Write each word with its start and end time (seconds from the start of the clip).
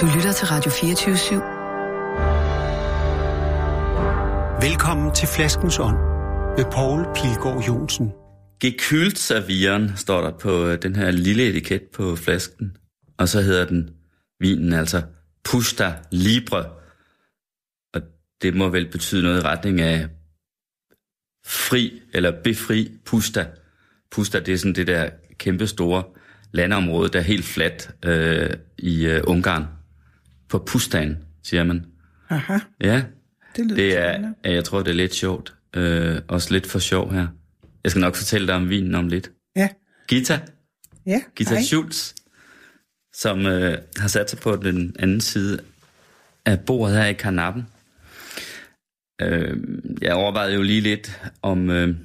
Du 0.00 0.06
lytter 0.06 0.32
til 0.32 0.46
Radio 0.46 0.70
24 0.70 1.14
/7. 1.14 1.34
Velkommen 4.68 5.14
til 5.14 5.28
Flaskens 5.28 5.78
Ånd 5.78 5.96
med 6.56 6.64
Poul 6.72 7.04
Pilgaard 7.14 7.64
Jonsen. 7.68 8.12
Gekyldt 8.60 9.18
servieren 9.18 9.96
står 9.96 10.20
der 10.20 10.38
på 10.38 10.66
øh, 10.66 10.82
den 10.82 10.96
her 10.96 11.10
lille 11.10 11.48
etiket 11.48 11.82
på 11.94 12.16
flasken. 12.16 12.76
Og 13.18 13.28
så 13.28 13.40
hedder 13.40 13.66
den 13.66 13.90
vinen 14.40 14.72
altså 14.72 15.02
Pusta 15.44 15.92
Libre. 16.10 16.64
Og 17.94 18.00
det 18.42 18.54
må 18.54 18.68
vel 18.68 18.90
betyde 18.90 19.22
noget 19.22 19.42
i 19.42 19.44
retning 19.44 19.80
af 19.80 20.08
fri 21.46 22.02
eller 22.12 22.42
befri 22.44 22.92
Pusta. 23.06 23.46
Pusta, 24.10 24.40
det 24.40 24.54
er 24.54 24.58
sådan 24.58 24.74
det 24.74 24.86
der 24.86 25.10
kæmpe 25.38 25.66
store 25.66 26.02
landområde, 26.52 27.08
der 27.08 27.18
er 27.18 27.22
helt 27.22 27.44
fladt 27.44 27.90
øh, 28.04 28.50
i 28.78 29.06
øh, 29.06 29.22
Ungarn. 29.26 29.77
På 30.48 30.58
Pustan, 30.58 31.16
siger 31.42 31.64
man. 31.64 31.86
Aha, 32.30 32.58
Ja, 32.80 33.04
det 33.56 33.66
lyder 33.66 33.76
det 33.76 33.92
spændende. 33.92 34.34
er, 34.44 34.52
jeg 34.52 34.64
tror, 34.64 34.82
det 34.82 34.90
er 34.90 34.94
lidt 34.94 35.14
sjovt. 35.14 35.54
Øh, 35.76 36.20
også 36.28 36.52
lidt 36.52 36.66
for 36.66 36.78
sjov 36.78 37.12
her. 37.12 37.26
Jeg 37.84 37.90
skal 37.90 38.00
nok 38.00 38.16
fortælle 38.16 38.46
dig 38.46 38.54
om 38.54 38.68
vinen 38.70 38.94
om 38.94 39.08
lidt. 39.08 39.30
Ja, 39.56 39.68
Gita, 40.08 40.40
ja. 41.06 41.20
Gita 41.36 41.54
hej. 41.54 41.62
Schultz, 41.62 42.14
som 43.14 43.46
øh, 43.46 43.78
har 43.96 44.08
sat 44.08 44.30
sig 44.30 44.38
på 44.38 44.56
den 44.56 44.96
anden 44.98 45.20
side 45.20 45.60
af 46.44 46.60
bordet 46.60 46.96
her 46.96 47.04
i 47.06 47.12
karnappen. 47.12 47.66
Øh, 49.22 49.56
jeg 50.02 50.14
overvejede 50.14 50.54
jo 50.54 50.62
lige 50.62 50.80
lidt, 50.80 51.20
om, 51.42 51.70
øh, 51.70 51.96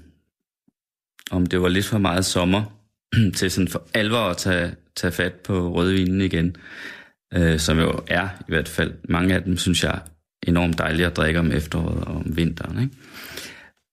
om 1.32 1.46
det 1.46 1.62
var 1.62 1.68
lidt 1.70 1.86
for 1.86 1.98
meget 1.98 2.26
sommer 2.26 2.80
til 3.38 3.52
sådan 3.52 3.68
for 3.68 3.88
alvor 3.94 4.18
at 4.30 4.38
tage, 4.38 4.76
tage 4.96 5.12
fat 5.12 5.34
på 5.34 5.74
rødvinen 5.74 6.22
igen. 6.22 6.56
Øh, 7.36 7.60
som 7.60 7.80
jo 7.80 8.00
er, 8.08 8.30
i 8.40 8.44
hvert 8.48 8.68
fald 8.68 8.94
mange 9.10 9.36
af 9.36 9.44
dem, 9.44 9.58
synes 9.58 9.84
jeg, 9.84 10.00
enormt 10.48 10.78
dejlige 10.78 11.06
at 11.06 11.16
drikke 11.18 11.40
om 11.40 11.52
efteråret 11.52 12.04
og 12.04 12.16
om 12.16 12.38
vinteren. 12.38 12.84
Ikke? 12.84 12.96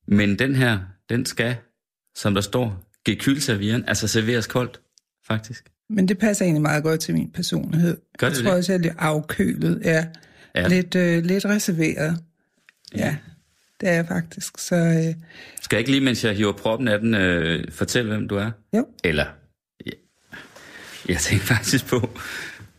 Men 0.09 0.39
den 0.39 0.55
her, 0.55 0.79
den 1.09 1.27
skal, 1.27 1.57
som 2.17 2.35
der 2.35 2.41
står, 2.41 2.85
gekylservieren, 3.05 3.85
altså 3.89 4.09
serveres 4.09 4.47
koldt, 4.47 4.81
faktisk. 5.27 5.65
Men 5.91 6.09
det 6.09 6.19
passer 6.19 6.45
egentlig 6.45 6.63
meget 6.63 6.83
godt 6.83 7.01
til 7.01 7.15
min 7.15 7.31
personlighed. 7.33 7.97
Gør 8.19 8.27
jeg 8.27 8.37
det 8.37 8.45
tror 8.45 8.51
det? 8.51 8.59
også, 8.59 8.73
jeg 8.73 8.79
er 8.79 8.83
lidt 8.83 8.95
afkølet. 8.99 9.81
Ja, 9.85 10.07
Ja. 10.55 10.61
ja. 10.61 10.69
Lidt, 10.69 10.95
øh, 10.95 11.25
lidt 11.25 11.45
reserveret. 11.45 12.19
Ja, 12.97 13.17
det 13.81 13.89
er 13.89 13.93
jeg 13.93 14.07
faktisk. 14.09 14.59
Så 14.59 14.77
øh, 14.77 15.15
Skal 15.63 15.77
jeg 15.77 15.79
ikke 15.79 15.91
lige, 15.91 16.01
mens 16.05 16.25
jeg 16.25 16.35
hiver 16.35 16.53
proppen 16.53 16.89
af 16.89 16.99
den, 17.01 17.15
øh, 17.15 17.73
fortælle, 17.73 18.11
hvem 18.11 18.29
du 18.29 18.37
er? 18.37 18.51
jo, 18.77 18.87
Eller, 19.05 19.27
ja, 19.87 19.91
jeg 21.09 21.17
tænkte 21.19 21.47
faktisk 21.47 21.87
på, 21.87 22.19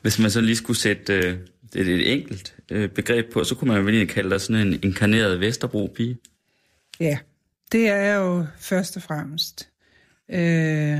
hvis 0.02 0.20
man 0.20 0.32
så 0.32 0.42
lige 0.42 0.56
skulle 0.56 0.80
sætte 0.80 1.14
øh, 1.14 1.38
et, 1.76 1.88
et 1.88 2.14
enkelt 2.14 2.56
øh, 2.72 2.90
begreb 2.90 3.34
på, 3.34 3.44
så 3.44 3.56
kunne 3.56 3.68
man 3.68 3.78
jo 3.78 3.84
vel 3.84 3.94
egentlig 3.94 4.16
kalde 4.16 4.30
dig 4.30 4.42
sådan 4.42 4.68
en 4.68 4.80
inkarneret 4.84 5.40
Vesterbro-pige. 5.40 6.18
ja. 7.00 7.18
Det 7.72 7.88
er 7.88 7.96
jeg 7.96 8.16
jo 8.16 8.46
først 8.60 8.98
og 8.98 9.04
fremmest. 9.04 9.70
Øh, 10.30 11.00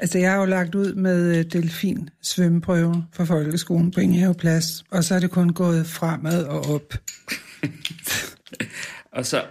altså, 0.00 0.18
jeg 0.18 0.30
har 0.30 0.38
jo 0.38 0.44
lagt 0.44 0.74
ud 0.74 0.94
med 0.94 1.38
øh, 1.38 1.44
delfin 1.44 2.10
svømmeprøven 2.22 3.02
for 3.12 3.24
folkeskolen 3.24 3.90
på 3.90 4.00
Ingehaveplads, 4.00 4.84
og 4.90 5.04
så 5.04 5.14
er 5.14 5.20
det 5.20 5.30
kun 5.30 5.52
gået 5.52 5.86
fremad 5.86 6.44
og 6.44 6.60
op. 6.74 6.94
Og 9.12 9.26
så, 9.26 9.44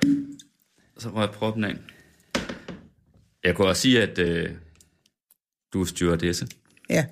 så 0.97 1.09
røg 1.09 1.29
proppen 1.29 1.63
af. 1.63 1.75
Jeg 3.43 3.55
kunne 3.55 3.67
også 3.67 3.81
sige, 3.81 4.01
at 4.01 4.19
øh, 4.19 4.49
du 5.73 5.81
er 5.81 5.85
stewardesse. 5.85 6.47
Ja, 6.89 7.05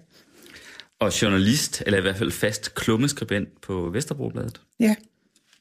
Og 1.00 1.22
journalist, 1.22 1.83
eller 1.86 1.97
i 1.97 2.02
hvert 2.02 2.16
fald 2.17 2.31
fast 2.31 2.75
klummeskribent 2.75 3.61
på 3.61 3.89
Vesterbrobladet. 3.89 4.61
ja. 4.80 4.95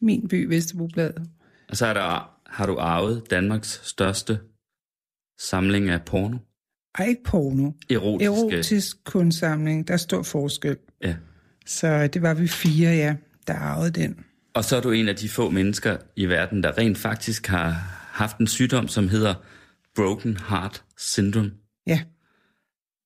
Min 0.00 0.28
by, 0.28 0.45
Vesterbobladet. 0.48 1.28
Og 1.69 1.77
så 1.77 1.86
er 1.86 1.95
der, 1.95 2.30
har 2.47 2.67
du 2.67 2.77
arvet 2.78 3.30
Danmarks 3.30 3.80
største 3.85 4.39
samling 5.39 5.89
af 5.89 6.02
porno. 6.02 6.39
Ej, 6.98 7.07
ikke 7.07 7.23
porno. 7.24 7.70
Erotiske. 7.90 8.24
Erotisk 8.24 9.05
kunstsamling, 9.05 9.89
der 9.89 9.96
står 9.96 10.23
forskel. 10.23 10.77
Ja. 11.02 11.17
Så 11.67 12.07
det 12.07 12.23
var 12.23 12.34
vi 12.34 12.48
fire, 12.48 12.90
ja, 12.90 13.17
der 13.46 13.55
arvede 13.55 13.90
den. 13.90 14.24
Og 14.55 14.64
så 14.64 14.77
er 14.77 14.80
du 14.80 14.90
en 14.90 15.08
af 15.08 15.17
de 15.17 15.29
få 15.29 15.51
mennesker 15.51 15.96
i 16.17 16.27
verden, 16.27 16.63
der 16.63 16.79
rent 16.79 16.98
faktisk 16.98 17.46
har 17.46 17.70
haft 18.13 18.39
en 18.39 18.46
sygdom, 18.46 18.89
som 18.89 19.08
hedder 19.08 19.34
Broken 19.96 20.36
Heart 20.48 20.84
Syndrome. 20.96 21.52
Ja, 21.86 22.01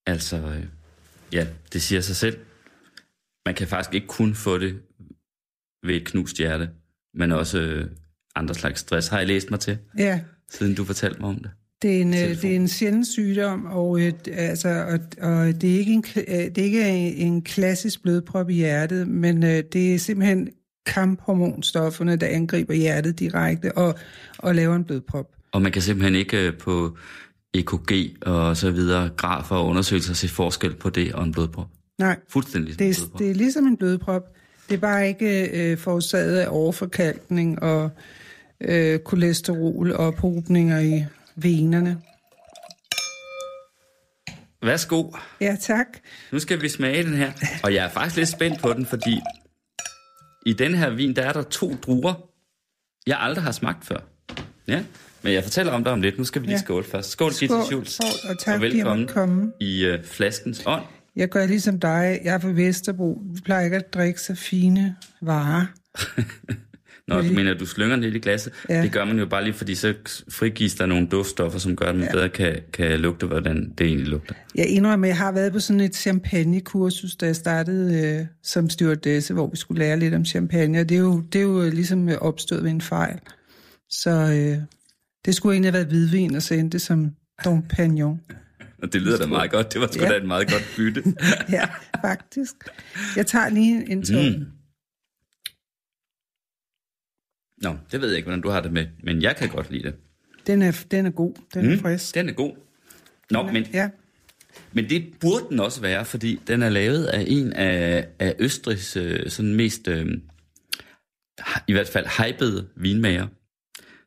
Altså, 0.06 0.36
øh, 0.36 0.64
ja, 1.32 1.47
det 1.72 1.82
siger 1.82 2.00
sig 2.00 2.16
selv. 2.16 2.38
Man 3.47 3.54
kan 3.54 3.69
faktisk 3.69 3.94
ikke 3.94 4.06
kun 4.06 4.34
få 4.34 4.59
det 4.59 4.81
ved 5.82 5.94
et 5.94 6.04
knust 6.04 6.37
hjerte, 6.37 6.70
men 7.15 7.32
også 7.32 7.60
øh, 7.60 7.91
andre 8.34 8.54
slags 8.54 8.81
stress, 8.81 9.09
har 9.09 9.19
jeg 9.19 9.26
læst 9.26 9.50
mig 9.50 9.60
til, 9.60 9.78
ja. 9.98 10.20
siden 10.50 10.75
du 10.75 10.84
fortalte 10.84 11.20
mig 11.20 11.28
om 11.28 11.37
det. 11.37 11.50
Det 11.82 11.97
er 11.97 12.00
en, 12.00 12.09
øh, 12.09 12.15
Telefon. 12.15 12.43
det 12.43 12.50
er 12.50 12.56
en 12.56 12.69
sjælden 12.69 13.04
sygdom, 13.04 13.66
og, 13.66 14.00
øh, 14.00 14.12
altså, 14.32 14.69
og, 14.69 14.98
og 15.31 15.60
det, 15.60 15.75
er 15.75 15.78
ikke 15.78 15.93
en, 15.93 16.04
øh, 16.16 16.25
det 16.34 16.59
er 16.59 16.62
ikke 16.62 17.16
en 17.16 17.43
klassisk 17.43 18.03
blodprop 18.03 18.50
i 18.50 18.54
hjertet, 18.54 19.09
men 19.09 19.43
øh, 19.43 19.62
det 19.72 19.94
er 19.94 19.99
simpelthen 19.99 20.49
kamphormonstofferne, 20.87 22.16
der 22.16 22.26
angriber 22.26 22.75
hjertet 22.75 23.19
direkte 23.19 23.78
og, 23.78 23.99
og 24.38 24.54
laver 24.54 24.76
en 24.76 24.84
blodprop. 24.84 25.26
Og 25.53 25.62
man 25.62 25.72
kan 25.72 25.82
simpelthen 25.82 26.14
ikke 26.14 26.47
øh, 26.47 26.59
på 26.59 26.97
EKG 27.54 28.16
og 28.26 28.56
så 28.56 28.70
videre, 28.70 29.08
grafer 29.16 29.56
og 29.56 29.66
undersøgelser 29.66 30.14
se 30.14 30.28
forskel 30.28 30.74
på 30.74 30.90
det 30.90 31.14
og 31.14 31.24
en 31.24 31.32
blodprop. 31.32 31.68
Nej, 31.98 32.18
Fuldstændig 32.28 32.78
det 32.78 32.96
som 32.96 33.04
en 33.04 33.06
er, 33.06 33.08
blodprop. 33.08 33.18
det 33.20 33.30
er 33.30 33.34
ligesom 33.34 33.66
en 33.66 33.76
blodprop. 33.76 34.22
Det 34.68 34.74
er 34.74 34.78
bare 34.80 35.08
ikke 35.08 35.48
øh, 35.72 35.78
forårsaget 35.78 36.38
af 36.38 36.46
overforkalkning 36.50 37.62
og 37.62 37.90
øh, 38.60 38.98
kolesterol 38.98 39.92
og 39.92 39.98
ophobninger 40.06 40.80
i 40.80 41.04
venerne. 41.36 41.98
Værsgo. 44.62 45.10
Ja, 45.40 45.56
tak. 45.60 45.86
Nu 46.32 46.38
skal 46.38 46.62
vi 46.62 46.69
smage 46.69 47.02
den 47.04 47.14
her. 47.14 47.32
Og 47.64 47.74
jeg 47.74 47.84
er 47.84 47.88
faktisk 47.88 48.16
lidt 48.16 48.28
spændt 48.28 48.60
på 48.60 48.72
den, 48.72 48.86
fordi 48.86 49.20
i 50.46 50.52
den 50.52 50.74
her 50.74 50.90
vin, 50.90 51.16
der 51.16 51.22
er 51.22 51.32
der 51.32 51.42
to 51.42 51.76
druer, 51.82 52.14
jeg 53.06 53.16
aldrig 53.20 53.44
har 53.44 53.52
smagt 53.52 53.84
før. 53.84 53.98
Ja, 54.69 54.82
men 55.22 55.32
jeg 55.32 55.42
fortæller 55.42 55.72
om 55.72 55.84
det 55.84 55.92
om 55.92 56.00
lidt. 56.00 56.18
Nu 56.18 56.24
skal 56.24 56.42
vi 56.42 56.46
lige 56.46 56.56
Ja. 56.56 56.62
skåle 56.62 56.84
først. 56.84 57.10
Skål, 57.10 57.30
Gitte 57.32 57.46
Skål, 57.54 57.64
Schultz. 57.64 57.92
skål, 57.94 58.30
og 58.30 58.38
tak, 58.38 58.54
og 58.54 58.60
velkommen 58.60 59.06
komme. 59.08 59.52
i 59.60 59.84
øh, 59.84 60.04
flaskens 60.04 60.62
ånd. 60.66 60.82
Jeg 61.16 61.28
gør 61.28 61.46
ligesom 61.46 61.80
dig. 61.80 62.20
Jeg 62.24 62.34
er 62.34 62.38
fra 62.38 62.48
Vesterbro. 62.48 63.22
Vi 63.34 63.40
plejer 63.44 63.64
ikke 63.64 63.76
at 63.76 63.94
drikke 63.94 64.20
så 64.20 64.34
fine 64.34 64.96
varer. 65.22 65.66
Nå, 67.08 67.20
du 67.22 67.32
mener, 67.32 67.54
du 67.54 67.66
slynger 67.66 67.96
den 67.96 68.04
lidt 68.04 68.14
i 68.14 68.18
glasset. 68.18 68.52
Ja. 68.68 68.82
Det 68.82 68.92
gør 68.92 69.04
man 69.04 69.18
jo 69.18 69.26
bare 69.26 69.44
lige, 69.44 69.54
fordi 69.54 69.74
så 69.74 69.94
frigives 70.30 70.74
der 70.74 70.86
nogle 70.86 71.06
duftstoffer, 71.06 71.58
som 71.58 71.76
gør, 71.76 71.86
at 71.86 71.94
man 71.94 72.04
ja. 72.04 72.12
bedre 72.12 72.28
kan, 72.28 72.56
kan 72.72 73.00
lugte, 73.00 73.26
hvordan 73.26 73.72
det 73.78 73.86
egentlig 73.86 74.08
lugter. 74.08 74.34
Jeg 74.54 74.66
indrømmer, 74.68 75.06
jeg 75.06 75.16
har 75.16 75.32
været 75.32 75.52
på 75.52 75.58
sådan 75.60 75.80
et 75.80 75.94
champagnekursus, 75.96 77.16
da 77.16 77.26
jeg 77.26 77.36
startede 77.36 78.06
øh, 78.20 78.26
som 78.42 78.70
stewardesse, 78.70 79.34
hvor 79.34 79.46
vi 79.50 79.56
skulle 79.56 79.78
lære 79.78 79.98
lidt 79.98 80.14
om 80.14 80.24
champagne. 80.24 80.80
Og 80.80 80.88
det 80.88 80.94
er 80.94 81.00
jo, 81.00 81.20
det 81.32 81.38
er 81.38 81.42
jo 81.42 81.70
ligesom 81.70 82.08
opstået 82.20 82.62
ved 82.64 82.70
en 82.70 82.80
fejl. 82.80 83.18
Så 83.90 84.10
øh, 84.10 84.58
det 85.24 85.34
skulle 85.34 85.52
egentlig 85.54 85.72
have 85.72 85.74
været 85.78 85.86
hvidvin, 85.86 86.34
og 86.34 86.42
så 86.42 86.54
endte 86.54 86.78
som 86.78 87.10
Dom 87.44 87.68
Pignon. 87.68 88.20
Og 88.82 88.92
det 88.92 89.02
lyder 89.02 89.18
da 89.18 89.26
meget 89.26 89.50
godt. 89.50 89.72
Det 89.72 89.80
var 89.80 89.86
sgu 89.92 90.02
Ja. 90.02 90.08
da 90.08 90.16
et 90.16 90.26
meget 90.26 90.50
godt 90.50 90.62
bytte. 90.76 91.02
Ja, 91.56 91.68
faktisk. 92.00 92.54
Jeg 93.16 93.26
tager 93.26 93.48
lige 93.48 93.90
en 93.90 94.02
tår. 94.02 94.38
Mm. 94.38 94.44
Nå, 97.62 97.76
det 97.92 98.00
ved 98.00 98.08
jeg 98.08 98.16
ikke, 98.16 98.26
hvordan 98.26 98.40
du 98.40 98.48
har 98.48 98.60
det 98.60 98.72
med, 98.72 98.86
men 99.04 99.22
jeg 99.22 99.36
kan 99.36 99.48
godt 99.48 99.70
lide 99.70 99.82
det. 99.82 99.94
Den, 100.46 100.62
er, 100.62 100.84
den 100.90 101.06
er 101.06 101.10
god. 101.10 101.34
Den 101.54 101.72
er 101.72 101.78
frisk. 101.78 102.14
Den 102.14 102.28
er 102.28 102.32
god. 102.32 102.56
Nå, 103.30 103.42
men, 103.42 103.64
Ja. 103.72 103.90
men 104.72 104.88
det 104.90 105.14
burde 105.20 105.44
den 105.50 105.60
også 105.60 105.80
være, 105.80 106.04
fordi 106.04 106.40
den 106.46 106.62
er 106.62 106.68
lavet 106.68 107.04
af 107.04 107.24
en 107.28 107.52
af, 107.52 108.08
af 108.18 108.34
Østrigs 108.38 108.96
øh, 108.96 109.30
sådan 109.30 109.54
mest, 109.54 109.88
øh, 109.88 110.06
i 111.66 111.72
hvert 111.72 111.88
fald 111.88 112.06
hypede 112.06 112.68
vinmager, 112.76 113.26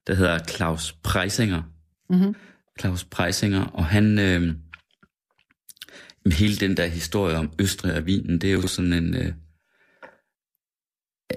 der 0.07 0.13
hedder 0.13 0.40
Claus 0.40 0.94
Preisinger. 1.04 1.63
Mm-hmm. 2.10 2.36
Claus 2.80 3.04
Preisinger, 3.04 3.63
og 3.63 3.86
han... 3.86 4.19
Øh, 4.19 4.56
hele 6.31 6.56
den 6.56 6.78
der 6.78 6.86
historie 6.86 7.36
om 7.36 7.52
Østrig 7.60 7.96
og 7.96 8.06
vinen, 8.06 8.42
det 8.42 8.50
er 8.50 8.54
jo 8.54 8.68
sådan 8.68 8.94
en... 8.94 9.16
Øh, 9.16 9.34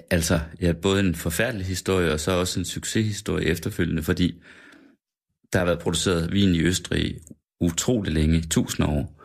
altså, 0.09 0.39
ja, 0.61 0.71
både 0.71 0.99
en 0.99 1.15
forfærdelig 1.15 1.65
historie, 1.65 2.13
og 2.13 2.19
så 2.19 2.31
også 2.31 2.59
en 2.59 2.65
succeshistorie 2.65 3.45
efterfølgende, 3.45 4.03
fordi 4.03 4.41
der 5.53 5.59
har 5.59 5.65
været 5.65 5.79
produceret 5.79 6.31
vin 6.31 6.55
i 6.55 6.61
Østrig 6.61 7.19
utrolig 7.61 8.13
længe, 8.13 8.41
tusind 8.41 8.87
år. 8.87 9.15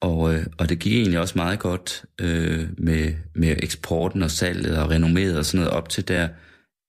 Og, 0.00 0.34
øh, 0.34 0.46
og 0.58 0.68
det 0.68 0.78
gik 0.78 0.92
egentlig 0.92 1.20
også 1.20 1.38
meget 1.38 1.58
godt 1.58 2.04
øh, 2.20 2.68
med, 2.78 3.14
med 3.34 3.56
eksporten 3.62 4.22
og 4.22 4.30
salget 4.30 4.78
og 4.78 4.90
renommet 4.90 5.38
og 5.38 5.44
sådan 5.44 5.64
noget 5.64 5.72
op 5.72 5.88
til 5.88 6.08
der 6.08 6.28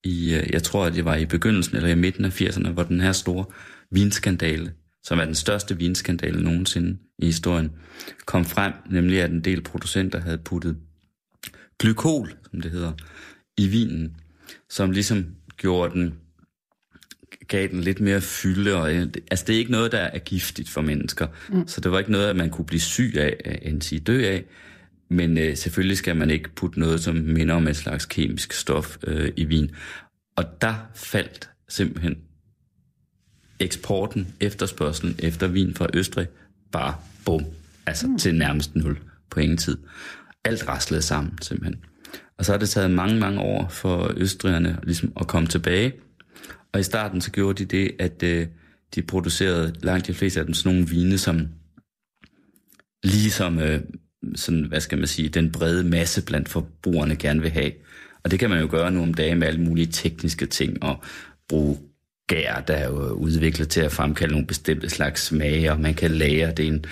i, 0.06 0.36
øh, 0.36 0.50
jeg 0.54 0.63
tror, 0.63 0.86
at 0.86 0.94
det 0.94 1.06
var 1.06 1.16
i 1.16 1.25
begyndelsen 1.25 1.75
eller 1.78 1.90
i 1.90 1.96
midten 1.96 2.25
af 2.25 2.42
80'erne, 2.42 2.69
hvor 2.69 2.84
den 2.84 3.02
her 3.02 3.12
store 3.12 3.46
vinskandale, 3.92 4.74
som 5.04 5.19
er 5.19 5.25
den 5.25 5.36
største 5.36 5.78
vinskandale 5.78 6.44
nogensinde 6.44 6.98
i 7.19 7.25
historien, 7.25 7.72
kom 8.25 8.46
frem, 8.46 8.74
nemlig 8.90 9.22
at 9.22 9.31
en 9.31 9.42
del 9.42 9.62
producenter 9.62 10.19
havde 10.19 10.38
puttet 10.38 10.78
glykol, 11.80 12.34
som 12.52 12.62
det 12.62 12.72
hedder, 12.72 12.92
i 13.57 13.68
vinen, 13.68 14.16
som 14.69 14.92
ligesom 14.92 15.25
gjorde 15.57 15.94
den, 15.94 16.13
gav 17.48 17.68
den 17.68 17.81
lidt 17.81 18.00
mere 18.00 18.22
fylde. 18.22 18.75
Og, 18.75 18.96
øh, 18.96 19.08
altså, 19.31 19.46
det 19.48 19.56
er 19.56 19.60
ikke 19.60 19.72
noget, 19.72 19.92
der 19.92 20.00
er 20.00 20.19
giftigt 20.19 20.69
for 20.69 20.81
mennesker. 20.81 21.28
Mm. 21.50 21.68
Så 21.68 21.81
det 21.81 21.92
var 21.92 22.00
ikke 22.00 22.12
noget, 22.12 22.30
at 22.30 22.36
man 22.36 22.50
kunne 22.50 22.66
blive 22.66 22.81
syg 22.81 23.13
af, 23.16 23.60
end 23.62 23.81
sige 23.81 24.00
dø 24.00 24.25
af. 24.25 24.44
Men 25.10 25.38
øh, 25.38 25.57
selvfølgelig 25.57 25.98
skal 25.98 26.16
man 26.16 26.30
ikke 26.30 26.50
putte 26.56 26.80
noget, 26.80 27.04
som 27.04 27.16
minder 27.16 27.56
om 27.56 27.68
et 27.68 27.75
slags 27.75 28.06
kemisk 28.06 28.54
stof 28.54 28.98
øh, 29.07 29.31
i 29.38 29.46
vin. 29.46 29.72
Og 30.36 30.62
der 30.62 30.75
faldt 30.96 31.50
simpelthen 31.69 32.18
eksporten, 33.60 34.36
efterspørgselen 34.40 35.16
efter 35.19 35.48
vin 35.48 35.74
fra 35.74 35.88
Østrig, 35.94 36.28
bare 36.72 36.96
bum, 37.25 37.46
altså 37.86 38.07
mm. 38.07 38.18
til 38.18 38.36
nærmest 38.36 38.75
nul 38.75 38.98
på 39.30 39.40
ingen 39.40 39.57
tid. 39.57 39.78
Alt 40.44 40.68
raslede 40.68 41.02
sammen 41.02 41.42
simpelthen. 41.42 41.86
Og 42.38 42.46
så 42.46 42.51
har 42.51 42.60
det 42.60 42.69
taget 42.69 42.92
mange, 42.92 43.19
mange 43.19 43.40
år 43.40 43.68
for 43.69 44.13
østrigerne 44.18 44.80
ligesom 44.84 45.13
at 45.19 45.28
komme 45.28 45.48
tilbage. 45.48 45.94
Og 46.72 46.80
i 46.80 46.84
starten 46.84 47.22
så 47.22 47.31
gjorde 47.31 47.66
de 47.66 47.78
det, 47.78 47.92
at 48.00 48.24
øh, 48.24 48.48
de 48.96 49.01
producerede 49.01 49.74
langt 49.81 50.08
de 50.08 50.13
fleste 50.13 50.40
af 50.40 50.46
dem 50.46 50.54
sådan 50.54 50.75
nogle 50.75 50.90
vine, 50.90 51.18
som 51.18 51.48
ligesom, 53.04 53.60
øh, 53.60 53.81
sådan, 54.36 54.63
hvad 54.63 54.81
skal 54.81 54.98
man 54.98 55.07
sige, 55.07 55.30
den 55.30 55.51
brede 55.51 55.83
masse 55.83 56.25
blandt 56.25 56.50
forbrugerne 56.50 57.16
gerne 57.16 57.42
vil 57.42 57.51
have. 57.51 57.72
Og 58.24 58.31
det 58.31 58.39
kan 58.39 58.50
man 58.50 58.60
jo 58.62 58.68
gøre 58.72 58.92
nu 58.92 59.01
om 59.01 59.13
dagen 59.13 59.39
med 59.39 59.48
alle 59.48 59.62
mulige 59.62 59.92
tekniske 59.92 60.45
ting, 60.45 60.83
og 60.83 61.04
bruge 61.50 61.77
gær, 62.27 62.63
der 62.68 62.74
er 62.74 62.88
jo 62.88 63.10
udviklet 63.10 63.69
til 63.69 63.81
at 63.81 63.92
fremkalde 63.92 64.31
nogle 64.31 64.48
bestemte 64.48 64.89
slags 64.89 65.22
smage, 65.22 65.72
og 65.72 65.80
man 65.80 65.94
kan 65.94 66.12
lære 66.12 66.51
det 66.51 66.68
en 66.68 66.86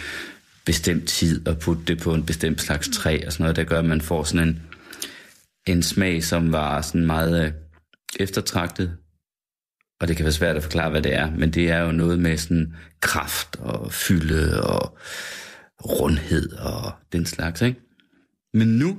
bestemt 0.66 1.08
tid 1.08 1.48
og 1.48 1.60
putte 1.60 1.84
det 1.88 2.00
på 2.00 2.14
en 2.14 2.26
bestemt 2.26 2.62
slags 2.62 2.90
træ 2.94 3.24
og 3.26 3.34
sådan 3.34 3.44
noget, 3.44 3.56
der 3.56 3.64
gør, 3.64 3.80
at 3.80 3.86
man 3.86 4.02
får 4.02 4.24
sådan 4.24 4.48
en, 4.48 4.62
en 5.68 5.84
smag, 5.84 6.24
som 6.24 6.52
var 6.52 6.82
sådan 6.82 7.06
meget 7.06 7.46
øh, 7.46 7.52
eftertragtet. 8.20 8.98
Og 10.02 10.08
det 10.08 10.16
kan 10.16 10.24
være 10.24 10.34
svært 10.34 10.56
at 10.56 10.64
forklare, 10.64 10.90
hvad 10.90 11.02
det 11.02 11.16
er, 11.16 11.32
men 11.32 11.52
det 11.52 11.70
er 11.70 11.80
jo 11.80 11.92
noget 11.92 12.20
med 12.20 12.38
sådan 12.38 12.74
kraft 13.02 13.56
og 13.60 13.94
fylde 13.94 14.64
og 14.64 14.98
rundhed 15.82 16.52
og 16.52 16.92
den 17.14 17.26
slags, 17.26 17.62
ikke? 17.62 17.80
Men 18.54 18.68
nu 18.68 18.98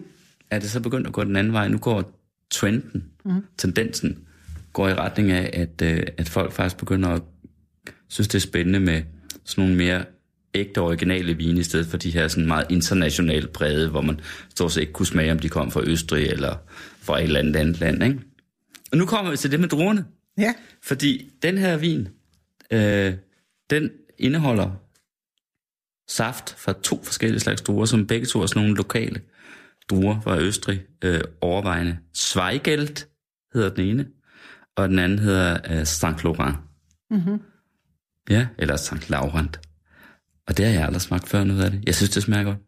er 0.51 0.59
det 0.59 0.71
så 0.71 0.81
begyndt 0.81 1.07
at 1.07 1.13
gå 1.13 1.25
den 1.25 1.37
anden 1.37 1.53
vej. 1.53 1.69
Nu 1.69 1.79
går 1.79 2.21
trenden, 2.51 3.05
mm. 3.25 3.45
tendensen, 3.59 4.19
går 4.73 4.89
i 4.89 4.95
retning 4.95 5.31
af, 5.31 5.51
at, 5.53 5.83
øh, 5.83 6.07
at 6.19 6.29
folk 6.29 6.53
faktisk 6.53 6.77
begynder 6.77 7.09
at 7.09 7.23
synes, 8.09 8.29
det 8.29 8.35
er 8.35 8.41
spændende 8.41 8.81
med 8.81 9.03
sådan 9.45 9.65
nogle 9.65 9.77
mere 9.77 10.05
ægte 10.55 10.81
originale 10.81 11.37
vine, 11.37 11.61
i 11.61 11.63
stedet 11.63 11.87
for 11.87 11.97
de 11.97 12.11
her 12.11 12.29
sådan 12.29 12.47
meget 12.47 12.67
internationalt 12.71 13.53
brede, 13.53 13.91
hvor 13.91 14.01
man 14.01 14.21
stort 14.51 14.73
set 14.73 14.81
ikke 14.81 14.93
kunne 14.93 15.07
smage, 15.07 15.33
om 15.33 15.39
de 15.39 15.49
kom 15.49 15.71
fra 15.71 15.83
Østrig 15.87 16.27
eller 16.27 16.57
fra 17.01 17.19
et 17.19 17.25
eller 17.25 17.41
andet 17.41 17.57
andet 17.57 17.81
land. 17.81 18.05
Ikke? 18.05 18.21
Og 18.93 18.99
nu 18.99 19.07
kommer 19.07 19.31
vi 19.31 19.37
til 19.37 19.51
det 19.51 19.61
med 19.61 19.69
druerne. 19.69 20.05
Ja. 20.39 20.55
Fordi 20.83 21.31
den 21.43 21.59
her 21.59 21.77
vin, 21.77 22.09
øh, 22.71 23.15
den 23.71 23.91
indeholder 24.19 24.71
saft 26.09 26.55
fra 26.59 26.75
to 26.83 27.05
forskellige 27.05 27.41
slags 27.41 27.63
druer, 27.63 27.85
som 27.85 28.07
begge 28.07 28.27
to 28.27 28.43
er 28.43 28.47
sådan 28.47 28.63
nogle 28.63 28.77
lokale 28.77 29.21
druer 29.91 30.21
fra 30.21 30.39
Østrig, 30.39 30.83
øh, 31.05 31.21
overvejende. 31.41 31.99
Zweigelt 32.17 33.09
hedder 33.55 33.75
den 33.75 33.85
ene, 33.85 34.07
og 34.77 34.89
den 34.89 34.99
anden 34.99 35.19
hedder 35.19 35.81
uh, 35.81 35.85
St. 35.85 36.25
Laurent. 36.25 36.57
Mm-hmm. 37.11 37.41
Ja, 38.31 38.47
eller 38.59 38.77
St. 38.77 39.11
Laurent. 39.11 39.61
Og 40.49 40.57
det 40.57 40.67
har 40.67 40.73
jeg 40.73 40.85
aldrig 40.85 41.03
smagt 41.03 41.29
før 41.29 41.45
noget 41.45 41.65
af 41.65 41.71
det. 41.71 41.83
Jeg 41.87 41.95
synes, 41.95 42.11
det 42.11 42.23
smager 42.23 42.45
godt. 42.45 42.59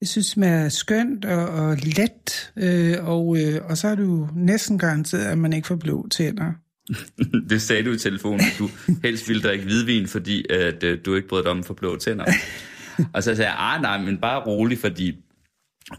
Jeg 0.00 0.08
synes, 0.08 0.26
det 0.26 0.32
smager 0.32 0.68
skønt 0.68 1.24
og, 1.24 1.48
og 1.48 1.76
let, 1.76 2.52
øh, 2.56 3.04
og, 3.04 3.36
øh, 3.40 3.64
og 3.64 3.78
så 3.78 3.88
er 3.88 3.94
du 3.94 4.28
næsten 4.34 4.78
garanteret, 4.78 5.24
at 5.24 5.38
man 5.38 5.52
ikke 5.52 5.68
får 5.68 5.76
blå 5.76 6.08
tænder. 6.08 6.52
det 7.50 7.62
sagde 7.62 7.82
du 7.82 7.92
i 7.92 7.98
telefonen, 7.98 8.40
at 8.40 8.56
du 8.58 8.70
helst 9.02 9.28
ville 9.28 9.42
drikke 9.42 9.64
hvidvin, 9.64 10.06
fordi 10.06 10.52
at, 10.52 10.84
øh, 10.84 10.98
du 11.04 11.14
ikke 11.14 11.28
brød 11.28 11.42
dig 11.42 11.50
om 11.50 11.64
for 11.64 11.74
blå 11.74 11.96
tænder. 11.96 12.24
og 13.14 13.22
så 13.22 13.34
sagde 13.34 13.50
jeg, 13.50 13.58
ah 13.58 13.82
nej, 13.82 13.98
men 13.98 14.18
bare 14.18 14.40
rolig, 14.40 14.78
fordi 14.78 15.16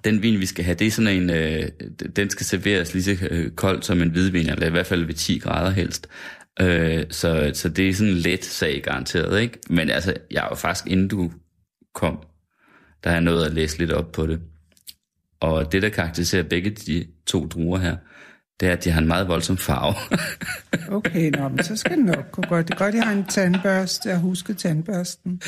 den 0.03 0.21
vin, 0.21 0.39
vi 0.39 0.45
skal 0.45 0.65
have, 0.65 0.75
det 0.75 0.87
er 0.87 0.91
sådan 0.91 1.21
en, 1.21 1.29
øh, 1.29 1.69
den 2.15 2.29
skal 2.29 2.45
serveres 2.45 2.93
lige 2.93 3.03
så 3.03 3.27
øh, 3.31 3.51
koldt 3.51 3.85
som 3.85 4.01
en 4.01 4.09
hvidvin, 4.09 4.49
eller 4.49 4.67
i 4.67 4.69
hvert 4.69 4.85
fald 4.85 5.05
ved 5.05 5.13
10 5.13 5.37
grader 5.37 5.69
helst. 5.69 6.07
Øh, 6.61 7.05
så, 7.09 7.51
så 7.53 7.69
det 7.69 7.89
er 7.89 7.93
sådan 7.93 8.13
en 8.13 8.17
let 8.17 8.45
sag 8.45 8.81
garanteret, 8.83 9.41
ikke? 9.41 9.59
Men 9.69 9.89
altså, 9.89 10.13
jeg 10.31 10.47
var 10.49 10.55
faktisk, 10.55 10.87
inden 10.87 11.07
du 11.07 11.31
kom, 11.93 12.19
der 13.03 13.09
har 13.09 13.15
jeg 13.15 13.23
nået 13.23 13.45
at 13.45 13.53
læse 13.53 13.77
lidt 13.77 13.91
op 13.91 14.11
på 14.11 14.27
det. 14.27 14.39
Og 15.39 15.71
det, 15.71 15.81
der 15.81 15.89
karakteriserer 15.89 16.43
begge 16.43 16.69
de 16.69 17.05
to 17.25 17.47
druer 17.47 17.79
her, 17.79 17.95
det 18.61 18.69
er, 18.69 18.73
at 18.73 18.83
de 18.83 18.91
har 18.91 19.01
en 19.01 19.07
meget 19.07 19.27
voldsom 19.27 19.57
farve. 19.57 19.95
okay, 20.97 21.29
nå, 21.29 21.47
men 21.47 21.63
så 21.63 21.75
skal 21.75 21.97
det 21.97 22.05
nok 22.05 22.31
gå 22.31 22.41
godt. 22.49 22.67
Det 22.67 22.73
er 22.73 22.77
godt, 22.77 22.89
at 22.89 22.95
jeg 22.95 23.03
har 23.03 23.13
en 23.13 23.25
tandbørste. 23.25 24.09
Jeg 24.09 24.17
husker 24.17 24.53
tandbørsten. 24.53 25.41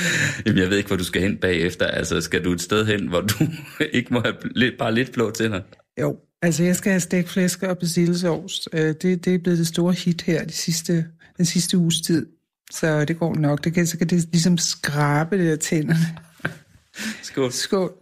Jamen, 0.46 0.62
jeg 0.62 0.70
ved 0.70 0.78
ikke, 0.78 0.88
hvor 0.88 0.98
du 0.98 1.04
skal 1.04 1.22
hen 1.22 1.38
bagefter. 1.38 1.88
Altså, 1.88 2.22
skal 2.22 2.44
du 2.44 2.52
et 2.52 2.62
sted 2.62 2.86
hen, 2.86 3.08
hvor 3.08 3.22
du 3.22 3.48
ikke 3.98 4.14
må 4.14 4.22
have 4.22 4.36
lidt, 4.56 4.78
bare 4.80 4.94
lidt 4.94 5.12
blå 5.12 5.32
tænder? 5.32 5.62
Jo, 6.02 6.18
altså 6.42 6.64
jeg 6.64 6.76
skal 6.76 6.92
have 6.92 7.00
stegt 7.00 7.30
flæsk 7.30 7.64
og 7.64 7.78
persillesovs. 7.78 8.68
Øh, 8.74 8.96
det, 9.02 9.26
det 9.26 9.28
er 9.28 9.40
blevet 9.40 9.60
det 9.60 9.68
store 9.68 9.94
hit 9.94 10.22
her 10.22 10.46
de 10.46 10.54
sidste, 10.54 11.06
den 11.38 11.46
sidste 11.46 11.78
uges 11.78 12.02
tid. 12.02 12.26
Så 12.72 13.06
det 13.06 13.20
går 13.20 13.36
nok. 13.36 13.64
Det 13.64 13.74
kan, 13.74 13.88
så 13.88 13.98
kan 13.98 14.08
det 14.08 14.28
ligesom 14.32 14.58
skrabe 14.58 15.38
det 15.38 15.52
af 15.52 15.60
tænderne. 15.60 16.18
Skål. 17.22 17.52
Skål. 17.52 17.94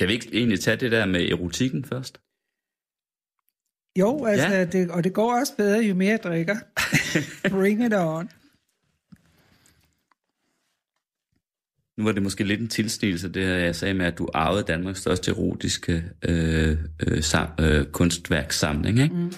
Kan 0.00 0.08
vi 0.08 0.12
ikke 0.12 0.28
egentlig 0.32 0.60
tage 0.60 0.76
det 0.76 0.92
der 0.92 1.06
med 1.06 1.28
erotikken 1.28 1.84
først? 1.84 2.20
Jo, 3.98 4.24
altså, 4.24 4.48
ja. 4.48 4.64
det, 4.64 4.90
og 4.90 5.04
det 5.04 5.12
går 5.12 5.40
også 5.40 5.56
bedre, 5.56 5.80
jo 5.80 5.94
mere 5.94 6.10
jeg 6.10 6.22
drikker. 6.22 6.56
Bring 7.56 7.86
it 7.86 7.92
on. 7.94 8.30
Nu 11.98 12.04
var 12.04 12.12
det 12.12 12.22
måske 12.22 12.44
lidt 12.44 12.60
en 12.60 12.68
tilsnigelse, 12.68 13.28
det 13.28 13.46
her, 13.46 13.54
jeg 13.54 13.76
sagde 13.76 13.94
med, 13.94 14.06
at 14.06 14.18
du 14.18 14.28
arvede 14.34 14.62
Danmarks 14.62 15.00
største 15.00 15.30
erotiske 15.30 16.04
øh, 16.22 16.78
øh, 17.06 17.22
sam, 17.22 17.48
øh, 17.60 17.86
kunstværkssamling. 17.86 18.98
Ikke? 18.98 19.14
Mm. 19.14 19.32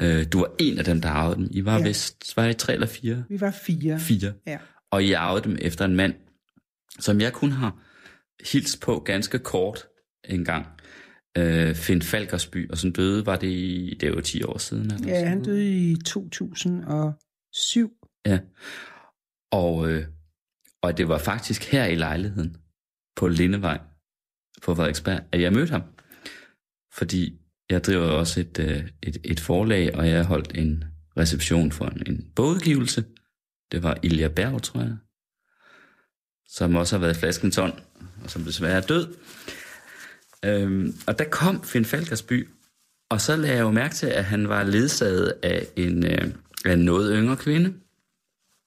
Øh, 0.00 0.26
du 0.32 0.38
var 0.38 0.50
en 0.58 0.78
af 0.78 0.84
dem, 0.84 1.00
der 1.00 1.08
arvede 1.08 1.36
dem. 1.36 1.48
I 1.50 1.64
var 1.64 1.78
ja. 1.78 1.84
vist, 1.84 2.36
var 2.36 2.46
I 2.46 2.54
tre 2.54 2.72
eller 2.72 2.86
fire? 2.86 3.24
Vi 3.28 3.40
var 3.40 3.50
fire. 3.50 4.00
Fire. 4.00 4.32
Ja. 4.46 4.58
Og 4.90 5.04
I 5.04 5.12
arvede 5.12 5.44
dem 5.44 5.58
efter 5.60 5.84
en 5.84 5.96
mand, 5.96 6.14
som 6.98 7.20
jeg 7.20 7.32
kun 7.32 7.52
har 7.52 7.76
hils 8.52 8.76
på 8.76 8.98
ganske 8.98 9.38
kort 9.38 9.86
en 10.28 10.44
gang. 10.44 10.66
Øh, 11.38 11.74
Finn 11.74 12.02
Falkersby, 12.02 12.70
og 12.70 12.78
som 12.78 12.92
døde, 12.92 13.26
var 13.26 13.36
det 13.36 13.48
i, 13.48 13.96
det 14.00 14.14
var 14.14 14.20
10 14.20 14.42
år 14.42 14.58
siden? 14.58 14.92
Eller 14.92 15.08
ja, 15.08 15.28
han 15.28 15.42
døde 15.42 15.90
i 15.90 15.96
2007. 16.06 17.92
Ja, 18.26 18.38
og, 19.52 19.90
øh, 19.90 20.06
og 20.82 20.98
det 20.98 21.08
var 21.08 21.18
faktisk 21.18 21.64
her 21.64 21.84
i 21.84 21.94
lejligheden, 21.94 22.56
på 23.16 23.28
Lindevej, 23.28 23.80
på 24.62 24.74
Frederiksberg, 24.74 25.20
at 25.32 25.40
jeg 25.40 25.52
mødte 25.52 25.70
ham. 25.70 25.82
Fordi 26.94 27.38
jeg 27.70 27.84
driver 27.84 28.06
også 28.06 28.40
et, 28.40 28.58
øh, 28.58 28.88
et, 29.02 29.18
et 29.24 29.40
forlag, 29.40 29.94
og 29.94 30.08
jeg 30.08 30.24
holdt 30.24 30.58
en 30.58 30.84
reception 31.16 31.72
for 31.72 31.86
en, 31.86 32.02
en 32.06 32.32
bogudgivelse. 32.36 33.04
Det 33.72 33.82
var 33.82 33.98
Ilja 34.02 34.28
Berg, 34.28 34.62
tror 34.62 34.80
jeg, 34.80 34.96
som 36.46 36.76
også 36.76 36.96
har 36.96 37.00
været 37.00 37.16
flaskenton, 37.16 37.70
og 38.24 38.30
som 38.30 38.42
desværre 38.42 38.76
er 38.76 38.86
død. 38.86 39.14
Øhm, 40.44 40.94
og 41.06 41.18
der 41.18 41.24
kom 41.24 41.62
Finn 41.64 41.84
Falkersby, 41.84 42.48
og 43.10 43.20
så 43.20 43.36
lagde 43.36 43.56
jeg 43.56 43.62
jo 43.62 43.70
mærke 43.70 43.94
til, 43.94 44.06
at 44.06 44.24
han 44.24 44.48
var 44.48 44.62
ledsaget 44.62 45.34
af 45.42 45.66
en, 45.76 46.06
øh, 46.06 46.34
af 46.64 46.72
en 46.72 46.78
noget 46.78 47.16
yngre 47.18 47.36
kvinde. 47.36 47.74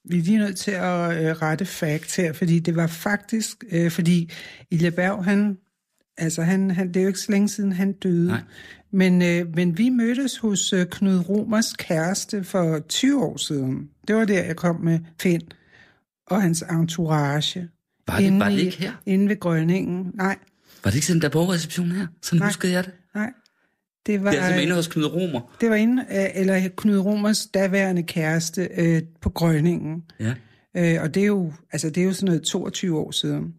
Vi 0.08 0.18
er 0.18 0.22
lige 0.22 0.38
nødt 0.38 0.56
til 0.56 0.70
at 0.70 1.24
øh, 1.24 1.36
rette 1.42 1.66
fakt 1.66 2.16
her, 2.16 2.32
fordi 2.32 2.58
det 2.58 2.76
var 2.76 2.86
faktisk, 2.86 3.64
øh, 3.72 3.90
fordi 3.90 4.32
Ilja 4.70 4.90
Berg, 4.90 5.24
han, 5.24 5.58
altså 6.18 6.42
han, 6.42 6.70
han, 6.70 6.88
det 6.88 6.96
er 6.96 7.02
jo 7.02 7.08
ikke 7.08 7.20
så 7.20 7.32
længe 7.32 7.48
siden, 7.48 7.72
han 7.72 7.92
døde. 7.92 8.26
Nej. 8.26 8.40
Men, 8.92 9.22
øh, 9.22 9.54
men 9.54 9.78
vi 9.78 9.88
mødtes 9.88 10.38
hos 10.38 10.72
øh, 10.72 10.86
Knud 10.86 11.28
Romers 11.28 11.72
kæreste 11.72 12.44
for 12.44 12.78
20 12.78 13.24
år 13.24 13.36
siden. 13.36 13.90
Det 14.08 14.16
var 14.16 14.24
der, 14.24 14.44
jeg 14.44 14.56
kom 14.56 14.80
med 14.80 14.98
Finn 15.20 15.42
og 16.26 16.42
hans 16.42 16.64
entourage. 16.70 17.68
Var 18.06 18.18
det, 18.18 18.38
var 18.38 18.48
det 18.48 18.58
ikke 18.58 18.78
her? 18.78 18.92
Inde 19.06 19.28
ved 19.28 19.40
Grønningen. 19.40 20.10
Nej, 20.14 20.38
Var 20.86 20.90
det 20.90 20.96
ikke 20.96 21.06
sådan 21.06 21.22
der 21.22 21.28
bogreception 21.28 21.90
her? 21.90 22.06
Sådan 22.22 22.38
Nej. 22.38 22.48
huskede 22.48 22.72
jeg 22.72 22.84
det. 22.84 22.92
nej. 23.14 23.30
Det 24.06 24.24
var, 24.24 24.30
Det 24.30 24.40
er 24.40 24.44
altså 24.44 24.60
inde 24.60 24.74
hos 24.74 24.86
Knud 24.86 25.04
Romer. 25.04 25.56
det 25.60 25.70
var 25.70 25.76
inde, 25.76 26.02
øh, 26.10 26.26
eller 26.34 26.68
Knud 26.76 26.98
Romers 26.98 27.46
daværende 27.46 28.02
kæreste 28.02 28.68
øh, 28.76 29.02
på 29.20 29.30
Grønningen. 29.30 30.02
Ja. 30.20 30.34
Øh, 30.76 31.02
og 31.02 31.14
det 31.14 31.22
er, 31.22 31.26
jo, 31.26 31.52
altså, 31.72 31.90
det 31.90 32.00
er 32.00 32.04
jo 32.04 32.12
sådan 32.12 32.26
noget 32.26 32.42
22 32.42 32.98
år 32.98 33.10
siden. 33.10 33.54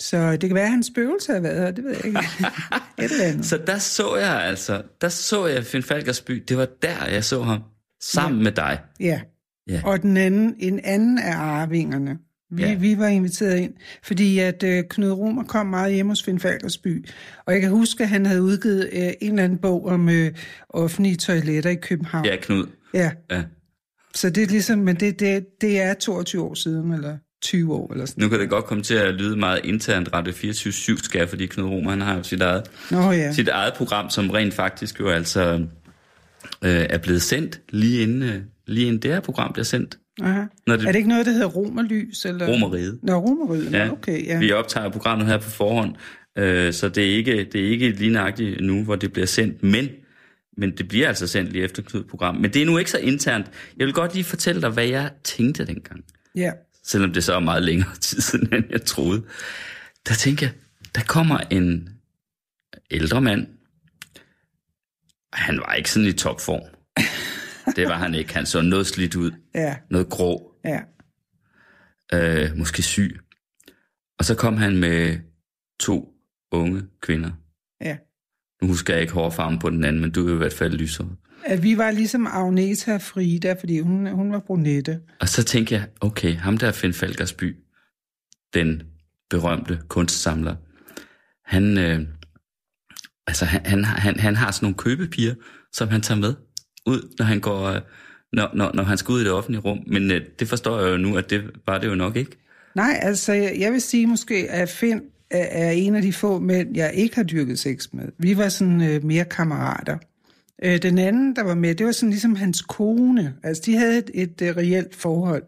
Så 0.00 0.32
det 0.32 0.40
kan 0.48 0.54
være, 0.54 0.64
at 0.64 0.70
hans 0.70 0.86
spøgelse 0.86 1.32
har 1.32 1.40
været 1.40 1.60
her, 1.60 1.70
det 1.70 1.84
ved 1.84 1.90
jeg 1.90 2.04
ikke. 2.04 2.18
Et 2.98 3.12
eller 3.12 3.24
andet. 3.24 3.46
Så 3.46 3.58
der 3.66 3.78
så 3.78 4.16
jeg 4.16 4.42
altså, 4.42 4.82
der 5.00 5.08
så 5.08 5.46
jeg 5.46 5.64
Finn 5.64 5.82
Falkersby. 5.82 6.44
Det 6.48 6.56
var 6.56 6.68
der, 6.82 7.06
jeg 7.06 7.24
så 7.24 7.42
ham. 7.42 7.62
Sammen 8.00 8.38
ja. 8.40 8.44
med 8.44 8.52
dig. 8.52 8.78
Ja. 9.00 9.20
Ja. 9.68 9.80
Og 9.84 10.02
den 10.02 10.16
anden, 10.16 10.54
en 10.58 10.80
anden 10.84 11.18
af 11.18 11.36
arvingerne, 11.36 12.18
Vi, 12.50 12.62
Ja. 12.62 12.74
vi 12.74 12.98
var 12.98 13.06
inviteret 13.06 13.58
ind, 13.58 13.72
fordi 14.02 14.38
at 14.38 14.62
øh, 14.62 14.84
Knud 14.90 15.10
Romer 15.10 15.44
kom 15.44 15.66
meget 15.66 15.94
hjemme 15.94 16.10
hos 16.12 16.22
Finn 16.22 16.40
Falkersby. 16.40 17.06
Og 17.46 17.52
jeg 17.52 17.60
kan 17.60 17.70
huske, 17.70 18.02
at 18.02 18.08
han 18.08 18.26
havde 18.26 18.42
udgivet 18.42 18.90
øh, 18.92 19.00
en 19.20 19.30
eller 19.30 19.44
anden 19.44 19.58
bog 19.58 19.86
om 19.86 20.08
øh, 20.08 20.30
offentlige 20.68 21.16
toiletter 21.16 21.70
i 21.70 21.74
København. 21.74 22.24
Ja, 22.24 22.36
Knud. 22.36 22.66
ja. 22.94 23.10
Ja. 23.30 23.42
Så 24.14 24.30
det 24.30 24.42
er 24.42 24.46
ligesom, 24.46 24.78
men 24.78 24.96
det, 24.96 25.20
det, 25.20 25.46
det 25.60 25.80
er 25.80 25.94
22 25.94 26.42
år 26.42 26.54
siden, 26.54 26.92
eller 26.92 27.16
20 27.42 27.74
år, 27.74 27.92
eller 27.92 28.06
sådan 28.06 28.22
Nu 28.22 28.28
kan 28.28 28.40
det 28.40 28.48
godt 28.50 28.64
komme 28.64 28.82
til 28.84 28.94
at 28.94 29.14
lyde 29.14 29.36
meget 29.36 29.60
internt 29.64 30.08
Radio 30.12 30.32
24 30.32 30.98
skal 30.98 31.28
fordi 31.28 31.46
Knud 31.46 31.64
Romer, 31.66 31.90
han 31.90 32.00
har 32.00 32.16
jo 32.16 32.22
sit 32.22 32.40
eget, 32.42 32.62
Nå 32.90 33.10
ja. 33.12 33.32
sit 33.32 33.48
eget 33.48 33.74
program, 33.74 34.10
som 34.10 34.30
rent 34.30 34.54
faktisk 34.54 35.00
jo 35.00 35.08
altså 35.08 35.66
øh, 36.62 36.86
er 36.90 36.98
blevet 36.98 37.22
sendt 37.22 37.60
lige 37.68 38.02
inden, 38.02 38.22
øh, 38.22 38.40
lige 38.66 38.86
inden 38.86 39.02
det 39.02 39.10
her 39.12 39.20
program 39.20 39.52
bliver 39.52 39.64
sendt. 39.64 39.98
Aha. 40.22 40.42
Når 40.66 40.76
det, 40.76 40.86
Er 40.86 40.92
det 40.92 40.98
ikke 40.98 41.08
noget, 41.08 41.26
der 41.26 41.32
hedder 41.32 41.46
Romerlys? 41.46 42.24
Eller? 42.24 42.46
Romeriet. 42.48 42.98
Nå, 43.02 43.14
Romeriet. 43.18 43.72
Ja. 43.72 43.90
Okay, 43.92 44.26
ja. 44.26 44.38
Vi 44.38 44.52
optager 44.52 44.88
programmet 44.88 45.26
her 45.26 45.38
på 45.38 45.50
forhånd, 45.50 45.94
øh, 46.38 46.72
så 46.72 46.88
det 46.88 47.10
er 47.12 47.16
ikke, 47.16 47.44
det 47.52 47.64
er 47.66 47.68
ikke 47.70 47.88
lige 47.90 48.10
nøjagtigt 48.10 48.60
nu, 48.60 48.84
hvor 48.84 48.96
det 48.96 49.12
bliver 49.12 49.26
sendt, 49.26 49.62
men, 49.62 49.88
men 50.56 50.76
det 50.76 50.88
bliver 50.88 51.08
altså 51.08 51.26
sendt 51.26 51.52
lige 51.52 51.64
efter 51.64 51.82
Knud 51.82 52.04
program. 52.04 52.34
Men 52.36 52.52
det 52.52 52.62
er 52.62 52.66
nu 52.66 52.78
ikke 52.78 52.90
så 52.90 52.98
internt. 52.98 53.46
Jeg 53.76 53.86
vil 53.86 53.94
godt 53.94 54.14
lige 54.14 54.24
fortælle 54.24 54.62
dig, 54.62 54.70
hvad 54.70 54.86
jeg 54.86 55.10
tænkte 55.24 55.66
dengang. 55.66 56.04
ja. 56.36 56.52
Selvom 56.84 57.12
det 57.12 57.24
så 57.24 57.34
er 57.34 57.40
meget 57.40 57.62
længere 57.62 57.96
tid 58.00 58.20
siden, 58.20 58.54
end 58.54 58.64
jeg 58.70 58.82
troede. 58.84 59.22
Der 60.08 60.14
tænker 60.14 60.46
jeg, 60.46 60.54
der 60.94 61.00
kommer 61.06 61.38
en 61.50 61.88
ældre 62.90 63.20
mand. 63.20 63.46
Han 65.32 65.58
var 65.58 65.74
ikke 65.74 65.90
sådan 65.90 66.08
i 66.08 66.12
topform. 66.12 66.62
Det 67.76 67.88
var 67.88 67.96
han 67.96 68.14
ikke. 68.14 68.34
Han 68.34 68.46
så 68.46 68.60
noget 68.62 68.86
slidt 68.86 69.16
ud. 69.16 69.30
Ja, 69.54 69.76
Noget 69.90 70.08
grå. 70.08 70.52
ja. 70.64 70.80
øh, 72.12 72.56
måske 72.56 72.82
syg. 72.82 73.20
Og 74.18 74.24
så 74.24 74.34
kom 74.34 74.56
han 74.56 74.76
med 74.76 75.18
to 75.80 76.12
unge 76.52 76.82
kvinder. 77.02 77.30
ja. 77.80 77.96
Nu 78.62 78.68
husker 78.68 78.92
jeg 78.94 79.00
ikke 79.00 79.12
hårfarven 79.14 79.58
på 79.58 79.70
den 79.70 79.84
anden, 79.84 80.02
men 80.02 80.10
du 80.10 80.28
er 80.28 80.34
i 80.34 80.36
hvert 80.36 80.52
fald 80.52 80.72
lysere. 80.72 81.16
At 81.44 81.62
vi 81.62 81.78
var 81.78 81.90
ligesom 81.90 82.26
Agneta 82.26 82.94
og 82.94 83.02
Frida, 83.02 83.52
fordi 83.60 83.80
hun, 83.80 84.06
hun 84.06 84.32
var 84.32 84.38
brunette. 84.40 85.00
Og 85.20 85.28
så 85.28 85.44
tænkte 85.44 85.74
jeg, 85.74 85.88
okay, 86.00 86.36
ham 86.36 86.58
der 86.58 86.66
er 86.68 86.72
Finn 86.72 86.94
Falkersby, 86.94 87.56
den 88.54 88.82
berømte 89.30 89.80
kunstsamler, 89.88 90.56
han, 91.44 91.78
øh, 91.78 92.00
altså 93.26 93.44
han, 93.44 93.64
han, 93.66 93.84
han, 93.84 94.20
han 94.20 94.36
har 94.36 94.50
sådan 94.50 94.64
nogle 94.64 94.76
købepiger, 94.76 95.34
som 95.72 95.88
han 95.88 96.00
tager 96.00 96.20
med 96.20 96.34
ud, 96.86 97.14
når 97.18 97.24
han 97.26 97.40
går, 97.40 97.62
øh, 97.62 97.80
når, 98.32 98.50
når, 98.54 98.70
når 98.74 98.82
han 98.82 98.98
skal 98.98 99.12
ud 99.12 99.20
i 99.20 99.24
det 99.24 99.32
offentlige 99.32 99.60
rum. 99.60 99.78
Men 99.86 100.10
øh, 100.10 100.20
det 100.38 100.48
forstår 100.48 100.80
jeg 100.80 100.92
jo 100.92 100.96
nu, 100.96 101.16
at 101.16 101.30
det 101.30 101.50
var 101.66 101.78
det 101.78 101.88
jo 101.88 101.94
nok 101.94 102.16
ikke. 102.16 102.36
Nej, 102.74 102.98
altså 103.02 103.32
jeg, 103.32 103.72
vil 103.72 103.80
sige 103.80 104.06
måske, 104.06 104.50
at 104.50 104.68
Finn 104.68 105.02
er, 105.30 105.70
en 105.70 105.94
af 105.94 106.02
de 106.02 106.12
få 106.12 106.38
mænd, 106.38 106.76
jeg 106.76 106.94
ikke 106.94 107.16
har 107.16 107.22
dyrket 107.22 107.58
sex 107.58 107.86
med. 107.92 108.04
Vi 108.18 108.36
var 108.36 108.48
sådan 108.48 108.82
øh, 108.82 109.04
mere 109.04 109.24
kammerater. 109.24 109.98
Øh, 110.62 110.82
den 110.82 110.98
anden, 110.98 111.36
der 111.36 111.42
var 111.42 111.54
med, 111.54 111.74
det 111.74 111.86
var 111.86 111.92
sådan 111.92 112.10
ligesom 112.10 112.36
hans 112.36 112.62
kone. 112.62 113.34
Altså 113.42 113.62
de 113.66 113.76
havde 113.76 113.98
et, 113.98 114.10
et 114.14 114.42
øh, 114.42 114.56
reelt 114.56 114.94
forhold. 114.94 115.42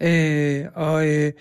Ja. 0.00 0.62
Øh, 0.62 0.66
og 0.74 1.08
øh, 1.08 1.32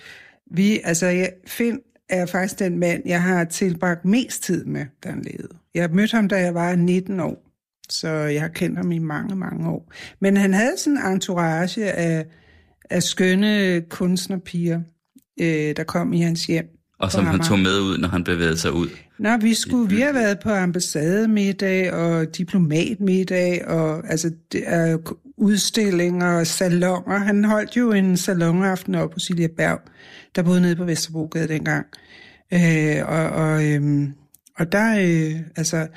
vi, 0.52 0.80
altså 0.84 1.06
jeg, 1.06 1.32
Finn 1.48 1.80
er 2.10 2.26
faktisk 2.26 2.60
den 2.60 2.80
mand, 2.80 3.02
jeg 3.06 3.22
har 3.22 3.44
tilbragt 3.44 4.06
mest 4.06 4.44
tid 4.44 4.66
med, 4.66 4.86
da 5.04 5.10
han 5.10 5.22
levede. 5.22 5.54
Jeg 5.76 5.90
mødte 5.92 6.16
ham, 6.16 6.28
da 6.28 6.36
jeg 6.36 6.54
var 6.54 6.76
19 6.76 7.20
år. 7.20 7.45
Så 7.90 8.10
jeg 8.10 8.42
har 8.42 8.48
kendt 8.48 8.78
ham 8.78 8.92
i 8.92 9.00
mange, 9.00 9.36
mange 9.36 9.70
år. 9.70 9.94
Men 10.22 10.38
han 10.38 10.54
havde 10.54 10.78
sådan 10.78 10.98
en 10.98 11.14
entourage 11.14 11.92
af, 11.92 12.26
af 12.90 13.04
skønne 13.04 13.82
kunstnerpiger, 13.90 14.82
øh, 15.42 15.76
der 15.76 15.84
kom 15.84 16.14
i 16.14 16.22
hans 16.22 16.46
hjem. 16.46 16.66
Og 17.00 17.12
som 17.12 17.26
han 17.26 17.40
tog 17.40 17.60
med 17.60 17.80
ud, 17.80 17.98
når 17.98 18.08
han 18.08 18.24
bevægede 18.24 18.58
sig 18.58 18.72
ud. 18.72 18.90
Nå, 19.20 19.38
vi 19.38 19.54
skulle, 19.54 19.96
vi 19.96 20.02
har 20.02 20.14
været 20.14 20.40
på 20.40 20.50
ambassademiddag 20.50 21.94
og 21.94 22.38
diplomatmiddag 22.38 23.68
og 23.68 24.12
altså 24.12 24.32
det 24.52 24.64
er 24.66 24.98
udstillinger 25.38 26.40
og 26.40 26.48
salonger. 26.48 27.18
Han 27.18 27.46
holdt 27.46 27.78
jo 27.78 27.92
en 27.92 28.18
salonaften 28.18 28.96
op 28.96 29.10
på 29.10 29.20
Silja 29.20 29.48
Berg, 29.58 29.82
der 30.36 30.44
boede 30.44 30.62
nede 30.62 30.76
på 30.76 30.84
Vesterbrogade 30.84 31.48
dengang. 31.48 31.86
Øh, 32.54 32.98
og, 33.06 33.30
og, 33.30 33.66
øhm, 33.66 34.14
og 34.58 34.72
der, 34.72 35.00
øh, 35.00 35.40
altså, 35.56 35.88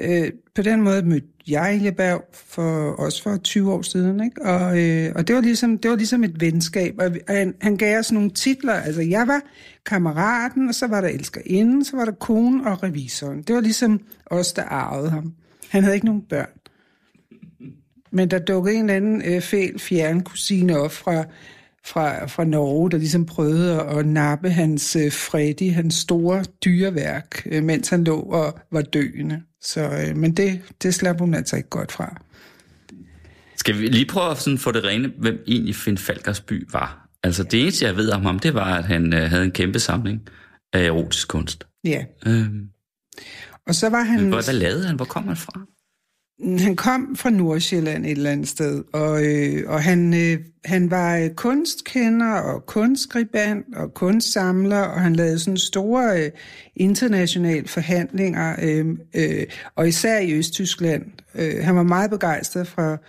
øh, 0.00 0.32
på 0.54 0.62
den 0.62 0.82
måde 0.82 1.02
mødte 1.02 1.26
jeg 1.46 1.74
Ilja 1.76 2.18
for, 2.32 2.90
også 2.90 3.22
for 3.22 3.36
20 3.36 3.72
år 3.72 3.82
siden, 3.82 4.24
ikke? 4.24 4.42
Og, 4.42 4.82
øh, 4.82 5.12
og 5.16 5.28
det, 5.28 5.36
var 5.36 5.42
ligesom, 5.42 5.78
det 5.78 5.90
var 5.90 5.96
ligesom 5.96 6.24
et 6.24 6.40
venskab, 6.40 6.94
og 6.98 7.06
og 7.28 7.34
han, 7.34 7.54
han 7.60 7.76
gav 7.76 7.98
os 7.98 8.12
nogle 8.12 8.30
titler, 8.30 8.72
altså 8.72 9.02
jeg 9.02 9.28
var 9.28 9.40
kammeraten, 9.86 10.68
og 10.68 10.74
så 10.74 10.86
var 10.86 11.00
der 11.00 11.08
elskerinden, 11.08 11.84
så 11.84 11.96
var 11.96 12.04
der 12.04 12.12
konen 12.12 12.66
og 12.66 12.82
revisoren. 12.82 13.42
Det 13.42 13.54
var 13.54 13.60
ligesom 13.60 14.00
os, 14.26 14.52
der 14.52 14.62
arvede 14.62 15.10
ham. 15.10 15.34
Han 15.68 15.82
havde 15.82 15.94
ikke 15.94 16.06
nogen 16.06 16.22
børn. 16.22 16.48
Men 18.10 18.30
der 18.30 18.38
dukkede 18.38 18.74
en 18.74 18.80
eller 18.80 18.94
anden 18.94 19.22
øh, 19.24 19.40
fæl 19.40 19.78
fjern 19.78 20.22
kusine 20.22 20.78
op 20.78 20.92
fra, 20.92 21.24
fra, 21.84 22.26
fra 22.26 22.44
Norge, 22.44 22.90
der 22.90 22.98
ligesom 22.98 23.26
prøvede 23.26 23.80
at, 23.80 23.98
at 23.98 24.06
nappe 24.06 24.50
hans 24.50 24.96
øh, 24.96 25.12
Freddy, 25.12 25.72
hans 25.72 25.94
store 25.94 26.44
dyreværk, 26.64 27.46
øh, 27.46 27.64
mens 27.64 27.88
han 27.88 28.04
lå 28.04 28.20
og 28.20 28.58
var 28.72 28.82
døende. 28.82 29.42
Så, 29.64 29.80
øh, 29.80 30.16
men 30.16 30.36
det, 30.36 30.62
det 30.82 30.94
slap 30.94 31.18
hun 31.18 31.34
altså 31.34 31.56
ikke 31.56 31.68
godt 31.68 31.92
fra. 31.92 32.22
Skal 33.56 33.78
vi 33.78 33.86
lige 33.86 34.06
prøve 34.06 34.30
at 34.30 34.38
sådan 34.38 34.58
få 34.58 34.72
det 34.72 34.84
rene, 34.84 35.12
hvem 35.18 35.44
egentlig 35.46 35.76
Finn 35.76 35.98
Falkersby 35.98 36.68
var? 36.72 37.08
Altså 37.22 37.42
det 37.42 37.60
eneste, 37.62 37.84
jeg 37.84 37.96
ved 37.96 38.10
om 38.10 38.24
ham, 38.24 38.38
det 38.38 38.54
var, 38.54 38.76
at 38.78 38.84
han 38.84 39.12
øh, 39.14 39.30
havde 39.30 39.44
en 39.44 39.50
kæmpe 39.50 39.78
samling 39.78 40.20
af 40.72 40.86
erotisk 40.86 41.28
kunst. 41.28 41.66
Ja. 41.84 42.04
Øhm, 42.26 42.68
Og 43.66 43.74
så 43.74 43.88
var 43.88 44.02
han... 44.02 44.28
hvad, 44.28 44.44
hvad 44.44 44.54
lavede 44.54 44.86
han? 44.86 44.96
Hvor 44.96 45.04
kom 45.04 45.28
han 45.28 45.36
fra? 45.36 45.60
Han 46.42 46.76
kom 46.76 47.16
fra 47.16 47.30
Nordsjælland 47.30 48.06
et 48.06 48.10
eller 48.10 48.30
andet 48.30 48.48
sted, 48.48 48.84
og, 48.92 49.24
øh, 49.24 49.62
og 49.66 49.82
han, 49.82 50.14
øh, 50.14 50.38
han 50.64 50.90
var 50.90 51.16
øh, 51.16 51.30
kunstkender 51.30 52.32
og 52.32 52.66
kunstskribent 52.66 53.66
og 53.76 53.94
kunstsamler, 53.94 54.80
og 54.80 55.00
han 55.00 55.16
lavede 55.16 55.38
sådan 55.38 55.58
store 55.58 56.24
øh, 56.24 56.30
internationale 56.76 57.68
forhandlinger, 57.68 58.56
øh, 58.62 58.86
øh, 59.14 59.46
og 59.76 59.88
især 59.88 60.18
i 60.18 60.32
Østtyskland. 60.32 61.02
Øh, 61.34 61.64
han 61.64 61.76
var 61.76 61.82
meget 61.82 62.10
begejstret 62.10 62.66
for, 62.66 63.02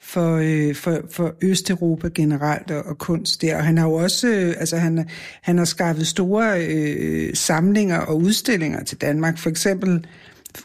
for, 0.00 0.36
øh, 0.42 0.74
for, 0.74 1.00
for 1.10 1.34
Østeuropa 1.42 2.08
generelt 2.08 2.70
og, 2.70 2.86
og 2.86 2.98
kunst 2.98 3.42
der. 3.42 3.56
Og 3.56 3.64
han 3.64 3.78
har 3.78 3.86
jo 3.86 3.94
også, 3.94 4.28
øh, 4.28 4.54
altså 4.58 4.76
han, 4.76 5.08
han 5.42 5.58
har 5.58 5.64
skaffet 5.64 6.06
store 6.06 6.66
øh, 6.66 7.34
samlinger 7.34 7.98
og 7.98 8.18
udstillinger 8.18 8.84
til 8.84 9.00
Danmark. 9.00 9.38
For 9.38 9.50
eksempel 9.50 10.06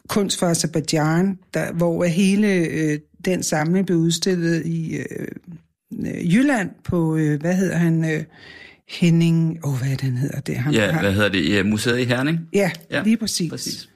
kunst 0.09 0.39
fra 0.39 0.49
Azerbaijan, 0.49 1.37
der, 1.53 1.71
hvor 1.71 2.03
hele 2.03 2.47
øh, 2.47 2.99
den 3.25 3.43
samling 3.43 3.85
blev 3.85 3.97
udstillet 3.97 4.65
i 4.65 4.97
øh, 4.97 5.27
øh, 6.05 6.33
Jylland 6.35 6.69
på, 6.83 7.15
øh, 7.15 7.41
hvad 7.41 7.53
hedder 7.55 7.77
han, 7.77 8.11
øh, 8.11 8.23
Henning, 8.89 9.59
åh, 9.63 9.73
oh, 9.73 9.79
hvad 9.79 9.87
er 9.87 9.95
det, 9.95 10.03
han 10.03 10.17
hedder 10.17 10.39
det? 10.39 10.55
Han, 10.57 10.73
Ja, 10.73 10.91
han, 10.91 11.01
hvad 11.01 11.13
hedder 11.13 11.29
det? 11.29 11.49
Ja, 11.49 11.63
museet 11.63 11.99
i 11.99 12.03
Herning? 12.03 12.39
ja, 12.53 12.71
Ja, 12.91 12.97
ja, 12.97 13.03
lige 13.03 13.17
præcis. 13.17 13.49
præcis. 13.49 13.89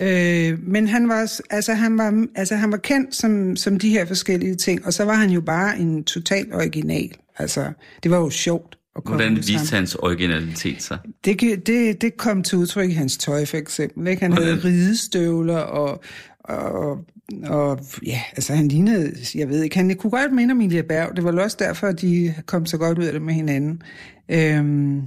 Øh, 0.00 0.58
men 0.62 0.88
han 0.88 1.08
var, 1.08 1.32
altså, 1.50 1.74
han 1.74 1.98
var, 1.98 2.26
altså, 2.34 2.56
han 2.56 2.72
var 2.72 2.76
kendt 2.76 3.14
som, 3.14 3.56
som 3.56 3.78
de 3.78 3.90
her 3.90 4.04
forskellige 4.04 4.54
ting, 4.54 4.86
og 4.86 4.92
så 4.92 5.04
var 5.04 5.14
han 5.14 5.30
jo 5.30 5.40
bare 5.40 5.78
en 5.78 6.04
total 6.04 6.54
original. 6.54 7.10
Altså, 7.38 7.72
det 8.02 8.10
var 8.10 8.16
jo 8.16 8.30
sjovt 8.30 8.78
komme 9.04 9.22
Hvordan 9.22 9.36
viste 9.36 9.76
hans 9.76 9.94
originalitet 9.94 10.82
sig? 10.82 10.98
Det, 11.24 11.66
det, 11.66 12.00
det 12.00 12.16
kom 12.16 12.42
til 12.42 12.58
udtryk 12.58 12.90
i 12.90 12.92
hans 12.92 13.18
tøj, 13.18 13.44
for 13.44 13.56
eksempel. 13.56 14.06
Ikke? 14.06 14.22
Han 14.22 14.32
havde 14.32 14.60
ridestøvler, 14.64 15.58
og, 15.58 16.02
og, 16.40 16.98
og 17.44 17.80
ja, 18.06 18.20
altså 18.36 18.54
han 18.54 18.68
lignede, 18.68 19.12
jeg 19.34 19.48
ved 19.48 19.62
ikke, 19.62 19.76
han 19.76 19.96
kunne 19.96 20.10
godt 20.10 20.32
minde 20.32 20.52
om 20.52 20.60
Emilie 20.60 20.82
Berg. 20.82 21.16
Det 21.16 21.24
var 21.24 21.42
også 21.42 21.56
derfor, 21.60 21.86
at 21.86 22.00
de 22.00 22.34
kom 22.46 22.66
så 22.66 22.78
godt 22.78 22.98
ud 22.98 23.04
af 23.04 23.12
det 23.12 23.22
med 23.22 23.34
hinanden. 23.34 23.82
Øhm, 24.28 25.02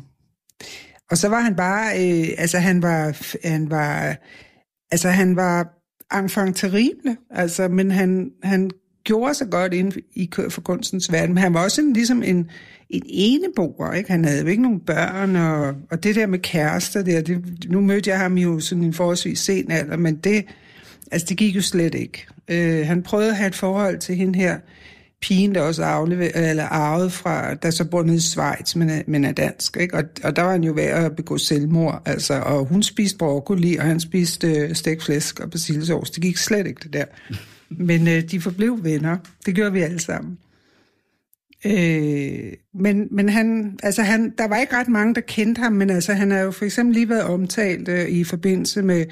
og 1.12 1.18
så 1.18 1.30
var 1.30 1.40
han 1.40 1.56
bare, 1.56 1.92
øh, 1.92 2.28
altså 2.38 2.58
han 2.58 2.82
var, 2.82 3.18
han 3.48 3.70
var, 3.70 4.16
altså 4.92 5.10
han 5.10 5.36
var 5.36 5.68
enfant 6.18 6.58
terrible, 6.58 7.18
altså, 7.30 7.68
men 7.68 7.92
han, 7.92 8.32
han 8.44 8.72
gjorde 9.10 9.34
sig 9.34 9.48
godt 9.50 9.74
inden 9.74 10.02
i 10.14 10.30
for 10.50 10.62
kunstens 10.62 11.12
verden, 11.12 11.34
men 11.34 11.44
han 11.44 11.54
var 11.54 11.64
også 11.64 11.82
en, 11.82 11.94
ligesom 11.94 12.24
en, 12.24 12.50
en 12.90 13.04
eneboer, 13.06 13.94
ikke? 13.94 14.12
Han 14.12 14.26
havde 14.26 14.42
jo 14.42 14.48
ikke 14.48 14.62
nogen 14.62 14.80
børn, 14.80 15.36
og, 15.36 15.76
og 15.92 16.04
det 16.04 16.16
der 16.16 16.28
med 16.28 16.40
kærester 16.40 17.02
der, 17.02 17.22
det, 17.22 17.44
nu 17.70 17.82
mødte 17.82 18.10
jeg 18.10 18.20
ham 18.20 18.38
jo 18.38 18.60
sådan 18.60 18.84
en 18.84 18.94
forholdsvis 18.94 19.40
sen 19.40 19.72
alder, 19.72 19.98
men 19.98 20.16
det, 20.16 20.46
altså 21.12 21.28
det 21.30 21.38
gik 21.38 21.56
jo 21.56 21.62
slet 21.62 21.96
ikke. 21.96 22.26
Øh, 22.48 22.88
han 22.88 23.04
prøvede 23.04 23.30
at 23.30 23.36
have 23.36 23.48
et 23.48 23.56
forhold 23.56 24.00
til 24.00 24.16
hende 24.16 24.40
her, 24.40 24.58
pigen, 25.22 25.56
der 25.56 25.62
også 25.62 25.84
aflever, 25.84 26.30
eller 26.36 26.64
arvet 26.64 27.12
fra, 27.12 27.54
der 27.54 27.72
så 27.72 27.86
bor 27.86 28.04
nede 28.04 28.18
i 28.18 28.20
Schweiz, 28.20 28.76
men 28.76 28.90
er, 28.90 29.02
men 29.08 29.26
er 29.26 29.32
dansk, 29.32 29.78
ikke? 29.78 29.98
Og, 29.98 30.04
og 30.24 30.36
der 30.36 30.42
var 30.42 30.52
han 30.52 30.64
jo 30.64 30.74
ved 30.74 30.84
at 30.84 31.16
begå 31.16 31.38
selvmord, 31.38 32.02
altså, 32.06 32.34
og 32.34 32.66
hun 32.66 32.84
spiste 32.84 33.18
broccoli, 33.18 33.76
og 33.76 33.84
han 33.84 34.00
spiste 34.00 34.48
øh, 34.48 34.76
stegt 34.76 35.04
flæsk 35.04 35.40
og 35.40 35.52
persillesovs. 35.52 36.10
Det 36.10 36.24
gik 36.24 36.38
slet 36.38 36.68
ikke, 36.68 36.80
det 36.84 36.94
der. 36.94 37.06
Men 37.70 38.08
øh, 38.08 38.24
de 38.32 38.42
forblev 38.42 38.84
venner. 38.84 39.18
Det 39.46 39.56
gjorde 39.56 39.74
vi 39.74 39.82
alle 39.82 40.00
sammen. 40.00 40.38
Øh, 41.66 42.54
men 42.74 43.08
men 43.12 43.30
han, 43.30 43.80
altså 43.84 44.02
han, 44.02 44.34
der 44.38 44.48
var 44.48 44.58
ikke 44.58 44.76
ret 44.76 44.88
mange, 44.88 45.16
der 45.16 45.22
kendte 45.22 45.60
ham, 45.62 45.74
men 45.74 45.90
altså 45.90 46.14
han 46.14 46.32
har 46.32 46.40
jo 46.40 46.52
for 46.52 46.66
eksempel 46.66 46.94
lige 46.94 47.10
været 47.10 47.24
omtalt 47.24 47.88
øh, 47.88 48.10
i 48.10 48.24
forbindelse 48.24 48.82
med 48.82 49.06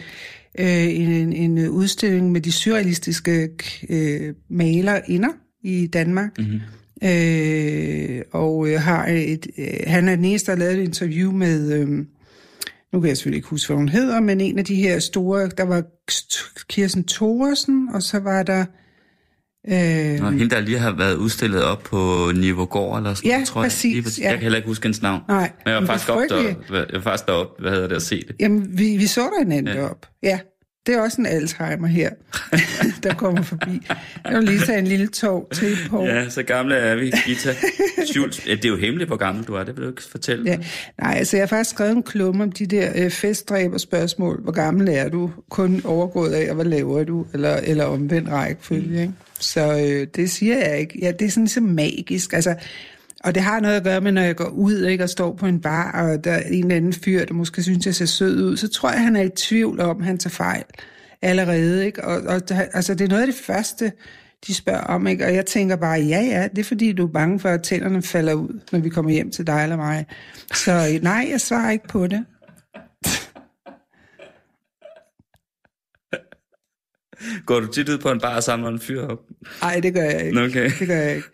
øh, 0.59 0.95
en, 0.95 1.33
en 1.33 1.69
udstilling 1.69 2.31
med 2.31 2.41
de 2.41 2.51
surrealistiske 2.51 3.49
øh, 3.89 4.33
malerinder 4.49 5.29
i 5.63 5.87
Danmark. 5.87 6.37
Mm-hmm. 6.37 6.59
Øh, 7.03 8.21
og 8.31 8.69
øh, 8.69 8.81
har 8.81 9.07
et, 9.07 9.47
øh, 9.57 9.67
han 9.87 10.07
er 10.07 10.15
den 10.15 10.25
eneste, 10.25 10.51
der 10.51 10.57
har 10.57 10.59
lavet 10.59 10.79
et 10.79 10.83
interview 10.83 11.31
med, 11.31 11.73
øh, 11.73 12.05
nu 12.93 12.99
kan 13.01 13.07
jeg 13.07 13.17
selvfølgelig 13.17 13.37
ikke 13.37 13.47
huske, 13.47 13.67
hvad 13.67 13.77
hun 13.77 13.89
hedder, 13.89 14.19
men 14.19 14.41
en 14.41 14.59
af 14.59 14.65
de 14.65 14.75
her 14.75 14.99
store, 14.99 15.49
der 15.57 15.63
var 15.63 15.83
Kirsten 16.69 17.03
Thoresen, 17.03 17.89
og 17.93 18.03
så 18.03 18.19
var 18.19 18.43
der... 18.43 18.65
Øh, 19.67 20.19
Nå, 20.19 20.29
hende, 20.29 20.49
der 20.49 20.59
lige 20.59 20.79
har 20.79 20.91
været 20.91 21.15
udstillet 21.15 21.63
op 21.63 21.83
på 21.83 22.31
Nivågård 22.35 22.97
eller 22.97 23.13
sådan 23.13 23.31
ja, 23.31 23.43
tror 23.45 23.61
præcis, 23.61 23.95
jeg. 23.95 24.03
Præcis, 24.03 24.19
ja. 24.19 24.23
Jeg 24.23 24.33
kan 24.33 24.41
heller 24.41 24.57
ikke 24.57 24.67
huske 24.67 24.83
hendes 24.83 25.01
navn. 25.01 25.21
Nej. 25.27 25.51
Men 25.65 25.73
jeg 25.73 25.81
var, 25.81 25.87
faktisk 25.87 26.09
op 26.09 26.19
der, 26.29 26.41
jeg 26.71 26.85
var 26.93 27.01
faktisk 27.01 27.27
deroppe, 27.27 27.61
hvad 27.61 27.71
hedder 27.71 27.87
det, 27.87 27.95
at 27.95 28.01
se 28.01 28.23
det. 28.27 28.35
Jamen, 28.39 28.77
vi, 28.77 28.97
vi 28.97 29.07
så 29.07 29.21
der 29.21 29.45
en 29.45 29.51
anden 29.51 29.75
ja. 29.75 29.89
op. 29.89 30.05
Ja, 30.23 30.39
det 30.87 30.95
er 30.95 31.01
også 31.01 31.21
en 31.21 31.25
Alzheimer 31.25 31.87
her, 31.87 32.09
der 33.03 33.13
kommer 33.13 33.41
forbi. 33.41 33.87
Jeg 34.25 34.37
vil 34.37 34.43
lige 34.43 34.59
tage 34.59 34.79
en 34.79 34.87
lille 34.87 35.07
tog 35.07 35.49
til 35.53 35.77
på. 35.89 36.03
Ja, 36.03 36.29
så 36.29 36.43
gamle 36.43 36.75
er 36.75 36.95
vi, 36.95 37.11
Gita. 37.25 37.55
Schultz. 38.11 38.43
Det 38.43 38.65
er 38.65 38.69
jo 38.69 38.75
hemmeligt, 38.77 39.09
hvor 39.09 39.17
gammel 39.17 39.43
du 39.43 39.53
er. 39.53 39.63
Det 39.63 39.75
vil 39.75 39.83
du 39.83 39.89
ikke 39.89 40.03
fortælle. 40.03 40.51
Ja. 40.51 40.57
Nej, 41.01 41.15
altså 41.17 41.37
jeg 41.37 41.41
har 41.41 41.47
faktisk 41.47 41.69
skrevet 41.69 41.95
en 41.95 42.03
klumme 42.03 42.43
om 42.43 42.51
de 42.51 42.65
der 42.65 42.91
øh, 42.95 43.11
festdræber 43.11 43.77
spørgsmål. 43.77 44.41
Hvor 44.43 44.51
gammel 44.51 44.89
er 44.89 45.09
du? 45.09 45.31
Kun 45.49 45.81
overgået 45.85 46.33
af, 46.33 46.49
og 46.49 46.55
hvad 46.55 46.65
laver 46.65 47.03
du? 47.03 47.25
Eller, 47.33 47.55
eller 47.55 47.85
omvendt 47.85 48.29
rækkefølge, 48.29 48.87
mm. 48.87 49.01
ikke? 49.01 49.13
Så 49.39 49.87
øh, 49.87 50.07
det 50.15 50.31
siger 50.31 50.67
jeg 50.67 50.79
ikke. 50.79 50.99
Ja, 51.01 51.11
det 51.11 51.25
er 51.25 51.29
sådan 51.29 51.43
ligesom 51.43 51.63
magisk. 51.63 52.33
Altså, 52.33 52.55
og 53.23 53.35
det 53.35 53.43
har 53.43 53.59
noget 53.59 53.75
at 53.75 53.83
gøre 53.83 54.01
med, 54.01 54.11
når 54.11 54.21
jeg 54.21 54.35
går 54.35 54.49
ud 54.49 54.85
ikke, 54.85 55.03
og 55.03 55.09
står 55.09 55.33
på 55.35 55.45
en 55.45 55.61
bar, 55.61 55.91
og 55.91 56.23
der 56.23 56.31
er 56.31 56.41
en 56.41 56.63
eller 56.63 56.75
anden 56.75 56.93
fyr, 56.93 57.25
der 57.25 57.33
måske 57.33 57.63
synes, 57.63 57.85
jeg 57.85 57.95
ser 57.95 58.05
sød 58.05 58.43
ud, 58.43 58.57
så 58.57 58.67
tror 58.67 58.91
jeg, 58.91 59.01
han 59.01 59.15
er 59.15 59.21
i 59.21 59.29
tvivl 59.29 59.79
om, 59.79 60.01
han 60.01 60.17
tager 60.17 60.31
fejl 60.31 60.63
allerede. 61.21 61.85
Ikke? 61.85 62.03
Og, 62.03 62.21
og 62.21 62.41
altså, 62.73 62.93
det 62.93 63.05
er 63.05 63.09
noget 63.09 63.21
af 63.21 63.27
det 63.27 63.35
første, 63.35 63.91
de 64.47 64.53
spørger 64.53 64.81
om, 64.81 65.07
ikke? 65.07 65.25
og 65.25 65.33
jeg 65.33 65.45
tænker 65.45 65.75
bare, 65.75 65.99
ja 65.99 66.21
ja, 66.21 66.47
det 66.47 66.59
er 66.59 66.63
fordi, 66.63 66.93
du 66.93 67.07
er 67.07 67.11
bange 67.11 67.39
for, 67.39 67.49
at 67.49 67.63
tænderne 67.63 68.01
falder 68.01 68.33
ud, 68.33 68.59
når 68.71 68.79
vi 68.79 68.89
kommer 68.89 69.11
hjem 69.11 69.31
til 69.31 69.47
dig 69.47 69.63
eller 69.63 69.75
mig. 69.75 70.05
Så 70.53 70.99
nej, 71.01 71.27
jeg 71.31 71.41
svarer 71.41 71.71
ikke 71.71 71.87
på 71.87 72.07
det. 72.07 72.25
Går 77.45 77.59
du 77.59 77.67
tit 77.67 77.89
ud 77.89 77.97
på 77.97 78.11
en 78.11 78.19
bar 78.19 78.35
og 78.35 78.43
samler 78.43 78.69
en 78.69 78.79
fyr 78.79 79.01
op? 79.01 79.19
Nej, 79.61 79.79
det 79.79 79.93
gør 79.93 80.03
jeg 80.03 80.25
ikke. 80.25 80.41
Okay. 80.41 80.71
Det 80.79 80.87
gør 80.87 80.95
jeg 80.95 81.15
ikke. 81.15 81.27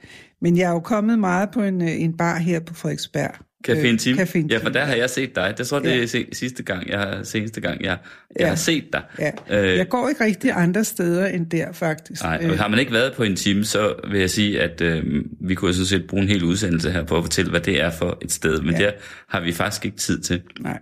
Men 0.43 0.57
jeg 0.57 0.63
er 0.63 0.71
jo 0.71 0.79
kommet 0.79 1.19
meget 1.19 1.49
på 1.51 1.63
en, 1.63 1.81
øh, 1.81 2.01
en 2.01 2.17
bar 2.17 2.37
her 2.37 2.59
på 2.59 2.73
Frederiksberg. 2.73 3.31
Café 3.67 3.85
Intim? 3.85 4.17
Café 4.17 4.21
Intim. 4.21 4.45
Ja, 4.47 4.57
for 4.57 4.69
der 4.69 4.85
har 4.85 4.95
jeg 4.95 5.09
set 5.09 5.35
dig. 5.35 5.53
Det 5.57 5.67
tror 5.67 5.77
jeg, 5.77 5.83
det 5.83 6.15
er 6.15 6.19
ja. 6.19 6.23
sidste 6.33 6.63
gang, 6.63 6.89
jeg 6.89 6.99
har, 6.99 7.23
seneste 7.23 7.61
gang, 7.61 7.81
jeg, 7.81 7.97
jeg 8.35 8.39
ja. 8.39 8.47
har 8.47 8.55
set 8.55 8.83
dig. 8.93 9.01
Ja. 9.19 9.31
Øh, 9.49 9.77
jeg 9.77 9.89
går 9.89 10.09
ikke 10.09 10.23
rigtig 10.23 10.51
andre 10.51 10.83
steder 10.83 11.27
end 11.27 11.49
der, 11.49 11.71
faktisk. 11.71 12.23
Nej, 12.23 12.45
og 12.49 12.57
har 12.57 12.67
man 12.67 12.79
ikke 12.79 12.91
været 12.91 13.13
på 13.13 13.23
Intim, 13.23 13.63
så 13.63 13.95
vil 14.11 14.19
jeg 14.19 14.29
sige, 14.29 14.61
at 14.61 14.81
øh, 14.81 15.03
vi 15.41 15.55
kunne 15.55 15.73
sådan 15.73 15.85
set 15.85 16.07
bruge 16.07 16.23
en 16.23 16.29
hel 16.29 16.43
udsendelse 16.43 16.91
her 16.91 17.03
på 17.03 17.17
at 17.17 17.23
fortælle, 17.23 17.51
hvad 17.51 17.61
det 17.61 17.81
er 17.81 17.89
for 17.89 18.17
et 18.21 18.31
sted. 18.31 18.61
Men 18.61 18.75
ja. 18.75 18.77
det 18.77 18.93
har 19.29 19.41
vi 19.41 19.51
faktisk 19.51 19.85
ikke 19.85 19.97
tid 19.97 20.21
til. 20.21 20.41
Nej. 20.59 20.79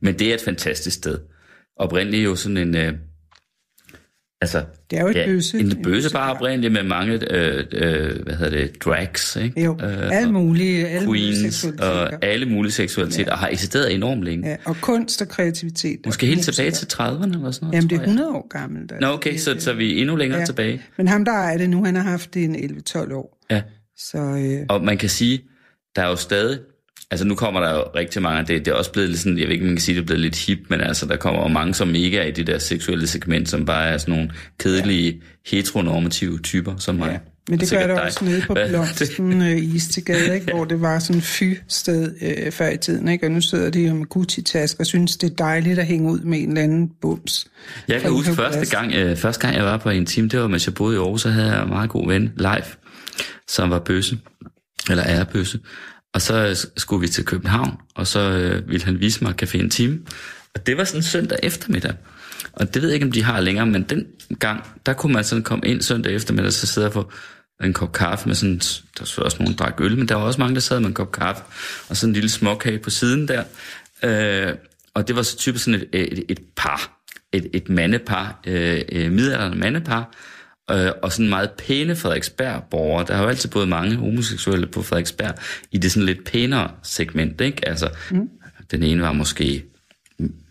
Men 0.00 0.18
det 0.18 0.30
er 0.30 0.34
et 0.34 0.42
fantastisk 0.44 0.96
sted. 0.96 1.18
Oprindeligt 1.76 2.24
jo 2.24 2.36
sådan 2.36 2.56
en... 2.56 2.76
Øh, 2.76 2.92
Altså, 4.44 4.64
det 4.90 4.98
er 4.98 5.02
jo 5.02 5.08
et 5.08 5.14
ja, 5.14 5.26
bøse. 5.26 5.58
En 5.58 5.82
bøse 5.82 6.12
bare 6.12 6.34
oprindeligt 6.34 6.72
med 6.72 6.82
mange, 6.82 7.34
øh, 7.34 7.64
øh, 7.72 8.22
hvad 8.22 8.34
hedder 8.34 8.50
det, 8.50 8.82
drags, 8.84 9.36
ikke? 9.36 9.64
Jo, 9.64 9.78
øh, 9.82 10.10
alle 10.12 10.32
mulige, 10.32 10.88
alle 10.88 11.06
queens 11.06 11.64
mulige 11.64 11.82
og 11.82 12.24
alle 12.24 12.46
mulige 12.46 12.72
seksualiteter, 12.72 13.24
ja. 13.26 13.32
og 13.32 13.38
har 13.38 13.48
eksisteret 13.48 13.94
enormt 13.94 14.22
længe. 14.22 14.48
Ja, 14.48 14.56
og 14.64 14.76
kunst 14.80 15.22
og 15.22 15.28
kreativitet. 15.28 16.00
Måske 16.06 16.26
helt 16.26 16.44
tilbage 16.44 16.70
til 16.70 16.86
30'erne 16.92 17.24
eller 17.24 17.50
sådan 17.50 17.66
noget, 17.66 17.74
Jamen, 17.74 17.90
det 17.90 17.96
er 17.96 18.00
100 18.00 18.30
år 18.30 18.48
gammelt. 18.48 18.92
Nå, 19.00 19.06
okay, 19.06 19.36
så, 19.36 19.56
så 19.58 19.70
er 19.70 19.74
vi 19.74 20.00
endnu 20.00 20.16
længere 20.16 20.38
ja. 20.38 20.46
tilbage. 20.46 20.82
Men 20.96 21.08
ham, 21.08 21.24
der 21.24 21.32
er 21.32 21.58
det 21.58 21.70
nu, 21.70 21.84
han 21.84 21.94
har 21.94 22.02
haft 22.02 22.34
det 22.34 22.44
en 22.44 22.56
11-12 22.88 23.14
år. 23.14 23.38
Ja. 23.50 23.62
Så, 23.96 24.18
øh... 24.18 24.66
Og 24.68 24.84
man 24.84 24.98
kan 24.98 25.08
sige, 25.08 25.42
der 25.96 26.02
er 26.02 26.08
jo 26.08 26.16
stadig 26.16 26.58
Altså 27.10 27.26
nu 27.26 27.34
kommer 27.34 27.60
der 27.60 27.74
jo 27.74 27.82
rigtig 27.94 28.22
mange, 28.22 28.54
det, 28.54 28.64
det 28.64 28.70
er 28.70 28.74
også 28.74 28.92
blevet 28.92 29.10
lidt 29.10 29.20
sådan, 29.20 29.38
jeg 29.38 29.46
ved 29.46 29.52
ikke, 29.52 29.64
man 29.64 29.74
kan 29.74 29.80
sige, 29.80 29.94
det 29.94 30.02
er 30.02 30.06
blevet 30.06 30.20
lidt 30.20 30.46
hip, 30.46 30.58
men 30.68 30.80
altså 30.80 31.06
der 31.06 31.16
kommer 31.16 31.42
jo 31.42 31.48
mange, 31.48 31.74
som 31.74 31.94
ikke 31.94 32.18
er 32.18 32.24
i 32.24 32.30
det 32.30 32.46
der 32.46 32.58
seksuelle 32.58 33.06
segment, 33.06 33.48
som 33.48 33.66
bare 33.66 33.88
er 33.88 33.98
sådan 33.98 34.14
nogle 34.14 34.30
kedelige, 34.58 35.12
ja. 35.12 35.56
heteronormative 35.56 36.38
typer, 36.38 36.76
som 36.76 36.94
mig. 36.94 37.10
Ja. 37.10 37.18
Men 37.48 37.60
det 37.60 37.70
gør 37.70 37.86
der 37.86 38.00
også 38.00 38.24
nede 38.24 38.42
på 38.46 38.56
Blomsten 38.68 39.42
øh, 39.48 39.56
i 39.56 39.74
Istegade, 39.74 40.34
ikke? 40.34 40.52
hvor 40.52 40.64
det 40.64 40.80
var 40.80 40.98
sådan 40.98 41.22
fy-sted 41.22 42.14
øh, 42.22 42.52
før 42.52 42.68
i 42.68 42.76
tiden, 42.76 43.08
ikke? 43.08 43.26
og 43.26 43.30
nu 43.30 43.40
sidder 43.40 43.70
de 43.70 43.80
jo 43.80 43.94
med 43.94 44.06
Gucci-tasker 44.06 44.80
og 44.80 44.86
synes, 44.86 45.16
det 45.16 45.30
er 45.30 45.34
dejligt 45.34 45.78
at 45.78 45.86
hænge 45.86 46.10
ud 46.10 46.20
med 46.20 46.38
en 46.38 46.48
eller 46.48 46.62
anden 46.62 46.90
bums. 47.00 47.46
Jeg 47.88 48.00
kan 48.00 48.10
huske 48.10 48.34
første 48.34 48.76
gang, 48.76 48.92
øh, 48.92 49.16
første 49.16 49.46
gang, 49.46 49.56
jeg 49.56 49.64
var 49.64 49.76
på 49.76 49.90
en 49.90 50.06
team, 50.06 50.28
det 50.28 50.40
var, 50.40 50.48
mens 50.48 50.66
jeg 50.66 50.74
boede 50.74 50.96
i 50.96 50.98
Aarhus, 50.98 51.22
så 51.22 51.30
havde 51.30 51.52
jeg 51.52 51.62
en 51.62 51.68
meget 51.68 51.90
god 51.90 52.08
ven, 52.08 52.32
live, 52.36 52.64
som 53.48 53.70
var 53.70 53.78
bøsse, 53.78 54.18
eller 54.90 55.02
er 55.02 55.24
bøsse, 55.24 55.58
og 56.14 56.22
så 56.22 56.66
skulle 56.76 57.00
vi 57.00 57.08
til 57.08 57.24
København, 57.24 57.76
og 57.94 58.06
så 58.06 58.20
øh, 58.20 58.68
ville 58.68 58.84
han 58.84 59.00
vise 59.00 59.24
mig 59.24 59.34
Café 59.42 59.68
time. 59.68 60.00
Og 60.54 60.66
det 60.66 60.76
var 60.76 60.84
sådan 60.84 61.02
søndag 61.02 61.38
eftermiddag. 61.42 61.94
Og 62.52 62.74
det 62.74 62.82
ved 62.82 62.88
jeg 62.88 62.94
ikke, 62.94 63.06
om 63.06 63.12
de 63.12 63.22
har 63.22 63.40
længere, 63.40 63.66
men 63.66 63.82
den 63.82 64.06
gang, 64.38 64.64
der 64.86 64.92
kunne 64.92 65.12
man 65.12 65.24
sådan 65.24 65.42
komme 65.42 65.66
ind 65.66 65.82
søndag 65.82 66.14
eftermiddag, 66.14 66.52
så 66.52 66.66
sidde 66.66 66.86
og 66.86 66.92
få 66.92 67.12
en 67.64 67.72
kop 67.72 67.92
kaffe 67.92 68.28
med 68.28 68.34
sådan, 68.34 68.58
der 68.98 69.14
var 69.18 69.24
også 69.24 69.36
nogen, 69.40 69.58
der 69.58 69.64
drak 69.64 69.80
øl, 69.80 69.98
men 69.98 70.08
der 70.08 70.14
var 70.14 70.22
også 70.22 70.40
mange, 70.40 70.54
der 70.54 70.60
sad 70.60 70.80
med 70.80 70.88
en 70.88 70.94
kop 70.94 71.12
kaffe, 71.12 71.42
og 71.88 71.96
sådan 71.96 72.10
en 72.10 72.14
lille 72.14 72.28
småkage 72.28 72.78
på 72.78 72.90
siden 72.90 73.28
der. 73.28 73.44
Øh, 74.02 74.54
og 74.94 75.08
det 75.08 75.16
var 75.16 75.22
så 75.22 75.36
typisk 75.36 75.64
sådan 75.64 75.80
et, 75.92 76.12
et, 76.12 76.24
et 76.28 76.40
par, 76.56 77.00
et, 77.32 77.46
et 77.52 77.68
mandepar, 77.68 78.40
øh, 78.46 78.82
øh 78.92 79.12
midalderne 79.12 79.56
mandepar, 79.56 80.14
øh, 80.70 80.90
og 81.02 81.12
sådan 81.12 81.28
meget 81.28 81.50
pæne 81.50 81.96
Frederiksberg-borgere. 81.96 83.06
Der 83.06 83.14
har 83.14 83.22
jo 83.22 83.28
altid 83.28 83.50
både 83.50 83.66
mange 83.66 83.96
homoseksuelle 83.96 84.66
på 84.66 84.82
Frederiksberg 84.82 85.34
i 85.72 85.78
det 85.78 85.92
sådan 85.92 86.06
lidt 86.06 86.24
pænere 86.24 86.70
segment, 86.82 87.40
ikke? 87.40 87.68
Altså, 87.68 87.90
mm. 88.10 88.30
den 88.70 88.82
ene 88.82 89.02
var 89.02 89.12
måske 89.12 89.64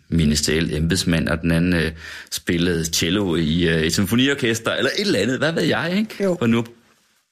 ministeriel 0.08 0.74
embedsmand, 0.74 1.28
og 1.28 1.42
den 1.42 1.50
anden 1.50 1.72
øh, 1.72 1.92
spillede 2.32 2.84
cello 2.84 3.36
i 3.36 3.68
øh, 3.68 3.82
et 3.82 3.92
symfoniorkester, 3.92 4.72
eller 4.72 4.90
et 4.98 5.06
eller 5.06 5.18
andet, 5.18 5.38
hvad 5.38 5.52
ved 5.52 5.62
jeg, 5.62 5.94
ikke? 5.96 6.24
Jo. 6.24 6.36
For 6.38 6.46
nu 6.46 6.64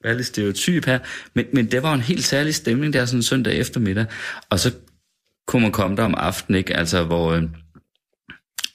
er 0.04 0.12
lidt 0.14 0.26
stereotyp 0.26 0.84
her, 0.84 0.98
men, 1.34 1.44
men 1.52 1.70
det 1.70 1.82
var 1.82 1.94
en 1.94 2.00
helt 2.00 2.24
særlig 2.24 2.54
stemning 2.54 2.92
der 2.92 3.04
sådan 3.04 3.22
søndag 3.22 3.54
eftermiddag, 3.54 4.06
og 4.50 4.60
så 4.60 4.72
kunne 5.46 5.62
man 5.62 5.72
komme 5.72 5.96
der 5.96 6.02
om 6.02 6.14
aftenen, 6.14 6.58
ikke? 6.58 6.76
Altså, 6.76 7.04
hvor, 7.04 7.32
øh, 7.32 7.42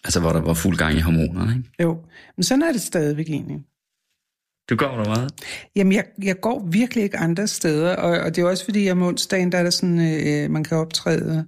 altså, 0.04 0.20
hvor 0.20 0.34
der 0.34 0.42
var 0.42 0.54
fuld 0.54 0.78
gang 0.78 0.98
i 0.98 1.02
hormonerne, 1.02 1.56
ikke? 1.58 1.70
Jo, 1.82 1.98
men 2.38 2.44
sådan 2.44 2.62
er 2.62 2.72
det 2.72 2.82
stadigvæk 2.82 3.30
egentlig. 3.30 3.58
Du 4.70 4.76
går 4.76 4.98
der 4.98 5.06
meget? 5.06 5.32
Jamen, 5.76 5.94
jeg, 5.94 6.04
jeg 6.24 6.42
går 6.42 6.68
virkelig 6.72 7.04
ikke 7.04 7.18
andre 7.18 7.48
steder, 7.48 7.96
og, 7.96 8.20
og 8.20 8.36
det 8.36 8.42
er 8.42 8.48
også 8.48 8.66
fordi, 8.66 8.92
om 8.92 9.02
onsdagen, 9.02 9.52
der 9.52 9.58
er 9.58 9.64
der 9.64 9.70
sådan, 9.70 10.00
øh, 10.00 10.52
man 10.52 10.64
kan 10.64 10.78
optræde. 10.78 11.46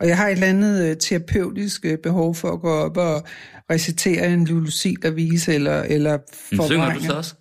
Og 0.00 0.08
jeg 0.08 0.16
har 0.16 0.28
et 0.28 0.32
eller 0.32 0.46
andet 0.46 0.90
øh, 0.90 0.96
terapeutisk 0.96 1.84
øh, 1.84 1.98
behov 1.98 2.34
for 2.34 2.52
at 2.52 2.60
gå 2.60 2.70
op 2.70 2.96
og 2.96 3.22
recitere 3.70 4.32
en 4.32 4.46
der 5.02 5.10
vise 5.10 5.54
eller, 5.54 5.82
eller 5.82 6.18
forvrænge. 6.28 6.66
Synger 6.66 6.94
du 6.94 7.00
så 7.00 7.12
også? 7.12 7.34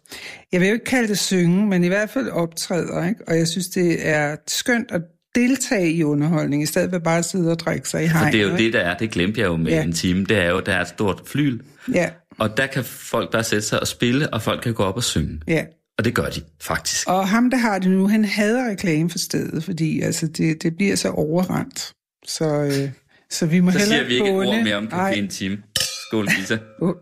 Jeg 0.51 0.59
vil 0.61 0.67
jo 0.67 0.73
ikke 0.73 0.85
kalde 0.85 1.07
det 1.07 1.19
synge, 1.19 1.67
men 1.67 1.83
i 1.83 1.87
hvert 1.87 2.09
fald 2.09 2.29
optræder, 2.29 3.07
ikke? 3.07 3.21
Og 3.27 3.37
jeg 3.37 3.47
synes, 3.47 3.67
det 3.67 4.07
er 4.07 4.35
skønt 4.47 4.91
at 4.91 5.01
deltage 5.35 5.91
i 5.91 6.03
underholdning, 6.03 6.63
i 6.63 6.65
stedet 6.65 6.89
for 6.91 6.99
bare 6.99 7.17
at 7.17 7.25
sidde 7.25 7.51
og 7.51 7.59
drikke 7.59 7.89
sig 7.89 8.03
i 8.03 8.07
hegnet. 8.07 8.25
For 8.25 8.31
det 8.31 8.41
er 8.41 8.51
jo 8.51 8.57
det, 8.57 8.73
der 8.73 8.79
er, 8.79 8.97
det 8.97 9.11
glemte 9.11 9.41
jeg 9.41 9.47
jo 9.47 9.55
med 9.55 9.71
ja. 9.71 9.83
en 9.83 9.93
time, 9.93 10.25
det 10.25 10.37
er 10.37 10.49
jo, 10.49 10.59
der 10.59 10.73
er 10.73 10.81
et 10.81 10.87
stort 10.87 11.21
flyl. 11.25 11.59
Ja. 11.93 12.09
Og 12.37 12.57
der 12.57 12.67
kan 12.67 12.83
folk 12.83 13.31
bare 13.31 13.43
sætte 13.43 13.67
sig 13.67 13.79
og 13.79 13.87
spille, 13.87 14.33
og 14.33 14.41
folk 14.41 14.63
kan 14.63 14.73
gå 14.73 14.83
op 14.83 14.95
og 14.95 15.03
synge. 15.03 15.41
Ja. 15.47 15.65
Og 15.97 16.05
det 16.05 16.15
gør 16.15 16.29
de 16.29 16.41
faktisk. 16.61 17.07
Og 17.07 17.29
ham, 17.29 17.49
der 17.49 17.57
har 17.57 17.79
det 17.79 17.91
nu, 17.91 18.07
han 18.07 18.25
hader 18.25 18.69
reklame 18.69 19.09
for 19.09 19.17
stedet, 19.17 19.63
fordi 19.63 20.01
altså, 20.01 20.27
det, 20.27 20.63
det 20.63 20.75
bliver 20.75 20.95
så 20.95 21.09
overrendt. 21.09 21.93
Så, 22.25 22.45
øh, 22.45 22.91
så 23.29 23.45
vi 23.45 23.59
må 23.59 23.71
så 23.71 23.79
hellere 23.79 23.97
siger 23.97 24.07
vi 24.07 24.13
ikke 24.13 24.29
et 24.29 24.35
ord 24.35 24.63
mere 24.63 24.75
om 24.75 24.87
Café 24.87 25.13
en 25.13 25.27
time. 25.27 25.63
Skål, 26.07 26.27
Lisa. 26.37 26.57
uh. 26.81 26.95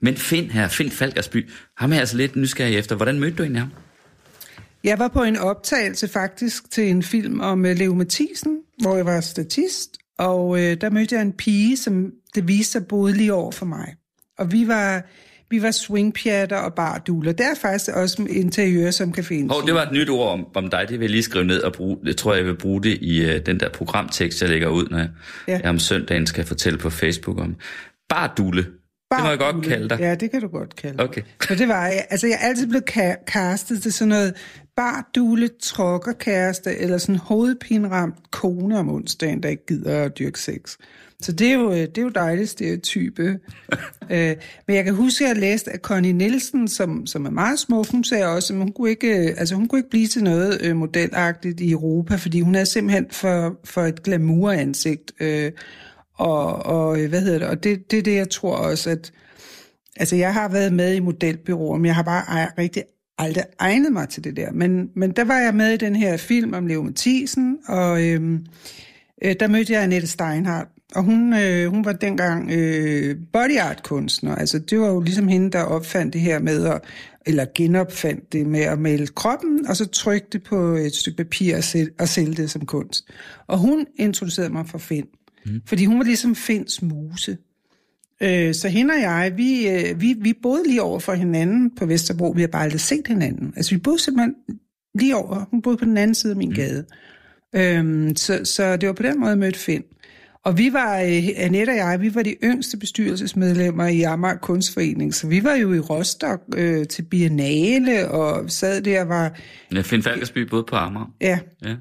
Men 0.00 0.16
Finn 0.16 0.50
her, 0.50 0.68
Finn 0.68 0.90
Falkersby, 0.90 1.50
ham 1.76 1.92
er 1.92 1.98
altså 1.98 2.16
lidt 2.16 2.36
nysgerrig 2.36 2.76
efter. 2.76 2.96
Hvordan 2.96 3.20
mødte 3.20 3.36
du 3.36 3.42
egentlig 3.42 3.62
ham? 3.62 3.72
Jeg 4.84 4.98
var 4.98 5.08
på 5.08 5.22
en 5.22 5.36
optagelse 5.36 6.08
faktisk 6.08 6.70
til 6.70 6.90
en 6.90 7.02
film 7.02 7.40
om 7.40 7.60
uh, 7.64 7.70
Leo 7.70 7.94
Mathisen, 7.94 8.58
hvor 8.80 8.96
jeg 8.96 9.06
var 9.06 9.20
statist, 9.20 9.97
og 10.18 10.60
øh, 10.60 10.76
der 10.80 10.90
mødte 10.90 11.14
jeg 11.14 11.22
en 11.22 11.32
pige, 11.32 11.76
som 11.76 12.10
det 12.34 12.48
viste 12.48 12.72
sig 12.72 12.86
boede 12.86 13.14
lige 13.16 13.32
over 13.32 13.52
for 13.52 13.66
mig. 13.66 13.94
Og 14.38 14.52
vi 14.52 14.68
var, 14.68 15.02
vi 15.50 15.62
var 15.62 15.70
swingpjatter 15.70 16.56
og 16.56 16.74
barduler. 16.74 17.32
Det 17.32 17.46
er 17.46 17.54
faktisk 17.54 17.90
også 17.96 18.26
interiør, 18.30 18.90
som 18.90 19.12
kan 19.12 19.24
findes. 19.24 19.56
Oh, 19.56 19.66
det 19.66 19.74
var 19.74 19.82
et 19.82 19.92
nyt 19.92 20.08
ord 20.08 20.32
om, 20.32 20.46
om 20.54 20.70
dig. 20.70 20.86
Det 20.88 20.98
vil 20.98 21.04
jeg 21.04 21.10
lige 21.10 21.22
skrive 21.22 21.44
ned 21.44 21.60
og 21.60 21.72
bruge. 21.72 21.98
Det 22.04 22.16
tror 22.16 22.32
jeg, 22.32 22.38
jeg 22.38 22.46
vil 22.46 22.56
bruge 22.56 22.82
det 22.82 22.98
i 23.00 23.24
uh, 23.24 23.36
den 23.46 23.60
der 23.60 23.68
programtekst, 23.68 24.42
jeg 24.42 24.50
lægger 24.50 24.68
ud, 24.68 24.88
når 24.90 24.98
jeg, 24.98 25.08
ja. 25.48 25.58
jeg 25.62 25.70
om 25.70 25.78
søndagen 25.78 26.26
skal 26.26 26.44
fortælle 26.44 26.78
på 26.78 26.90
Facebook 26.90 27.38
om. 27.38 27.56
Bardule. 28.08 28.66
Det 29.14 29.22
må 29.22 29.28
jeg 29.28 29.38
godt 29.38 29.64
kalde 29.64 29.88
dig. 29.88 30.00
Ja, 30.00 30.14
det 30.14 30.30
kan 30.30 30.40
du 30.40 30.48
godt 30.48 30.76
kalde 30.76 30.96
mig. 30.96 31.04
Okay. 31.04 31.22
For 31.42 31.54
det 31.54 31.68
var 31.68 31.86
jeg. 31.86 32.06
Altså, 32.10 32.26
jeg 32.26 32.38
er 32.40 32.48
altid 32.48 32.66
blevet 32.66 32.90
ka- 32.90 33.24
castet 33.24 33.82
til 33.82 33.92
sådan 33.92 34.08
noget 34.08 34.34
bardule, 34.78 35.48
trokkerkæreste, 35.62 36.76
eller 36.76 36.98
sådan 36.98 37.16
hovedpinramt 37.16 38.30
kone 38.30 38.78
om 38.78 38.90
onsdagen, 38.90 39.42
der 39.42 39.48
ikke 39.48 39.66
gider 39.66 40.04
at 40.04 40.18
dyrke 40.18 40.40
sex. 40.40 40.76
Så 41.22 41.32
det 41.32 41.48
er 41.48 41.54
jo, 41.54 41.70
øh, 41.70 41.76
det 41.76 41.98
er 41.98 42.02
jo 42.02 42.08
dejligt 42.08 42.50
stereotype. 42.50 43.22
øh, 44.12 44.36
men 44.66 44.76
jeg 44.76 44.84
kan 44.84 44.94
huske, 44.94 45.24
at 45.24 45.28
jeg 45.28 45.36
læste 45.36 45.72
af 45.72 45.78
Connie 45.78 46.12
Nielsen, 46.12 46.68
som, 46.68 47.06
som 47.06 47.26
er 47.26 47.30
meget 47.30 47.58
smuk. 47.58 47.90
Hun 47.90 48.04
sagde 48.04 48.26
også, 48.26 48.52
at 48.52 48.58
hun 48.58 48.72
kunne 48.72 48.90
ikke, 48.90 49.08
øh, 49.08 49.34
altså, 49.38 49.54
hun 49.54 49.68
kunne 49.68 49.78
ikke 49.78 49.90
blive 49.90 50.06
til 50.06 50.24
noget 50.24 50.62
øh, 50.62 50.76
modelagtigt 50.76 51.60
i 51.60 51.70
Europa, 51.70 52.16
fordi 52.16 52.40
hun 52.40 52.54
er 52.54 52.64
simpelthen 52.64 53.06
for, 53.10 53.56
for 53.64 53.82
et 53.82 54.02
glamour-ansigt. 54.02 55.12
Øh, 55.20 55.52
og, 56.14 56.66
og 56.66 56.98
hvad 57.08 57.20
hedder 57.20 57.38
det? 57.38 57.48
Og 57.48 57.64
det, 57.64 57.90
det 57.90 57.98
er 57.98 58.02
det, 58.02 58.14
jeg 58.14 58.30
tror 58.30 58.56
også, 58.56 58.90
at... 58.90 59.12
Altså, 59.96 60.16
jeg 60.16 60.34
har 60.34 60.48
været 60.48 60.72
med 60.72 60.94
i 60.94 61.00
modelbyråer, 61.00 61.76
men 61.76 61.86
jeg 61.86 61.94
har 61.94 62.02
bare 62.02 62.48
rigtig 62.58 62.82
aldrig 63.18 63.44
egnet 63.58 63.92
mig 63.92 64.08
til 64.08 64.24
det 64.24 64.36
der. 64.36 64.52
Men, 64.52 64.90
men 64.94 65.10
der 65.10 65.24
var 65.24 65.38
jeg 65.38 65.54
med 65.54 65.72
i 65.72 65.76
den 65.76 65.96
her 65.96 66.16
film 66.16 66.52
om 66.52 66.66
Leo 66.66 66.82
Mathisen, 66.82 67.58
og 67.66 68.04
øhm, 68.04 68.46
øh, 69.24 69.34
der 69.40 69.48
mødte 69.48 69.72
jeg 69.72 69.82
Annette 69.82 70.08
Steinhardt. 70.08 70.68
Og 70.94 71.02
hun, 71.02 71.34
øh, 71.34 71.70
hun 71.70 71.84
var 71.84 71.92
dengang 71.92 72.50
øh, 72.50 73.16
body 73.32 73.58
art 73.58 73.82
kunstner. 73.82 74.36
Altså, 74.36 74.58
det 74.58 74.80
var 74.80 74.88
jo 74.88 75.00
ligesom 75.00 75.28
hende, 75.28 75.50
der 75.50 75.62
opfandt 75.62 76.12
det 76.12 76.20
her 76.20 76.38
med 76.38 76.66
at, 76.66 76.80
eller 77.26 77.46
genopfandt 77.54 78.32
det 78.32 78.46
med 78.46 78.60
at 78.60 78.78
male 78.78 79.06
kroppen, 79.06 79.66
og 79.66 79.76
så 79.76 79.86
trykke 79.86 80.26
det 80.32 80.42
på 80.42 80.56
et 80.74 80.94
stykke 80.94 81.16
papir 81.16 81.56
og, 81.56 81.64
sæl, 81.64 81.90
og 81.98 82.08
sælge 82.08 82.34
det 82.34 82.50
som 82.50 82.66
kunst. 82.66 83.08
Og 83.46 83.58
hun 83.58 83.86
introducerede 83.96 84.52
mig 84.52 84.66
for 84.66 84.78
Finn. 84.78 85.06
Mm. 85.46 85.60
Fordi 85.66 85.84
hun 85.84 85.98
var 85.98 86.04
ligesom 86.04 86.34
Finns 86.34 86.82
muse. 86.82 87.36
Øh, 88.22 88.54
så 88.54 88.68
hende 88.68 88.94
og 88.94 89.00
jeg, 89.00 89.32
vi, 89.36 89.68
øh, 89.68 90.00
vi, 90.00 90.14
vi 90.20 90.34
boede 90.42 90.62
lige 90.66 90.82
over 90.82 91.00
for 91.00 91.12
hinanden 91.12 91.70
på 91.76 91.86
Vesterbro. 91.86 92.30
Vi 92.30 92.40
har 92.40 92.48
bare 92.48 92.62
aldrig 92.62 92.80
set 92.80 93.06
hinanden. 93.06 93.52
Altså, 93.56 93.74
vi 93.74 93.80
boede 93.80 93.98
simpelthen 93.98 94.34
lige 94.94 95.16
over. 95.16 95.44
Hun 95.50 95.62
boede 95.62 95.78
på 95.78 95.84
den 95.84 95.96
anden 95.96 96.14
side 96.14 96.30
af 96.30 96.36
min 96.36 96.50
gade. 96.50 96.84
Øhm, 97.54 98.16
så, 98.16 98.44
så 98.44 98.76
det 98.76 98.86
var 98.86 98.92
på 98.92 99.02
den 99.02 99.20
måde, 99.20 99.30
jeg 99.30 99.38
mødte 99.38 99.58
Finn. 99.58 99.82
Og 100.44 100.58
vi 100.58 100.72
var, 100.72 101.00
øh, 101.00 101.28
Annette 101.36 101.70
og 101.70 101.76
jeg, 101.76 102.00
vi 102.00 102.14
var 102.14 102.22
de 102.22 102.36
yngste 102.44 102.76
bestyrelsesmedlemmer 102.76 103.86
i 103.86 104.02
Amager 104.02 104.36
Kunstforening, 104.36 105.14
så 105.14 105.26
vi 105.26 105.44
var 105.44 105.54
jo 105.54 105.72
i 105.72 105.78
Rostock 105.78 106.42
øh, 106.56 106.86
til 106.86 107.02
Biennale, 107.02 108.10
og 108.10 108.50
sad 108.50 108.82
der 108.82 109.00
og 109.02 109.08
var... 109.08 109.38
Ja, 109.74 109.80
Finn 109.80 110.02
Falkersby 110.02 110.38
boede 110.38 110.64
på 110.68 110.76
Amager. 110.76 111.12
Ja, 111.20 111.38
Ja. 111.64 111.74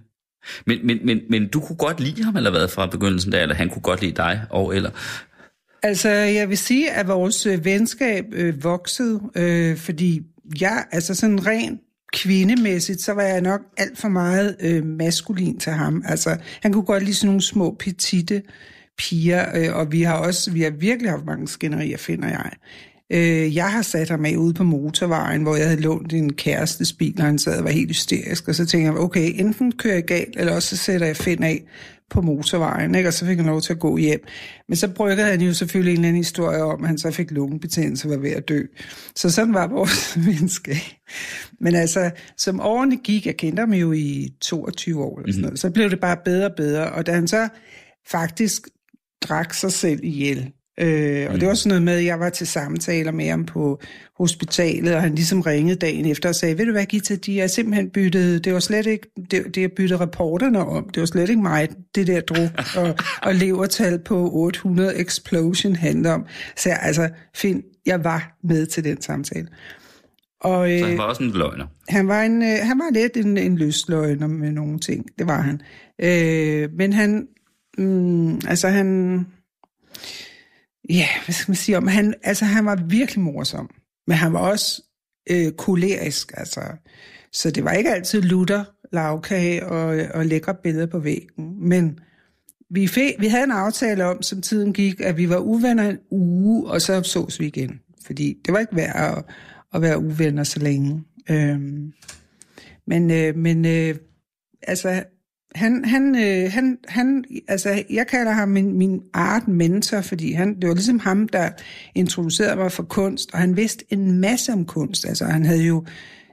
Men, 0.66 0.88
men, 0.88 1.00
men, 1.04 1.20
men 1.30 1.48
du 1.48 1.60
kunne 1.60 1.76
godt 1.76 2.00
lide 2.00 2.24
ham, 2.24 2.36
eller 2.36 2.52
hvad, 2.52 2.68
fra 2.68 2.86
begyndelsen 2.86 3.32
der, 3.32 3.42
eller 3.42 3.56
han 3.56 3.70
kunne 3.70 3.82
godt 3.82 4.02
lide 4.02 4.16
dig, 4.16 4.42
og 4.50 4.76
eller... 4.76 4.90
Altså, 5.84 6.10
jeg 6.10 6.50
vil 6.50 6.58
sige, 6.58 6.92
at 6.92 7.08
vores 7.08 7.46
øh, 7.46 7.66
venskab 7.66 8.26
øh, 8.32 8.64
voksede, 8.64 9.22
øh, 9.36 9.78
fordi 9.78 10.22
jeg, 10.62 10.86
altså 10.92 11.16
sådan 11.16 11.48
rent 11.48 11.82
kvindemæssigt, 12.14 13.02
så 13.02 13.14
var 13.14 13.24
jeg 13.24 13.42
nok 13.42 13.62
alt 13.78 13.98
for 13.98 14.08
meget 14.08 14.56
øh, 14.60 14.86
maskulin 14.86 15.60
til 15.60 15.72
ham. 15.72 16.04
Altså, 16.06 16.38
han 16.62 16.74
kunne 16.74 16.86
godt 16.86 17.04
lide 17.04 17.16
sådan 17.16 17.28
nogle 17.28 17.42
små, 17.42 17.76
petite 17.80 18.42
piger, 18.98 19.46
øh, 19.56 19.76
og 19.76 19.92
vi 19.92 20.02
har 20.02 20.18
også, 20.18 20.52
vi 20.52 20.62
har 20.62 20.70
virkelig 20.70 21.12
haft 21.12 21.26
mange 21.26 21.48
skænderier, 21.48 21.98
finder 21.98 22.28
jeg. 22.28 22.52
Øh, 23.14 23.56
jeg 23.56 23.72
har 23.72 23.82
sat 23.82 24.10
ham 24.10 24.26
af 24.26 24.36
ude 24.36 24.54
på 24.54 24.64
motorvejen, 24.64 25.42
hvor 25.42 25.56
jeg 25.56 25.68
havde 25.68 25.82
lånt 25.82 26.14
en 26.14 26.34
kæreste 26.34 26.96
bil, 27.00 27.16
og 27.18 27.26
han 27.26 27.40
sad 27.40 27.58
og 27.58 27.64
var 27.64 27.72
helt 27.72 27.90
hysterisk, 27.90 28.48
og 28.48 28.56
så 28.56 28.66
tænkte 28.66 28.92
jeg, 28.92 29.00
okay, 29.00 29.32
enten 29.36 29.72
kører 29.72 29.94
jeg 29.94 30.06
galt, 30.06 30.36
eller 30.38 30.56
også 30.56 30.78
så 30.78 30.84
sætter 30.84 31.08
jeg 31.08 31.18
Finn 31.18 31.44
af 31.44 31.64
på 32.10 32.22
motorvejen, 32.22 32.96
ikke? 32.96 33.10
og 33.10 33.14
så 33.14 33.26
fik 33.26 33.38
han 33.38 33.46
lov 33.46 33.62
til 33.62 33.74
at 33.74 33.80
gå 33.80 33.98
hjem. 33.98 34.24
Men 34.68 34.76
så 34.76 34.88
bryggede 34.88 35.30
han 35.30 35.42
jo 35.42 35.54
selvfølgelig 35.54 35.92
en 35.92 35.98
eller 35.98 36.08
anden 36.08 36.24
historie 36.24 36.64
om, 36.64 36.84
at 36.84 36.88
han 36.88 36.98
så 36.98 37.12
fik 37.12 37.32
lungebetændelse 37.32 38.08
og 38.08 38.12
var 38.12 38.18
ved 38.18 38.32
at 38.32 38.50
dø. 38.50 38.62
Så 39.16 39.30
sådan 39.32 39.54
var 39.54 39.68
vores 39.68 40.18
venskab. 40.28 40.76
Men 41.60 41.76
altså, 41.76 42.12
som 42.38 42.60
årene 42.60 42.98
gik, 42.98 43.26
jeg 43.26 43.38
kendte 43.38 43.60
ham 43.60 43.74
jo 43.74 43.92
i 43.92 44.30
22 44.42 45.04
år, 45.04 45.20
eller 45.20 45.34
sådan 45.34 45.44
noget, 45.44 45.60
så 45.60 45.72
blev 45.72 45.90
det 45.90 46.00
bare 46.00 46.18
bedre 46.26 46.46
og 46.46 46.56
bedre, 46.58 46.92
og 46.92 47.06
da 47.06 47.12
han 47.12 47.28
så 47.28 47.50
faktisk 48.12 48.68
drak 49.22 49.54
sig 49.54 49.72
selv 49.72 50.00
ihjel, 50.04 50.52
Øh, 50.80 51.28
og 51.30 51.40
det 51.40 51.48
var 51.48 51.54
sådan 51.54 51.70
noget 51.70 51.84
med, 51.84 51.94
at 51.94 52.06
jeg 52.06 52.20
var 52.20 52.30
til 52.30 52.48
samtaler 52.48 53.12
med 53.12 53.30
ham 53.30 53.46
på 53.46 53.82
hospitalet, 54.18 54.96
og 54.96 55.02
han 55.02 55.16
ligesom 55.16 55.42
ringede 55.42 55.76
dagen 55.76 56.06
efter 56.06 56.30
og 56.30 56.36
sagde, 56.36 56.58
ved 56.58 56.66
du 56.66 56.72
hvad, 56.72 56.86
Gita, 56.86 57.16
de 57.16 57.42
er 57.42 57.48
simpelthen 57.48 57.90
byttet, 57.90 58.46
det 58.46 58.54
var 58.54 58.60
slet 58.60 58.86
ikke, 58.86 59.08
det, 59.32 59.56
det 59.56 59.64
er 59.64 59.68
byttet 59.78 60.02
reporterne 60.02 60.60
om, 60.60 60.90
det 60.90 61.00
var 61.00 61.06
slet 61.06 61.30
ikke 61.30 61.42
mig, 61.42 61.70
det 61.96 62.08
der 62.08 62.22
druk 62.22 62.50
og, 62.84 62.96
og 63.22 63.36
levertal 63.36 64.00
på 64.00 64.32
800 64.34 65.02
explosion 65.02 65.76
handler 65.76 66.12
om. 66.12 66.26
Så 66.58 66.70
jeg, 66.70 66.80
altså, 66.82 67.10
find, 67.36 67.64
jeg 67.86 68.04
var 68.04 68.38
med 68.44 68.66
til 68.66 68.84
den 68.84 69.02
samtale. 69.02 69.48
Og, 70.42 70.74
øh, 70.74 70.80
Så 70.80 70.86
han 70.86 70.98
var 70.98 71.04
også 71.04 71.24
en 71.24 71.32
løgner. 71.32 71.66
han 71.90 72.08
var, 72.08 72.24
en, 72.24 72.42
øh, 72.42 72.58
han 72.62 72.80
var 72.80 72.94
lidt 72.94 73.18
en, 73.18 73.38
en 73.38 73.58
løsløgner 73.58 74.28
med 74.28 74.52
nogle 74.52 74.80
ting. 74.80 75.06
Det 75.20 75.28
var 75.28 75.42
han. 75.42 75.62
Øh, 76.02 76.70
men 76.74 76.94
han... 76.94 77.28
Mm, 77.78 78.36
altså 78.36 78.68
han... 78.68 79.20
Ja, 80.90 81.08
hvad 81.26 81.34
skal 81.34 81.52
man 81.52 81.56
sige 81.56 81.78
om? 81.78 81.88
Han, 81.88 82.14
altså 82.24 82.46
han 82.46 82.66
var 82.66 82.76
virkelig 82.88 83.24
morsom. 83.24 83.70
Men 84.08 84.18
han 84.18 84.34
var 84.34 84.40
også 84.40 84.82
øh, 85.30 85.52
kolerisk, 85.52 86.32
altså. 86.38 86.62
Så 87.32 87.52
det 87.52 87.64
var 87.64 87.72
ikke 87.72 87.94
altid 87.94 88.22
lutter, 88.22 88.64
lavkage 88.94 89.66
og, 89.66 90.06
og 90.14 90.26
lækre 90.26 90.56
billeder 90.64 90.86
på 90.86 91.00
væggen. 91.00 91.68
Men 91.70 92.00
vi, 92.70 92.88
fik, 92.88 93.14
vi 93.20 93.28
havde 93.28 93.44
en 93.44 93.52
aftale 93.52 94.06
om, 94.06 94.22
som 94.22 94.42
tiden 94.42 94.74
gik, 94.74 95.02
at 95.02 95.18
vi 95.18 95.30
var 95.30 95.38
uvenner 95.38 95.90
en 95.90 96.00
uge, 96.12 96.68
og 96.72 96.82
så 96.82 97.04
sås 97.04 97.40
vi 97.40 97.46
igen. 97.46 97.80
Fordi 98.06 98.38
det 98.46 98.54
var 98.54 98.60
ikke 98.60 98.76
værd 98.76 99.18
at, 99.18 99.24
at 99.74 99.82
være 99.82 100.00
uvenner 100.00 100.44
så 100.44 100.60
længe. 100.60 101.04
Øhm, 101.30 101.94
men 102.88 103.12
øh, 103.12 103.36
men 103.36 103.66
øh, 103.66 103.96
altså, 104.62 105.04
han, 105.56 105.86
han, 105.86 106.16
øh, 106.16 106.52
han, 106.52 106.78
han, 106.88 107.24
altså, 107.48 107.84
jeg 107.90 108.08
kalder 108.08 108.32
ham 108.32 108.50
min, 108.50 108.78
min 108.78 109.02
art 109.14 109.48
mentor, 109.48 110.02
fordi 110.02 110.32
han, 110.32 110.56
det 110.56 110.68
var 110.68 110.74
ligesom 110.74 111.00
ham, 111.00 111.28
der 111.28 111.50
introducerede 111.96 112.56
mig 112.56 112.72
for 112.72 112.84
kunst, 112.84 113.34
og 113.34 113.40
han 113.40 113.58
vidste 113.58 113.86
en 113.90 114.20
masse 114.20 114.54
om 114.54 114.66
kunst. 114.66 115.08
Altså, 115.08 115.26
han 115.26 115.46
havde 115.46 115.64
jo 115.64 115.86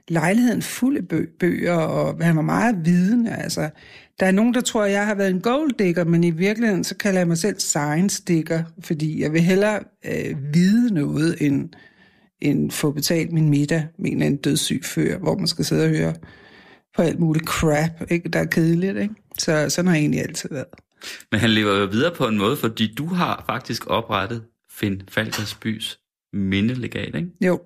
lejligheden 0.07 0.61
fuld 0.61 0.97
af 0.97 1.03
bø- 1.13 1.37
bøger, 1.39 1.73
og 1.73 2.25
han 2.25 2.35
var 2.35 2.41
meget 2.41 2.85
vidende. 2.85 3.35
Altså, 3.35 3.69
der 4.19 4.25
er 4.25 4.31
nogen, 4.31 4.53
der 4.53 4.61
tror, 4.61 4.83
at 4.83 4.91
jeg 4.91 5.05
har 5.05 5.15
været 5.15 5.29
en 5.29 5.41
golddigger, 5.41 6.03
men 6.03 6.23
i 6.23 6.31
virkeligheden, 6.31 6.83
så 6.83 6.95
kalder 6.95 7.19
jeg 7.19 7.27
mig 7.27 7.37
selv 7.37 7.59
science 7.59 8.23
digger, 8.27 8.63
fordi 8.79 9.21
jeg 9.21 9.33
vil 9.33 9.41
hellere 9.41 9.79
øh, 10.05 10.53
vide 10.53 10.93
noget, 10.93 11.35
end, 11.41 11.69
end 12.41 12.71
få 12.71 12.91
betalt 12.91 13.31
min 13.31 13.49
middag 13.49 13.87
med 13.99 14.05
en 14.05 14.13
eller 14.13 14.25
anden 14.25 14.41
dødssyg 14.41 14.81
før, 14.85 15.17
hvor 15.17 15.37
man 15.37 15.47
skal 15.47 15.65
sidde 15.65 15.83
og 15.83 15.89
høre 15.89 16.13
på 16.95 17.01
alt 17.01 17.19
muligt 17.19 17.45
crap, 17.45 18.11
ikke? 18.11 18.29
der 18.29 18.39
er 18.39 18.45
kedeligt. 18.45 18.97
Ikke? 18.97 19.13
Så 19.37 19.69
sådan 19.69 19.87
har 19.87 19.95
jeg 19.95 20.01
egentlig 20.01 20.21
altid 20.21 20.49
været. 20.51 20.65
Men 21.31 21.39
han 21.39 21.49
lever 21.49 21.79
jo 21.79 21.85
videre 21.85 22.15
på 22.15 22.27
en 22.27 22.37
måde, 22.37 22.57
fordi 22.57 22.93
du 22.97 23.07
har 23.07 23.43
faktisk 23.45 23.87
oprettet 23.87 24.43
Finn 24.71 25.01
Falkersbys 25.07 25.99
mindelegat, 26.33 27.15
ikke? 27.15 27.29
Jo, 27.41 27.59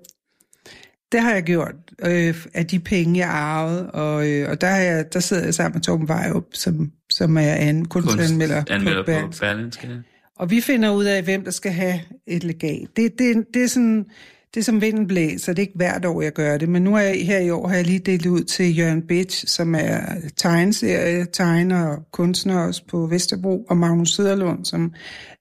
det 1.11 1.21
har 1.21 1.33
jeg 1.33 1.43
gjort, 1.43 1.75
øh, 2.05 2.45
af 2.53 2.65
de 2.65 2.79
penge, 2.79 3.19
jeg 3.19 3.29
arvede, 3.29 3.91
og, 3.91 4.29
øh, 4.29 4.49
og 4.49 4.61
der, 4.61 4.67
er 4.67 4.95
jeg, 4.95 5.13
der 5.13 5.19
sidder 5.19 5.43
jeg 5.43 5.53
sammen 5.53 5.75
med 5.75 5.81
Torben 5.81 6.07
Vejrup, 6.07 6.45
som, 6.53 6.91
som 7.09 7.37
er 7.37 7.53
an, 7.53 7.85
kunstanmelder 7.85 8.63
Anmelder 8.69 9.03
på 9.03 9.27
på 9.27 9.39
Berlingske. 9.39 10.03
Og 10.35 10.51
vi 10.51 10.61
finder 10.61 10.91
ud 10.91 11.05
af, 11.05 11.23
hvem 11.23 11.43
der 11.43 11.51
skal 11.51 11.71
have 11.71 11.99
et 12.27 12.43
legat. 12.43 12.87
Det, 12.95 13.19
det, 13.19 13.45
det 13.53 13.63
er 13.63 13.67
sådan, 13.67 14.05
det 14.53 14.59
er 14.59 14.63
som 14.63 14.81
vinden 14.81 15.07
blæser, 15.07 15.53
det 15.53 15.59
er 15.59 15.67
ikke 15.67 15.77
hvert 15.77 16.05
år, 16.05 16.21
jeg 16.21 16.33
gør 16.33 16.57
det, 16.57 16.69
men 16.69 16.81
nu 16.81 16.95
er 16.95 16.99
jeg 16.99 17.25
her 17.25 17.39
i 17.39 17.49
år, 17.49 17.67
har 17.67 17.75
jeg 17.75 17.85
lige 17.85 17.99
delt 17.99 18.25
ud 18.25 18.43
til 18.43 18.77
Jørgen 18.77 19.07
Bitch, 19.07 19.47
som 19.47 19.75
er 19.75 19.99
tegneserie, 20.37 21.25
tegner 21.25 21.87
og 21.87 22.11
kunstner 22.11 22.59
også 22.59 22.83
på 22.87 23.07
Vesterbro, 23.07 23.65
og 23.69 23.77
Magnus 23.77 24.09
Søderlund, 24.09 24.65
som 24.65 24.93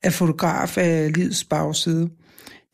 er 0.03 0.11
fotograf 0.11 0.79
af 0.79 1.12
Livets 1.12 1.44
Bagside. 1.44 2.09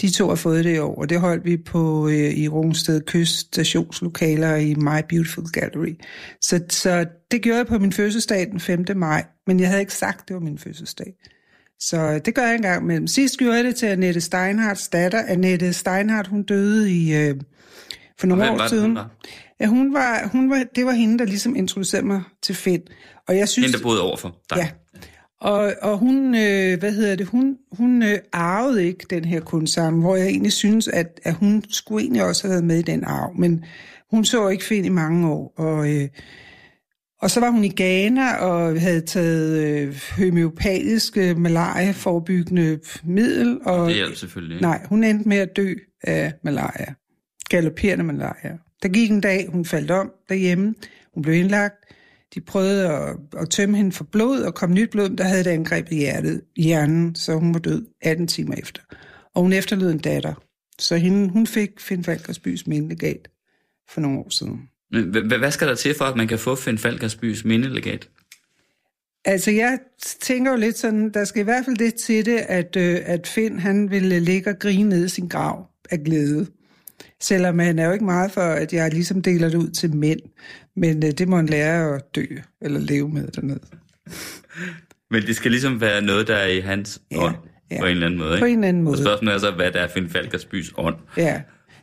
De 0.01 0.11
to 0.11 0.29
har 0.29 0.35
fået 0.35 0.65
det 0.65 0.75
i 0.75 0.79
år, 0.79 0.95
og 1.01 1.09
det 1.09 1.21
holdt 1.21 1.45
vi 1.45 1.57
på 1.57 2.09
øh, 2.09 2.15
i 2.15 2.49
Rungsted 2.49 3.01
Kyst 3.01 3.39
stationslokaler 3.39 4.57
i 4.57 4.75
My 4.75 5.01
Beautiful 5.09 5.45
Gallery. 5.53 5.95
Så, 6.41 6.65
så 6.71 7.07
det 7.31 7.43
gjorde 7.43 7.59
jeg 7.59 7.67
på 7.67 7.79
min 7.79 7.93
fødselsdag 7.93 8.51
den 8.51 8.61
5. 8.61 8.85
maj, 8.97 9.25
men 9.47 9.61
jeg 9.61 9.69
havde 9.69 9.81
ikke 9.81 9.95
sagt, 9.95 10.29
det 10.29 10.35
var 10.35 10.41
min 10.41 10.59
fødselsdag. 10.59 11.15
Så 11.81 12.19
det 12.25 12.35
gør 12.35 12.43
jeg 12.43 12.55
engang 12.55 12.83
imellem. 12.83 13.07
Sidst 13.07 13.39
gjorde 13.39 13.57
jeg 13.57 13.65
det 13.65 13.77
til 13.77 13.87
Annette 13.87 14.21
Steinhardts 14.21 14.89
datter. 14.89 15.23
Annette 15.27 15.73
Steinhardt, 15.73 16.29
hun 16.29 16.43
døde 16.43 16.93
i, 16.93 17.15
øh, 17.15 17.35
for 18.19 18.27
nogle 18.27 18.51
år 18.51 18.69
siden. 18.69 18.85
hun 18.85 18.95
var? 18.95 19.11
Ja, 19.61 19.67
hun 19.67 19.95
var, 19.95 20.29
hun 20.33 20.51
var, 20.51 20.65
det 20.77 20.87
var 20.87 20.93
hende, 20.93 21.19
der 21.19 21.25
ligesom 21.25 21.57
introducerede 21.57 22.07
mig 22.07 22.23
til 22.43 22.55
Finn. 22.55 22.83
Og 23.29 23.37
jeg 23.37 23.49
synes, 23.49 23.67
Hende, 23.67 23.79
der 23.79 23.83
boede 23.83 24.03
overfor 24.03 24.37
dig. 24.51 24.57
Ja. 24.57 24.69
Og, 25.41 25.75
og 25.83 25.99
hun, 25.99 26.35
øh, 26.35 26.79
hvad 26.79 26.93
hedder 26.93 27.17
det, 27.17 27.27
hun, 27.27 27.57
hun 27.73 28.03
øh, 28.03 28.19
arvede 28.33 28.87
ikke 28.87 29.07
den 29.11 29.25
her 29.25 29.41
kunstsamling, 29.41 30.03
hvor 30.03 30.17
jeg 30.17 30.27
egentlig 30.27 30.53
synes, 30.53 30.89
at, 30.89 31.21
at 31.23 31.35
hun 31.35 31.65
skulle 31.71 32.03
egentlig 32.03 32.25
også 32.25 32.43
have 32.43 32.51
været 32.51 32.65
med 32.65 32.79
i 32.79 32.83
den 32.83 33.05
arv, 33.05 33.33
men 33.39 33.65
hun 34.11 34.25
så 34.25 34.49
ikke 34.49 34.65
Finn 34.65 34.85
i 34.85 34.89
mange 34.89 35.29
år, 35.29 35.53
og, 35.57 35.91
øh, 35.91 36.09
Og 37.23 37.31
så 37.31 37.41
var 37.41 37.51
hun 37.51 37.65
i 37.65 37.69
Ghana 37.69 38.37
og 38.37 38.81
havde 38.81 39.01
taget 39.01 39.65
øh, 39.67 39.97
homeopatisk 40.19 41.17
øh, 41.17 41.39
malaria-forebyggende 41.39 42.81
middel. 43.05 43.61
Og, 43.65 43.87
Det 43.87 43.95
hjælper 43.95 44.17
selvfølgelig 44.17 44.55
ikke. 44.55 44.63
Nej, 44.63 44.87
hun 44.89 45.05
endte 45.05 45.29
med 45.29 45.37
at 45.37 45.57
dø 45.57 45.75
af 46.03 46.33
malaria. 46.45 46.95
Galopperende 47.51 48.05
malaria. 48.05 48.59
Der 48.83 48.89
gik 48.89 49.11
en 49.11 49.21
dag, 49.21 49.49
hun 49.49 49.65
faldt 49.65 49.91
om 49.91 50.13
derhjemme. 50.29 50.75
Hun 51.15 51.23
blev 51.23 51.35
indlagt. 51.35 51.75
De 52.35 52.41
prøvede 52.41 52.89
at, 52.89 53.17
at 53.37 53.51
tømme 53.51 53.77
hende 53.77 53.93
for 53.93 54.05
blod, 54.05 54.41
og 54.43 54.55
kom 54.55 54.73
nyt 54.73 54.91
blod, 54.91 55.09
der 55.09 55.25
havde 55.25 55.45
det 55.45 55.51
angrebet 55.51 55.93
i 55.93 55.97
hjertet, 55.97 56.43
hjernen, 56.57 57.15
så 57.15 57.35
hun 57.35 57.55
var 57.55 57.61
død 57.61 57.87
18 58.03 58.27
timer 58.27 58.55
efter. 58.55 58.83
Og 59.35 59.43
hun 59.43 59.53
efterlod 59.53 59.91
en 59.91 59.99
datter. 59.99 60.35
Så 60.79 60.97
hende, 60.97 61.29
hun 61.29 61.47
fik 61.47 61.81
Finn 61.81 62.05
Falkersbys 62.05 62.67
mindelegat 62.67 63.29
for 63.91 64.01
nogle 64.01 64.19
år 64.19 64.31
siden. 64.31 64.61
Hvad 65.39 65.51
skal 65.51 65.69
der 65.69 65.75
til 65.75 65.95
for, 65.99 66.05
at 66.05 66.17
man 66.17 66.29
kan 66.29 66.39
få 66.39 66.55
Finn 66.55 66.79
Falkersbys 66.79 67.45
mindelegat? 67.45 68.09
Altså, 69.25 69.51
jeg 69.51 69.79
tænker 70.23 70.51
jo 70.51 70.57
lidt 70.57 70.79
sådan, 70.79 71.11
der 71.11 71.25
skal 71.25 71.41
i 71.41 71.45
hvert 71.45 71.65
fald 71.65 71.77
det 71.77 71.95
til 71.95 72.27
det, 72.27 72.37
at, 72.39 72.77
øh, 72.77 72.99
at 73.05 73.27
Finn, 73.27 73.59
han 73.59 73.91
ville 73.91 74.21
ligge 74.21 74.51
og 74.51 74.59
grine 74.59 74.89
nede 74.89 75.05
i 75.05 75.09
sin 75.09 75.29
grav 75.29 75.67
af 75.91 75.99
glæde. 76.05 76.47
Selvom 77.23 77.59
han 77.59 77.79
er 77.79 77.87
jo 77.87 77.93
ikke 77.93 78.05
meget 78.05 78.31
for, 78.31 78.41
at 78.41 78.73
jeg 78.73 78.91
ligesom 78.93 79.23
deler 79.23 79.49
det 79.49 79.59
ud 79.59 79.71
til 79.71 79.97
mænd. 79.97 80.21
Men 80.77 81.05
øh, 81.07 81.11
det 81.11 81.29
må 81.29 81.37
han 81.37 81.47
lære 81.47 81.95
at 81.95 82.03
dø, 82.15 82.25
eller 82.63 82.81
leve 82.81 83.09
med 83.09 83.29
dernede. 83.29 83.61
Men 85.11 85.23
det 85.23 85.37
skal 85.37 85.51
ligesom 85.51 85.81
være 85.81 86.03
noget, 86.03 86.29
der 86.29 86.37
er 86.37 86.47
i 86.47 86.61
hans 86.61 87.01
Ja, 87.11 87.25
ånd, 87.25 87.37
ja. 87.71 87.81
på 87.81 87.85
en 87.87 87.91
eller 87.91 88.07
anden 88.07 88.19
måde. 88.21 88.39
På 88.39 88.45
Ikke? 88.45 88.53
en 88.53 88.59
eller 88.59 88.69
anden 88.69 88.87
Og 88.87 88.91
måde. 88.93 89.03
spørgsmålet 89.05 89.35
er 89.35 89.39
så, 89.39 89.51
hvad 89.51 89.73
der 89.73 89.81
er 89.81 89.89
Finn 89.89 90.11
Falkersbys 90.11 90.73
ånd. 90.77 90.97
Ja, 91.17 91.41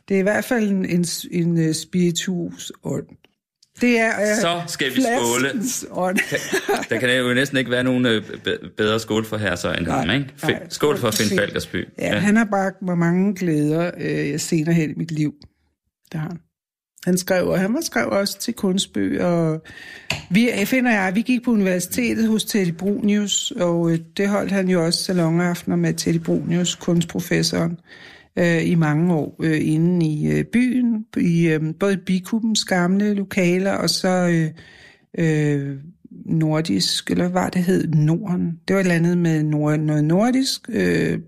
det 0.08 0.14
er 0.14 0.18
i 0.18 0.22
hvert 0.22 0.44
fald 0.44 0.68
en, 0.70 0.84
en, 0.84 1.04
en 1.30 1.58
øh, 1.58 1.74
spiritus 1.74 2.72
ånd. 2.84 3.06
Det 3.80 3.98
er 3.98 4.20
øh, 4.20 4.40
Så 4.40 4.60
skal 4.66 4.96
vi 4.96 5.02
skåle. 5.02 5.48
ånd. 5.90 6.18
Der 6.88 6.98
kan 6.98 7.18
jo 7.18 7.34
næsten 7.34 7.58
ikke 7.58 7.70
være 7.70 7.84
nogen 7.84 8.06
øh, 8.06 8.24
be- 8.44 8.58
bedre 8.76 9.00
skål 9.00 9.24
for 9.24 9.36
her 9.36 9.56
så 9.56 9.72
end 9.72 9.86
ham, 9.86 10.10
ikke? 10.10 10.26
Fin- 10.36 10.50
nej. 10.50 10.66
skål 10.68 10.98
for 10.98 11.10
Finn 11.10 11.38
Falkersby. 11.38 11.84
Ja, 11.98 12.18
han 12.18 12.36
har 12.36 12.44
bragt 12.44 12.82
mig 12.82 12.98
mange 12.98 13.34
glæder 13.34 13.90
øh, 14.00 14.38
senere 14.40 14.74
hen 14.74 14.90
i 14.90 14.94
mit 14.96 15.10
liv. 15.10 15.32
Det 16.12 16.20
har 16.20 16.28
han. 16.28 16.38
Han 17.04 17.18
skrev, 17.18 17.46
og 17.48 17.58
han 17.60 17.74
var 17.74 17.80
skrev 17.80 18.08
også 18.10 18.38
til 18.38 18.54
kunstbøger. 18.54 19.24
Og 19.26 19.62
vi, 20.30 20.50
finder 20.64 20.90
jeg, 20.90 21.14
vi 21.14 21.22
gik 21.22 21.44
på 21.44 21.50
universitetet 21.50 22.28
hos 22.28 22.44
Teddy 22.44 22.72
Brunius, 22.72 23.50
og 23.50 23.90
øh, 23.92 23.98
det 24.16 24.28
holdt 24.28 24.52
han 24.52 24.68
jo 24.68 24.84
også 24.84 25.04
salonaftener 25.04 25.76
med 25.76 25.94
Teddy 25.94 26.18
Brunius, 26.18 26.74
kunstprofessoren, 26.74 27.78
øh, 28.38 28.68
i 28.70 28.74
mange 28.74 29.14
år 29.14 29.36
øh, 29.42 29.58
inde 29.62 30.06
i 30.06 30.30
øh, 30.30 30.44
byen, 30.44 31.04
i 31.16 31.48
øh, 31.48 31.60
både 31.80 31.96
Bikubens 31.96 32.64
gamle 32.64 33.14
lokaler, 33.14 33.72
og 33.72 33.90
så 33.90 34.08
øh, 34.08 34.50
øh, 35.18 35.76
nordisk, 36.26 37.10
eller 37.10 37.28
hvad 37.28 37.50
det 37.52 37.64
hed, 37.64 37.88
Norden. 37.88 38.58
Det 38.68 38.74
var 38.74 38.80
et 38.80 38.84
eller 38.84 38.94
andet 38.94 39.18
med 39.18 39.42
nord, 39.42 39.78
noget 39.78 40.04
nordisk. 40.04 40.60
Øh, 40.68 41.18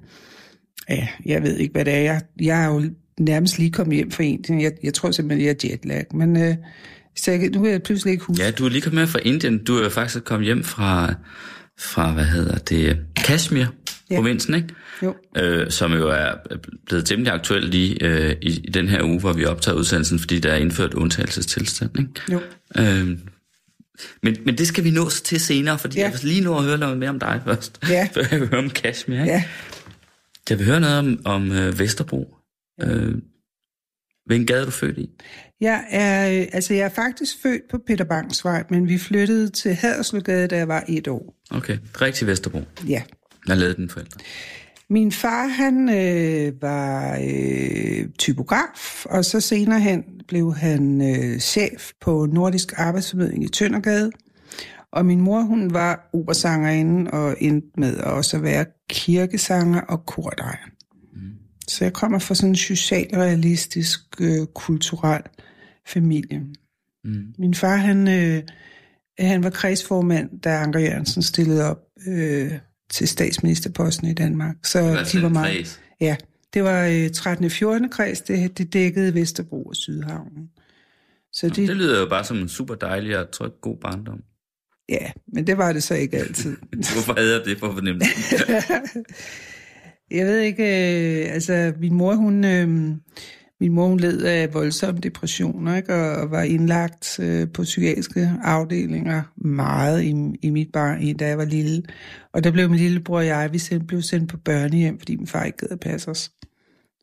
ja, 0.88 1.08
jeg 1.26 1.42
ved 1.42 1.56
ikke, 1.56 1.72
hvad 1.72 1.84
det 1.84 1.94
er. 1.94 2.00
Jeg, 2.00 2.22
jeg 2.40 2.64
er 2.64 2.74
jo 2.74 2.82
nærmest 3.20 3.58
lige 3.58 3.70
kommet 3.70 3.96
hjem 3.96 4.10
fra 4.10 4.22
Indien. 4.22 4.60
Jeg, 4.60 4.72
jeg 4.82 4.94
tror 4.94 5.10
simpelthen, 5.10 5.46
jeg 5.46 5.50
er 5.64 5.68
jetlag. 5.68 6.04
Men 6.14 6.36
øh, 6.36 6.56
så 7.16 7.30
jeg, 7.30 7.50
nu 7.50 7.62
kan 7.62 7.70
jeg 7.70 7.82
pludselig 7.82 8.12
ikke 8.12 8.24
huske. 8.24 8.44
Ja, 8.44 8.50
du 8.50 8.64
er 8.64 8.68
lige 8.68 8.82
kommet 8.82 9.00
med 9.00 9.06
fra 9.06 9.18
Indien. 9.22 9.64
Du 9.64 9.76
er 9.76 9.82
jo 9.82 9.88
faktisk 9.88 10.24
kommet 10.24 10.46
hjem 10.46 10.64
fra, 10.64 11.14
fra 11.78 12.12
hvad 12.12 12.24
hedder 12.24 12.58
det, 12.58 12.98
Kashmir, 13.16 13.66
Ja. 14.10 14.16
provinsen, 14.16 14.54
ikke? 14.54 14.68
Jo. 15.02 15.14
Øh, 15.36 15.70
som 15.70 15.92
jo 15.92 16.08
er 16.08 16.32
blevet 16.86 17.06
temmelig 17.06 17.32
aktuel 17.32 17.62
lige 17.64 18.04
øh, 18.04 18.36
i, 18.42 18.60
i 18.64 18.70
den 18.70 18.88
her 18.88 19.02
uge, 19.02 19.20
hvor 19.20 19.32
vi 19.32 19.44
optager 19.44 19.76
udsendelsen, 19.78 20.18
fordi 20.18 20.38
der 20.38 20.52
er 20.52 20.56
indført 20.56 20.94
undtagelsestilstand, 20.94 21.90
ikke? 21.98 22.10
Jo. 22.32 22.40
Øh, 22.78 23.18
men, 24.22 24.36
men 24.44 24.58
det 24.58 24.66
skal 24.66 24.84
vi 24.84 24.90
nå 24.90 25.10
til 25.10 25.40
senere, 25.40 25.78
fordi 25.78 25.96
Ja. 25.96 26.02
ja. 26.04 26.10
jeg 26.10 26.18
vil 26.22 26.28
lige 26.30 26.40
nå 26.44 26.58
at 26.58 26.64
høre 26.64 26.78
noget 26.78 26.98
mere 26.98 27.10
om 27.10 27.18
dig 27.18 27.42
først. 27.44 27.78
Ja. 27.88 28.08
Før 28.14 28.22
jeg 28.30 28.40
vil 28.40 28.48
høre 28.48 28.58
om 28.58 28.70
Kashmir, 28.70 29.20
ikke? 29.20 29.32
Ja. 29.32 29.44
Jeg 30.50 30.58
vil 30.58 30.66
høre 30.66 30.80
noget 30.80 30.98
om, 30.98 31.20
om 31.24 31.52
øh, 31.52 31.78
Vesterbro. 31.78 32.34
Øh, 32.82 33.14
hvilken 34.26 34.46
gade 34.46 34.60
er 34.60 34.64
du 34.64 34.70
født 34.70 34.98
i? 34.98 35.10
Jeg 35.60 35.84
er, 35.90 36.40
øh, 36.40 36.46
altså 36.52 36.74
jeg 36.74 36.84
er 36.84 36.88
faktisk 36.88 37.36
født 37.42 37.62
på 37.70 37.78
Peter 37.86 38.04
Bangs 38.04 38.44
vej, 38.44 38.64
men 38.70 38.88
vi 38.88 38.98
flyttede 38.98 39.48
til 39.50 39.74
Hadersløgade, 39.74 40.48
da 40.48 40.56
jeg 40.56 40.68
var 40.68 40.84
et 40.88 41.08
år. 41.08 41.34
Okay, 41.50 41.78
rigtig 42.00 42.26
Vesterbro. 42.26 42.62
Ja. 42.88 43.02
Jeg 43.48 43.56
lavede 43.56 43.76
den 43.76 43.88
forældre. 43.88 44.20
Min 44.90 45.12
far, 45.12 45.46
han 45.46 45.88
øh, 45.88 46.62
var 46.62 47.18
øh, 47.24 48.08
typograf, 48.18 49.06
og 49.06 49.24
så 49.24 49.40
senere 49.40 49.80
hen 49.80 50.04
blev 50.28 50.54
han 50.54 51.00
øh, 51.00 51.38
chef 51.38 51.90
på 52.00 52.26
Nordisk 52.32 52.72
Arbejdsformidling 52.76 53.44
i 53.44 53.48
Tøndergade. 53.48 54.10
Og 54.92 55.06
min 55.06 55.20
mor, 55.20 55.40
hun 55.40 55.74
var 55.74 56.10
operasangerinde 56.12 57.10
og 57.10 57.36
endte 57.40 57.68
med 57.76 57.96
at 57.96 58.04
også 58.04 58.38
være 58.38 58.66
kirkesanger 58.90 59.80
og 59.80 60.06
kordejer. 60.06 60.66
Mm. 61.12 61.20
Så 61.68 61.84
jeg 61.84 61.92
kommer 61.92 62.18
fra 62.18 62.34
sådan 62.34 62.50
en 62.50 62.56
socialrealistisk, 62.56 64.00
øh, 64.20 64.46
kulturel 64.54 65.22
familie. 65.86 66.40
Mm. 67.04 67.24
Min 67.38 67.54
far, 67.54 67.76
han, 67.76 68.08
øh, 68.08 68.42
han 69.18 69.44
var 69.44 69.50
kredsformand, 69.50 70.40
da 70.40 70.50
Anker 70.50 70.80
Jørgensen 70.80 71.22
stillede 71.22 71.70
op 71.70 71.78
øh, 72.06 72.52
til 72.94 73.08
statsministerposten 73.08 74.08
i 74.08 74.14
Danmark. 74.14 74.56
Så 74.62 74.78
de 74.80 74.86
var 74.86 75.04
for 75.04 75.26
en 75.26 75.32
meget... 75.32 75.56
kreds? 75.56 75.80
Ja, 76.00 76.16
det 76.54 76.64
var 76.64 76.86
øh, 76.86 77.10
13. 77.10 77.44
og 77.44 77.50
14. 77.50 77.88
kreds, 77.88 78.20
det, 78.20 78.58
det 78.58 78.72
dækkede 78.72 79.14
Vesterbro 79.14 79.62
og 79.62 79.76
Sydhavnen. 79.76 80.50
Så 81.32 81.48
det, 81.48 81.68
Det 81.68 81.76
lyder 81.76 82.00
jo 82.00 82.08
bare 82.08 82.24
som 82.24 82.36
en 82.36 82.48
super 82.48 82.74
dejlig 82.74 83.18
og 83.18 83.30
tryg, 83.30 83.52
god 83.60 83.76
barndom. 83.76 84.20
ja, 84.88 85.10
men 85.32 85.46
det 85.46 85.58
var 85.58 85.72
det 85.72 85.82
så 85.82 85.94
ikke 85.94 86.16
altid. 86.16 86.56
Hvorfor 86.94 87.14
havde 87.18 87.32
jeg 87.32 87.44
det 87.44 87.58
for 87.58 87.72
fornemt? 87.72 88.02
Jeg 90.10 90.26
ved 90.26 90.38
ikke, 90.38 90.62
øh, 90.62 91.34
altså 91.34 91.72
min 91.80 91.94
mor, 91.94 92.14
hun, 92.14 92.44
øh, 92.44 92.96
min 93.64 93.72
mor, 93.74 93.88
hun 93.88 94.00
led 94.00 94.22
af 94.22 94.54
voldsomme 94.54 95.00
depressioner, 95.00 95.76
ikke? 95.76 95.94
Og, 95.94 96.10
og 96.22 96.30
var 96.30 96.42
indlagt 96.42 97.18
øh, 97.20 97.48
på 97.52 97.62
psykiatriske 97.62 98.32
afdelinger 98.42 99.22
meget 99.36 100.02
i, 100.02 100.14
i 100.42 100.50
mit 100.50 100.68
barn, 100.72 101.02
i, 101.02 101.12
da 101.12 101.26
jeg 101.28 101.38
var 101.38 101.44
lille. 101.44 101.82
Og 102.32 102.44
der 102.44 102.50
blev 102.50 102.70
min 102.70 102.78
lillebror 102.78 103.16
og 103.16 103.26
jeg, 103.26 103.52
vi 103.52 103.58
sendt, 103.58 103.86
blev 103.86 104.02
sendt 104.02 104.30
på 104.30 104.36
børnehjem, 104.36 104.98
fordi 104.98 105.16
min 105.16 105.26
far 105.26 105.44
ikke 105.44 105.58
gad 105.58 105.68
at 105.70 105.80
passe 105.80 106.10
os. 106.10 106.30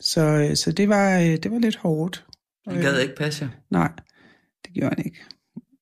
Så, 0.02 0.22
øh, 0.22 0.56
så 0.56 0.72
det, 0.72 0.90
var, 0.90 1.20
øh, 1.20 1.26
det 1.26 1.52
var 1.52 1.60
lidt 1.60 1.76
hårdt. 1.76 2.26
Han 2.68 2.82
gad 2.82 3.00
ikke 3.00 3.16
passe 3.16 3.46
jer. 3.46 3.50
Nej, 3.72 3.92
det 4.66 4.74
gjorde 4.74 4.96
han 4.98 5.06
ikke. 5.06 5.20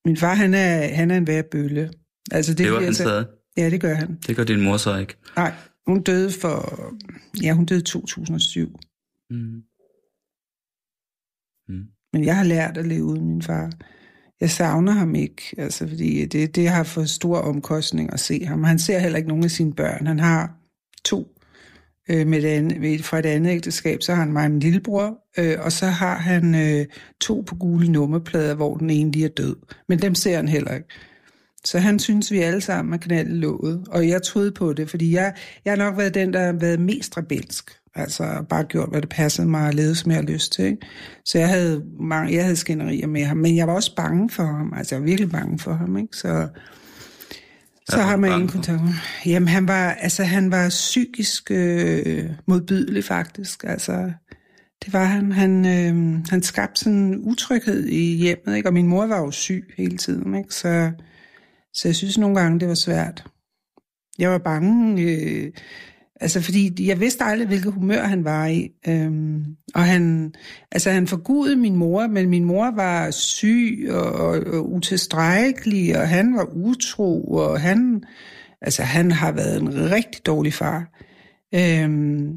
Min 0.05 0.17
far, 0.17 0.33
han 0.35 0.53
er, 0.53 0.93
han 0.95 1.11
er 1.11 1.17
en 1.17 1.27
værre 1.27 1.43
bølle. 1.51 1.89
Altså, 2.31 2.53
det, 2.53 2.65
Det 2.65 2.71
var 2.73 2.81
han 2.81 2.93
så- 2.93 3.03
stadig. 3.03 3.25
Ja, 3.57 3.69
det 3.69 3.81
gør 3.81 3.93
han. 3.93 4.17
Det 4.27 4.35
gør 4.35 4.43
din 4.43 4.61
mor 4.61 4.77
så 4.77 4.97
ikke. 4.97 5.15
Nej, 5.35 5.53
hun 5.87 6.01
døde 6.03 6.31
for... 6.31 6.83
Ja, 7.43 7.53
hun 7.53 7.65
døde 7.65 7.79
i 7.79 7.83
2007. 7.83 8.79
Mm. 9.29 9.61
Mm. 11.69 11.83
Men 12.13 12.25
jeg 12.25 12.37
har 12.37 12.43
lært 12.43 12.77
at 12.77 12.87
leve 12.87 13.03
uden 13.03 13.27
min 13.27 13.41
far. 13.41 13.71
Jeg 14.41 14.49
savner 14.49 14.91
ham 14.91 15.15
ikke, 15.15 15.55
altså, 15.57 15.87
fordi 15.87 16.25
det, 16.25 16.55
det 16.55 16.69
har 16.69 16.83
fået 16.83 17.09
store 17.09 17.41
omkostninger 17.41 18.13
at 18.13 18.19
se 18.19 18.45
ham. 18.45 18.63
Han 18.63 18.79
ser 18.79 18.99
heller 18.99 19.17
ikke 19.17 19.29
nogen 19.29 19.43
af 19.43 19.51
sine 19.51 19.73
børn. 19.73 20.07
Han 20.07 20.19
har 20.19 20.51
to 21.05 21.27
øh, 22.09 22.27
med 22.27 22.43
et 22.43 22.45
andet, 22.45 22.79
med, 22.79 22.99
fra 22.99 23.19
et 23.19 23.25
andet 23.25 23.51
ægteskab. 23.51 24.01
Så 24.01 24.13
har 24.13 24.23
han 24.23 24.33
mig 24.33 24.45
og 24.45 24.51
min 24.51 24.59
lillebror, 24.59 25.17
øh, 25.37 25.55
og 25.59 25.71
så 25.71 25.85
har 25.85 26.17
han 26.17 26.55
øh, 26.55 26.85
to 27.21 27.43
på 27.47 27.55
gule 27.55 27.91
nummerplader, 27.91 28.55
hvor 28.55 28.77
den 28.77 28.89
ene 28.89 29.11
lige 29.11 29.25
er 29.25 29.29
død. 29.29 29.55
Men 29.89 29.99
dem 29.99 30.15
ser 30.15 30.35
han 30.35 30.47
heller 30.47 30.75
ikke. 30.75 30.87
Så 31.65 31.79
han 31.79 31.99
synes, 31.99 32.31
vi 32.31 32.39
alle 32.39 32.61
sammen 32.61 32.93
er 32.93 32.97
knaldet 32.97 33.35
låget. 33.35 33.87
Og 33.87 34.07
jeg 34.07 34.23
troede 34.23 34.51
på 34.51 34.73
det, 34.73 34.89
fordi 34.89 35.15
jeg, 35.15 35.35
jeg 35.65 35.71
har 35.71 35.77
nok 35.77 35.97
været 35.97 36.13
den, 36.13 36.33
der 36.33 36.45
har 36.45 36.53
været 36.53 36.79
mest 36.79 37.17
rebelsk. 37.17 37.71
Altså 37.95 38.45
bare 38.49 38.63
gjort, 38.63 38.89
hvad 38.89 39.01
det 39.01 39.09
passede 39.09 39.47
mig 39.47 39.67
og 39.67 39.73
levet, 39.73 39.97
som 39.97 40.11
jeg 40.11 40.17
har 40.17 40.23
lyst 40.23 40.51
til. 40.51 40.65
Ikke? 40.65 40.87
Så 41.25 41.39
jeg 41.39 41.47
havde, 41.47 41.83
mange, 41.99 42.35
jeg 42.35 42.43
havde 42.43 42.55
skænderier 42.55 43.07
med 43.07 43.23
ham, 43.23 43.37
men 43.37 43.55
jeg 43.55 43.67
var 43.67 43.73
også 43.73 43.95
bange 43.95 44.29
for 44.29 44.43
ham. 44.43 44.73
Altså 44.77 44.95
jeg 44.95 45.01
var 45.01 45.05
virkelig 45.05 45.31
bange 45.31 45.59
for 45.59 45.73
ham. 45.73 45.97
Ikke? 45.97 46.17
Så, 46.17 46.47
så 47.89 48.01
har 48.01 48.17
man 48.17 48.31
ingen 48.31 48.47
kontakt 48.47 48.83
med 48.83 48.93
Jamen 49.25 49.47
han 49.47 49.67
var, 49.67 49.91
altså, 49.91 50.23
han 50.23 50.51
var 50.51 50.69
psykisk 50.69 51.51
øh, 51.51 52.29
modbydelig 52.47 53.03
faktisk. 53.03 53.63
Altså, 53.63 54.11
det 54.85 54.93
var 54.93 55.05
han. 55.05 55.31
Han, 55.31 55.65
øh, 55.65 56.25
han 56.29 56.43
skabte 56.43 56.79
sådan 56.79 56.97
en 56.97 57.19
utryghed 57.19 57.85
i 57.85 58.17
hjemmet, 58.17 58.55
ikke? 58.55 58.69
og 58.69 58.73
min 58.73 58.87
mor 58.87 59.05
var 59.05 59.19
jo 59.19 59.31
syg 59.31 59.73
hele 59.77 59.97
tiden. 59.97 60.35
Ikke? 60.35 60.53
Så, 60.55 60.91
så 61.73 61.87
jeg 61.87 61.95
synes 61.95 62.17
nogle 62.17 62.39
gange, 62.39 62.59
det 62.59 62.67
var 62.67 62.73
svært. 62.73 63.23
Jeg 64.19 64.31
var 64.31 64.37
bange, 64.37 65.01
øh, 65.01 65.51
altså 66.19 66.41
fordi 66.41 66.87
jeg 66.87 66.99
vidste 66.99 67.23
aldrig, 67.23 67.47
hvilket 67.47 67.73
humør 67.73 68.03
han 68.03 68.23
var 68.23 68.45
i. 68.47 68.69
Øhm, 68.87 69.45
og 69.75 69.81
han, 69.81 70.33
altså 70.71 70.91
han 70.91 71.07
forgudede 71.07 71.55
min 71.55 71.75
mor, 71.75 72.07
men 72.07 72.29
min 72.29 72.45
mor 72.45 72.71
var 72.75 73.11
syg 73.11 73.87
og, 73.89 74.11
og, 74.11 74.39
og 74.53 74.73
utilstrækkelig, 74.73 75.97
og 75.97 76.07
han 76.07 76.35
var 76.35 76.47
utro, 76.55 77.23
og 77.23 77.61
han, 77.61 78.03
altså 78.61 78.83
han 78.83 79.11
har 79.11 79.31
været 79.31 79.61
en 79.61 79.91
rigtig 79.91 80.25
dårlig 80.25 80.53
far. 80.53 80.87
Øhm, 81.55 82.33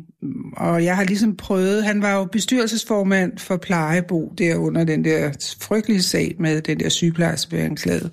og 0.56 0.84
jeg 0.84 0.96
har 0.96 1.04
ligesom 1.04 1.36
prøvet, 1.36 1.84
han 1.84 2.02
var 2.02 2.14
jo 2.14 2.24
bestyrelsesformand 2.24 3.38
for 3.38 3.56
Plejebo, 3.56 4.32
der 4.38 4.56
under 4.56 4.84
den 4.84 5.04
der 5.04 5.54
frygtelige 5.60 6.02
sag 6.02 6.34
med 6.38 6.62
den 6.62 6.80
der 6.80 6.88
sygeplejerske 6.88 7.48
blev 7.50 7.60
anklaget 7.60 8.10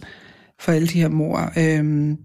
for 0.59 0.71
alle 0.71 0.87
de 0.87 0.99
her 0.99 1.09
mor. 1.09 1.51
Øhm, 1.57 2.17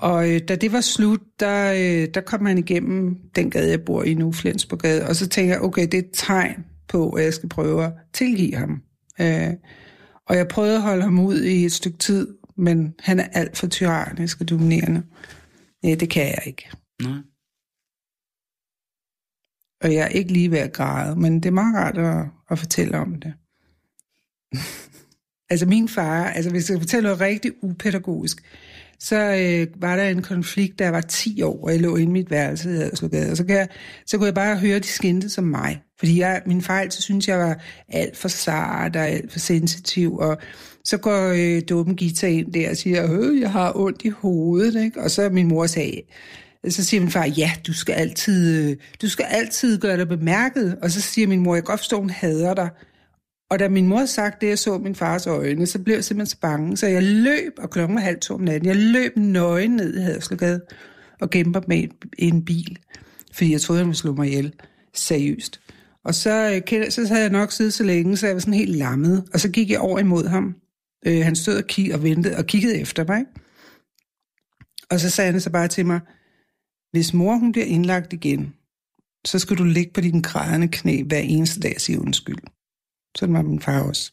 og 0.00 0.30
øh, 0.30 0.40
da 0.48 0.56
det 0.56 0.72
var 0.72 0.80
slut, 0.80 1.20
der, 1.40 1.72
øh, 1.72 2.08
der 2.14 2.20
kom 2.20 2.46
han 2.46 2.58
igennem 2.58 3.16
den 3.36 3.50
gade, 3.50 3.70
jeg 3.70 3.84
bor 3.84 4.02
i 4.02 4.14
nu, 4.14 4.32
Flensborgade, 4.32 5.06
og 5.08 5.16
så 5.16 5.28
tænkte 5.28 5.54
jeg, 5.54 5.62
okay, 5.62 5.82
det 5.82 5.94
er 5.94 5.98
et 5.98 6.10
tegn 6.12 6.64
på, 6.88 7.10
at 7.10 7.24
jeg 7.24 7.34
skal 7.34 7.48
prøve 7.48 7.84
at 7.84 7.92
tilgive 8.12 8.56
ham. 8.56 8.82
Øh, 9.20 9.54
og 10.26 10.36
jeg 10.36 10.48
prøvede 10.48 10.74
at 10.74 10.82
holde 10.82 11.02
ham 11.02 11.18
ud 11.18 11.42
i 11.42 11.64
et 11.64 11.72
stykke 11.72 11.98
tid, 11.98 12.28
men 12.56 12.94
han 13.00 13.20
er 13.20 13.26
alt 13.32 13.56
for 13.56 13.66
tyrannisk 13.66 14.40
og 14.40 14.48
dominerende. 14.48 15.02
Nej, 15.82 15.94
det 15.94 16.10
kan 16.10 16.26
jeg 16.26 16.42
ikke. 16.46 16.70
Nej. 17.02 17.18
Og 19.80 19.94
jeg 19.94 20.02
er 20.02 20.08
ikke 20.08 20.32
lige 20.32 20.50
ved 20.50 20.58
at 20.58 20.72
græde, 20.72 21.16
men 21.16 21.34
det 21.34 21.46
er 21.46 21.50
meget 21.50 21.76
rart 21.76 21.98
at, 21.98 22.26
at 22.50 22.58
fortælle 22.58 22.98
om 22.98 23.14
det. 23.14 23.34
altså 25.50 25.66
min 25.66 25.88
far, 25.88 26.24
altså 26.24 26.50
hvis 26.50 26.60
jeg 26.60 26.64
skal 26.64 26.80
fortælle 26.80 27.02
noget 27.02 27.20
rigtig 27.20 27.52
upædagogisk, 27.62 28.42
så 29.00 29.16
øh, 29.16 29.82
var 29.82 29.96
der 29.96 30.08
en 30.08 30.22
konflikt, 30.22 30.78
der 30.78 30.88
var 30.88 31.00
10 31.00 31.42
år, 31.42 31.64
og 31.64 31.72
jeg 31.72 31.80
lå 31.80 31.96
inde 31.96 32.10
i 32.10 32.12
mit 32.12 32.30
værelse 32.30 32.70
i 32.70 32.72
Haderslugade, 32.72 33.30
og 33.30 33.36
så, 33.36 33.44
kan 33.44 33.56
jeg, 33.56 33.68
så 34.06 34.16
kunne 34.16 34.26
jeg 34.26 34.34
bare 34.34 34.56
høre, 34.56 34.76
at 34.76 34.82
de 34.82 34.88
skændte 34.88 35.28
som 35.28 35.44
mig. 35.44 35.82
Fordi 35.98 36.20
jeg, 36.20 36.42
min 36.46 36.62
far 36.62 36.86
så 36.90 37.02
synes, 37.02 37.28
jeg 37.28 37.38
var 37.38 37.60
alt 37.88 38.16
for 38.16 38.28
sart 38.28 38.96
og 38.96 39.08
alt 39.08 39.32
for 39.32 39.38
sensitiv, 39.38 40.16
og 40.16 40.38
så 40.84 40.98
går 40.98 41.28
øh, 41.28 41.62
dummen 41.68 41.96
Gita 41.96 42.26
ind 42.26 42.52
der 42.52 42.70
og 42.70 42.76
siger, 42.76 43.20
øh, 43.20 43.40
jeg 43.40 43.52
har 43.52 43.72
ondt 43.76 44.02
i 44.04 44.08
hovedet, 44.08 44.84
ikke? 44.84 45.00
og 45.00 45.10
så 45.10 45.28
min 45.30 45.48
mor 45.48 45.66
sagde, 45.66 46.02
så 46.68 46.84
siger 46.84 47.00
min 47.00 47.10
far, 47.10 47.26
ja, 47.26 47.52
du 47.66 47.72
skal 47.72 47.92
altid, 47.92 48.70
øh, 48.70 48.76
du 49.02 49.08
skal 49.08 49.26
altid 49.28 49.78
gøre 49.78 49.96
dig 49.96 50.08
bemærket, 50.08 50.78
og 50.82 50.90
så 50.90 51.00
siger 51.00 51.28
min 51.28 51.40
mor, 51.40 51.54
jeg 51.54 51.62
kan 51.64 51.70
godt 51.70 51.80
forstå, 51.80 52.00
hun 52.00 52.10
hader 52.10 52.54
dig, 52.54 52.68
og 53.50 53.58
da 53.58 53.68
min 53.68 53.88
mor 53.88 54.04
sagt 54.04 54.40
det, 54.40 54.48
jeg 54.48 54.58
så 54.58 54.78
min 54.78 54.94
fars 54.94 55.26
øjne, 55.26 55.66
så 55.66 55.78
blev 55.78 55.94
jeg 55.94 56.04
simpelthen 56.04 56.30
så 56.30 56.40
bange, 56.40 56.76
så 56.76 56.86
jeg 56.86 57.02
løb, 57.02 57.52
og 57.58 57.70
klokken 57.70 57.94
var 57.94 58.02
halv 58.02 58.20
to 58.20 58.34
om 58.34 58.40
natten, 58.40 58.68
jeg 58.68 58.76
løb 58.76 59.16
nøgen 59.16 59.70
ned 59.70 59.96
i 59.96 60.00
Haderslevgade 60.00 60.60
og 61.20 61.30
gemte 61.30 61.50
mig 61.50 61.62
med 61.68 61.88
en 62.18 62.44
bil, 62.44 62.78
fordi 63.32 63.52
jeg 63.52 63.60
troede, 63.60 63.78
han 63.80 63.86
ville 63.86 63.98
slå 63.98 64.14
mig 64.14 64.28
ihjel. 64.28 64.54
Seriøst. 64.94 65.60
Og 66.04 66.14
så, 66.14 66.62
øh, 66.72 66.90
så 66.90 67.06
havde 67.08 67.20
jeg 67.20 67.30
nok 67.30 67.52
siddet 67.52 67.74
så 67.74 67.84
længe, 67.84 68.16
så 68.16 68.26
jeg 68.26 68.34
var 68.34 68.40
sådan 68.40 68.54
helt 68.54 68.76
lammet, 68.76 69.24
og 69.32 69.40
så 69.40 69.50
gik 69.50 69.70
jeg 69.70 69.80
over 69.80 69.98
imod 69.98 70.26
ham. 70.26 70.54
Øh, 71.06 71.24
han 71.24 71.36
stod 71.36 71.56
og, 71.56 71.64
kig 71.64 71.94
og 71.94 72.02
ventede 72.02 72.36
og 72.36 72.46
kiggede 72.46 72.80
efter 72.80 73.04
mig. 73.06 73.24
Og 74.90 75.00
så 75.00 75.10
sagde 75.10 75.32
han 75.32 75.40
så 75.40 75.50
bare 75.50 75.68
til 75.68 75.86
mig, 75.86 76.00
hvis 76.92 77.14
mor 77.14 77.36
hun 77.36 77.52
bliver 77.52 77.66
indlagt 77.66 78.12
igen, 78.12 78.54
så 79.26 79.38
skal 79.38 79.56
du 79.56 79.64
ligge 79.64 79.92
på 79.94 80.00
dine 80.00 80.22
grædende 80.22 80.68
knæ 80.68 81.02
hver 81.02 81.18
eneste 81.18 81.60
dag 81.60 81.72
og 81.74 81.80
sige 81.80 82.00
undskyld. 82.00 82.38
Sådan 83.18 83.34
var 83.34 83.42
min 83.42 83.60
far 83.60 83.82
også. 83.82 84.12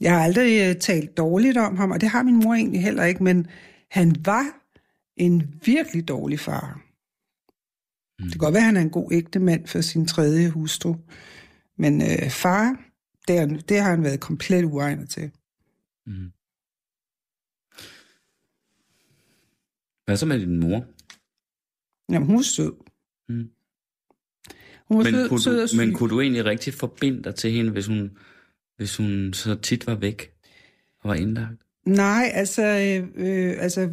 Jeg 0.00 0.14
har 0.14 0.24
aldrig 0.24 0.70
uh, 0.70 0.76
talt 0.80 1.16
dårligt 1.16 1.56
om 1.56 1.76
ham, 1.76 1.90
og 1.90 2.00
det 2.00 2.08
har 2.08 2.22
min 2.22 2.40
mor 2.44 2.54
egentlig 2.54 2.82
heller 2.82 3.04
ikke, 3.04 3.24
men 3.24 3.46
han 3.90 4.16
var 4.24 4.44
en 5.16 5.60
virkelig 5.64 6.08
dårlig 6.08 6.40
far. 6.40 6.82
Mm. 8.18 8.24
Det 8.24 8.32
kan 8.32 8.38
godt 8.38 8.54
være, 8.54 8.60
at 8.60 8.66
han 8.66 8.76
er 8.76 8.80
en 8.80 8.90
god 8.90 9.12
ægte 9.12 9.38
mand 9.38 9.66
for 9.66 9.80
sin 9.80 10.06
tredje 10.06 10.50
hustru, 10.50 10.96
men 11.78 12.02
uh, 12.02 12.30
far, 12.30 12.76
det, 13.28 13.38
er, 13.38 13.46
det 13.46 13.80
har 13.80 13.90
han 13.90 14.02
været 14.04 14.20
komplet 14.20 14.64
uegnet 14.64 15.10
til. 15.10 15.30
Mm. 16.06 16.32
Hvad 20.04 20.16
så 20.16 20.26
med 20.26 20.40
din 20.40 20.60
mor? 20.60 20.86
Jamen, 22.12 22.26
hun 22.26 22.36
er 22.36 22.42
sød. 22.42 22.72
Mm. 23.28 23.50
Hun 24.88 25.02
men, 25.02 25.14
sød, 25.14 25.28
kunne 25.28 25.40
sød 25.40 25.68
du, 25.68 25.76
men 25.76 25.92
kunne 25.92 26.10
du 26.10 26.20
egentlig 26.20 26.44
rigtig 26.44 26.74
forbinde 26.74 27.22
dig 27.22 27.34
til 27.34 27.50
hende, 27.50 27.70
hvis 27.70 27.86
hun, 27.86 28.10
hvis 28.76 28.96
hun 28.96 29.32
så 29.32 29.54
tit 29.54 29.86
var 29.86 29.94
væk 29.94 30.30
og 31.00 31.08
var 31.08 31.14
indlagt? 31.14 31.60
Nej, 31.86 32.30
altså, 32.34 32.62
øh, 33.16 33.54
altså 33.58 33.88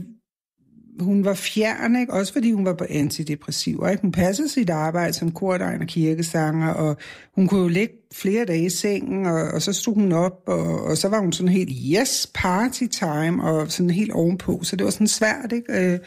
hun 0.99 1.25
var 1.25 1.33
fjern, 1.33 1.95
ikke? 1.95 2.13
også 2.13 2.33
fordi 2.33 2.51
hun 2.51 2.65
var 2.65 2.73
på 2.73 2.85
antidepressiver. 2.89 3.89
Ikke? 3.89 4.01
Hun 4.01 4.11
passede 4.11 4.49
sit 4.49 4.69
arbejde 4.69 5.13
som 5.13 5.31
kordegn 5.31 5.81
og 5.81 5.87
kirkesanger, 5.87 6.69
og 6.69 6.97
hun 7.35 7.47
kunne 7.47 7.61
jo 7.61 7.67
ligge 7.67 7.93
flere 8.13 8.45
dage 8.45 8.65
i 8.65 8.69
sengen, 8.69 9.25
og, 9.25 9.41
og 9.53 9.61
så 9.61 9.73
stod 9.73 9.93
hun 9.93 10.11
op, 10.11 10.43
og, 10.47 10.83
og 10.83 10.97
så 10.97 11.07
var 11.07 11.19
hun 11.19 11.31
sådan 11.31 11.51
helt, 11.51 11.71
yes, 11.95 12.31
party 12.33 12.83
time, 12.91 13.43
og 13.43 13.71
sådan 13.71 13.89
helt 13.89 14.11
ovenpå, 14.11 14.59
så 14.63 14.75
det 14.75 14.83
var 14.83 14.91
sådan 14.91 15.07
svært, 15.07 15.51
ikke? 15.53 15.99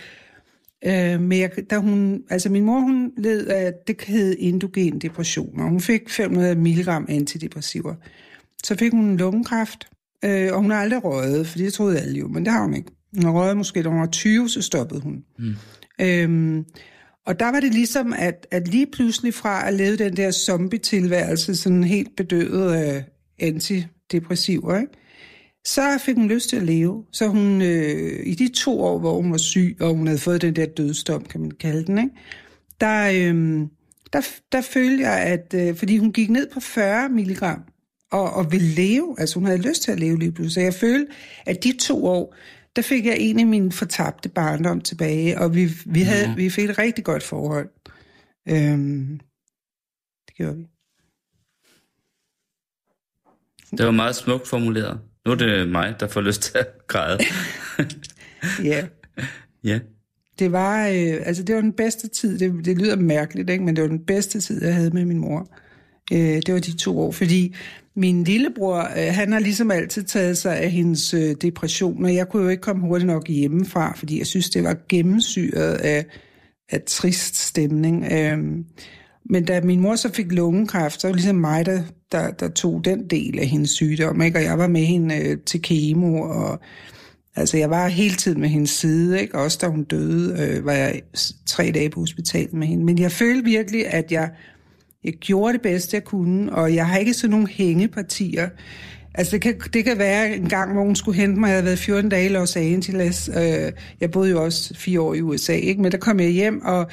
Øh, 0.86 1.20
men 1.20 1.40
jeg, 1.40 1.50
da 1.70 1.78
hun, 1.78 2.22
altså 2.30 2.48
min 2.48 2.64
mor, 2.64 2.80
hun 2.80 3.12
led 3.16 3.46
af, 3.46 3.72
det 3.86 4.00
hed 4.06 4.36
endogen 4.38 4.98
depression, 4.98 5.60
og 5.60 5.68
hun 5.68 5.80
fik 5.80 6.10
500 6.10 6.54
mg 6.54 6.88
antidepressiver. 7.08 7.94
Så 8.64 8.76
fik 8.76 8.92
hun 8.92 9.16
lungekræft, 9.16 9.88
øh, 10.24 10.52
og 10.52 10.60
hun 10.60 10.70
har 10.70 10.78
aldrig 10.78 11.04
røget, 11.04 11.46
for 11.46 11.58
det 11.58 11.72
troede 11.72 12.00
alle 12.00 12.18
jo, 12.18 12.28
men 12.28 12.44
det 12.44 12.52
har 12.52 12.62
hun 12.62 12.74
ikke. 12.74 12.90
Hun 13.22 13.30
røget 13.30 13.56
måske, 13.56 13.82
da 13.82 13.88
hun 13.88 14.00
var 14.00 14.06
20, 14.06 14.48
så 14.48 14.62
stoppede 14.62 15.00
hun. 15.00 15.24
Mm. 15.38 15.54
Øhm, 16.00 16.64
og 17.26 17.40
der 17.40 17.50
var 17.50 17.60
det 17.60 17.74
ligesom, 17.74 18.12
at, 18.18 18.46
at 18.50 18.68
lige 18.68 18.86
pludselig 18.92 19.34
fra 19.34 19.68
at 19.68 19.74
leve 19.74 19.96
den 19.96 20.16
der 20.16 20.30
zombie-tilværelse, 20.30 21.56
sådan 21.56 21.84
helt 21.84 22.16
bedøvet 22.16 22.74
af 22.74 23.04
antidepressiver, 23.38 24.78
ikke? 24.78 24.92
Så 25.66 25.98
fik 25.98 26.16
hun 26.16 26.28
lyst 26.28 26.48
til 26.48 26.56
at 26.56 26.62
leve. 26.62 27.04
Så 27.12 27.28
hun, 27.28 27.62
øh, 27.62 28.26
i 28.26 28.34
de 28.34 28.48
to 28.48 28.80
år, 28.80 28.98
hvor 28.98 29.14
hun 29.16 29.30
var 29.30 29.38
syg, 29.38 29.76
og 29.80 29.94
hun 29.94 30.06
havde 30.06 30.18
fået 30.18 30.42
den 30.42 30.56
der 30.56 30.66
dødsdom, 30.66 31.24
kan 31.24 31.40
man 31.40 31.50
kalde 31.50 31.84
den, 31.84 31.98
ikke? 31.98 32.10
Der, 32.80 33.10
øh, 33.10 33.60
der, 34.12 34.20
der 34.52 34.60
følte 34.60 35.02
jeg, 35.02 35.20
at 35.20 35.54
øh, 35.54 35.76
fordi 35.76 35.98
hun 35.98 36.12
gik 36.12 36.30
ned 36.30 36.50
på 36.52 36.60
40 36.60 37.08
milligram, 37.08 37.62
og, 38.12 38.32
og 38.32 38.52
ville 38.52 38.68
leve, 38.68 39.16
altså 39.18 39.38
hun 39.38 39.46
havde 39.46 39.68
lyst 39.68 39.82
til 39.82 39.92
at 39.92 40.00
leve 40.00 40.18
lige 40.18 40.32
pludselig, 40.32 40.52
så 40.52 40.60
jeg 40.60 40.74
følte, 40.74 41.12
at 41.46 41.64
de 41.64 41.76
to 41.80 42.06
år, 42.06 42.34
der 42.76 42.82
fik 42.82 43.06
jeg 43.06 43.16
en 43.18 43.38
af 43.38 43.46
mine 43.46 43.72
fortabte 43.72 44.28
barndom 44.28 44.80
tilbage, 44.80 45.40
og 45.40 45.54
vi, 45.54 45.68
vi, 45.86 46.00
havde, 46.00 46.28
ja. 46.28 46.34
vi 46.34 46.50
fik 46.50 46.70
et 46.70 46.78
rigtig 46.78 47.04
godt 47.04 47.22
forhold. 47.22 47.68
Øhm, 48.48 49.20
det 50.26 50.34
gjorde 50.36 50.56
vi. 50.56 50.66
Det 53.76 53.86
var 53.86 53.92
meget 53.92 54.16
smukt 54.16 54.48
formuleret. 54.48 55.00
Nu 55.26 55.32
er 55.32 55.36
det 55.36 55.68
mig, 55.68 55.94
der 56.00 56.06
får 56.06 56.20
lyst 56.20 56.42
til 56.42 56.58
at 56.58 56.86
græde. 56.86 57.18
ja. 58.70 58.86
Ja. 59.64 59.78
Det 60.38 60.52
var, 60.52 60.88
øh, 60.88 61.26
altså 61.26 61.42
det 61.42 61.54
var 61.54 61.60
den 61.60 61.72
bedste 61.72 62.08
tid, 62.08 62.38
det, 62.38 62.64
det 62.64 62.78
lyder 62.78 62.96
mærkeligt, 62.96 63.50
ikke? 63.50 63.64
men 63.64 63.76
det 63.76 63.82
var 63.82 63.88
den 63.88 64.04
bedste 64.06 64.40
tid, 64.40 64.64
jeg 64.64 64.74
havde 64.74 64.90
med 64.90 65.04
min 65.04 65.18
mor. 65.18 65.48
Øh, 66.12 66.18
det 66.18 66.54
var 66.54 66.60
de 66.60 66.76
to 66.76 66.98
år, 66.98 67.12
fordi 67.12 67.54
min 67.96 68.24
lillebror, 68.24 68.78
øh, 68.78 69.14
han 69.14 69.32
har 69.32 69.38
ligesom 69.38 69.70
altid 69.70 70.02
taget 70.02 70.38
sig 70.38 70.58
af 70.58 70.70
hendes 70.70 71.14
øh, 71.14 71.34
depression, 71.42 72.04
og 72.04 72.14
jeg 72.14 72.28
kunne 72.28 72.42
jo 72.42 72.48
ikke 72.48 72.60
komme 72.60 72.82
hurtigt 72.86 73.06
nok 73.06 73.28
hjemmefra, 73.28 73.96
fordi 73.96 74.18
jeg 74.18 74.26
synes, 74.26 74.50
det 74.50 74.64
var 74.64 74.76
gennemsyret 74.88 75.74
af, 75.74 76.06
af 76.70 76.82
trist 76.86 77.36
stemning. 77.36 78.04
Øh, 78.12 78.38
men 79.30 79.44
da 79.44 79.60
min 79.60 79.80
mor 79.80 79.96
så 79.96 80.12
fik 80.12 80.32
lungekræft, 80.32 81.00
så 81.00 81.06
var 81.06 81.12
det 81.12 81.20
ligesom 81.20 81.36
mig, 81.36 81.66
der, 81.66 81.82
der, 82.12 82.30
der 82.30 82.48
tog 82.48 82.84
den 82.84 83.10
del 83.10 83.38
af 83.38 83.46
hendes 83.46 83.70
sygdom, 83.70 84.22
ikke? 84.22 84.38
og 84.38 84.44
jeg 84.44 84.58
var 84.58 84.66
med 84.66 84.84
hende 84.84 85.16
øh, 85.16 85.38
til 85.46 85.62
kemo, 85.62 86.20
og 86.20 86.60
altså 87.36 87.56
jeg 87.56 87.70
var 87.70 87.88
hele 87.88 88.14
tiden 88.14 88.40
med 88.40 88.48
hendes 88.48 88.70
side, 88.70 89.20
ikke? 89.20 89.38
også 89.38 89.58
da 89.60 89.66
hun 89.66 89.84
døde, 89.84 90.42
øh, 90.42 90.64
var 90.64 90.72
jeg 90.72 91.00
tre 91.46 91.70
dage 91.74 91.90
på 91.90 92.00
hospitalet 92.00 92.54
med 92.54 92.66
hende. 92.66 92.84
Men 92.84 92.98
jeg 92.98 93.12
følte 93.12 93.44
virkelig, 93.44 93.86
at 93.86 94.12
jeg, 94.12 94.30
jeg 95.04 95.12
gjorde 95.12 95.52
det 95.52 95.62
bedste, 95.62 95.94
jeg 95.94 96.04
kunne, 96.04 96.52
og 96.52 96.74
jeg 96.74 96.86
har 96.86 96.98
ikke 96.98 97.14
sådan 97.14 97.30
nogle 97.30 97.48
hængepartier. 97.48 98.48
Altså 99.14 99.32
det 99.32 99.40
kan, 99.40 99.60
det 99.72 99.84
kan 99.84 99.98
være 99.98 100.36
en 100.36 100.48
gang, 100.48 100.72
hvor 100.72 100.82
hun 100.82 100.96
skulle 100.96 101.20
hente 101.20 101.40
mig, 101.40 101.46
jeg 101.46 101.54
havde 101.54 101.66
været 101.66 101.78
14 101.78 102.10
dage 102.10 102.26
i 102.26 102.28
Los 102.28 102.56
Angeles, 102.56 103.30
øh, 103.36 103.72
jeg 104.00 104.10
boede 104.10 104.30
jo 104.30 104.44
også 104.44 104.74
fire 104.74 105.00
år 105.00 105.14
i 105.14 105.20
USA, 105.20 105.52
ikke? 105.52 105.82
men 105.82 105.92
der 105.92 105.98
kom 105.98 106.20
jeg 106.20 106.30
hjem, 106.30 106.62
og 106.64 106.90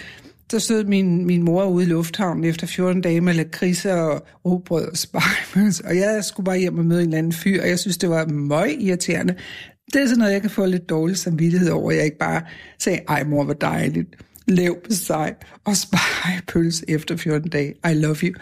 så 0.52 0.60
stod 0.60 0.84
min, 0.84 1.26
min 1.26 1.44
mor 1.44 1.66
ude 1.66 1.86
i 1.86 1.88
lufthavnen 1.88 2.44
efter 2.44 2.68
14 2.68 3.02
dage 3.02 3.22
med 3.22 3.34
lakridser 3.34 3.94
og 3.94 4.26
rugbrød 4.46 4.88
og 4.88 4.98
spejmøs, 4.98 5.80
og 5.80 5.96
jeg 5.96 6.24
skulle 6.24 6.46
bare 6.46 6.60
hjem 6.60 6.78
og 6.78 6.86
møde 6.86 7.02
en 7.02 7.08
eller 7.08 7.18
anden 7.18 7.34
fyr, 7.34 7.62
og 7.62 7.70
jeg 7.70 7.80
synes, 7.80 7.98
det 7.98 8.10
var 8.10 8.26
møg 8.26 8.82
irriterende. 8.82 9.36
Det 9.94 10.02
er 10.02 10.06
sådan 10.06 10.18
noget, 10.18 10.34
jeg 10.34 10.42
kan 10.42 10.50
få 10.50 10.66
lidt 10.66 10.90
dårlig 10.90 11.18
samvittighed 11.18 11.70
over, 11.70 11.92
jeg 11.92 12.06
ikke 12.06 12.18
bare 12.18 12.42
sagde, 12.80 13.00
ej 13.08 13.24
mor, 13.24 13.44
hvor 13.44 13.54
dejligt, 13.54 14.16
lev 14.48 14.78
på 14.84 14.94
sig 14.94 15.36
og 15.64 15.74
pøls 16.48 16.84
efter 16.88 17.18
14 17.18 17.50
dage. 17.50 17.74
I 17.92 17.94
love 17.94 18.16
you. 18.16 18.34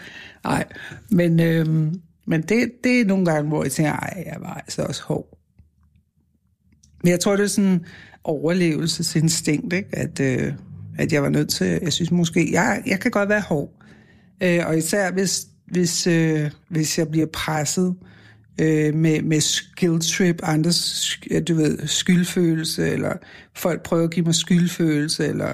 Ej, 0.44 0.64
men, 1.10 1.40
øhm, 1.40 2.00
men 2.26 2.42
det, 2.42 2.70
det 2.84 3.00
er 3.00 3.04
nogle 3.04 3.24
gange, 3.24 3.48
hvor 3.48 3.62
jeg 3.62 3.72
tænker, 3.72 3.92
ej, 3.92 4.22
jeg 4.26 4.36
var 4.40 4.54
altså 4.54 4.82
også 4.82 5.02
hård. 5.02 5.38
Men 7.02 7.10
jeg 7.10 7.20
tror, 7.20 7.36
det 7.36 7.42
er 7.42 7.46
sådan 7.46 7.84
overlevelsesinstinkt, 8.24 9.72
ikke? 9.72 9.88
at... 9.92 10.20
Øh, 10.20 10.52
at 10.98 11.12
jeg 11.12 11.22
var 11.22 11.28
nødt 11.28 11.48
til, 11.48 11.78
jeg 11.82 11.92
synes 11.92 12.10
måske, 12.10 12.52
jeg, 12.52 12.82
jeg 12.86 13.00
kan 13.00 13.10
godt 13.10 13.28
være 13.28 13.40
hård. 13.40 13.72
Øh, 14.42 14.66
og 14.66 14.78
især 14.78 15.12
hvis, 15.12 15.46
hvis, 15.66 16.06
øh, 16.06 16.50
hvis 16.68 16.98
jeg 16.98 17.08
bliver 17.08 17.26
presset 17.26 17.94
øh, 18.60 18.94
med, 18.94 19.22
med 19.22 19.40
skill 19.40 20.00
trip, 20.00 20.40
andres 20.42 21.20
du 21.48 21.54
ved, 21.54 21.86
skyldfølelse, 21.86 22.88
eller 22.88 23.12
folk 23.54 23.82
prøver 23.82 24.04
at 24.04 24.10
give 24.10 24.24
mig 24.24 24.34
skyldfølelse, 24.34 25.26
eller 25.26 25.52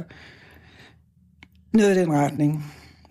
noget 1.73 1.97
i 1.97 2.01
den 2.01 2.13
retning. 2.13 2.65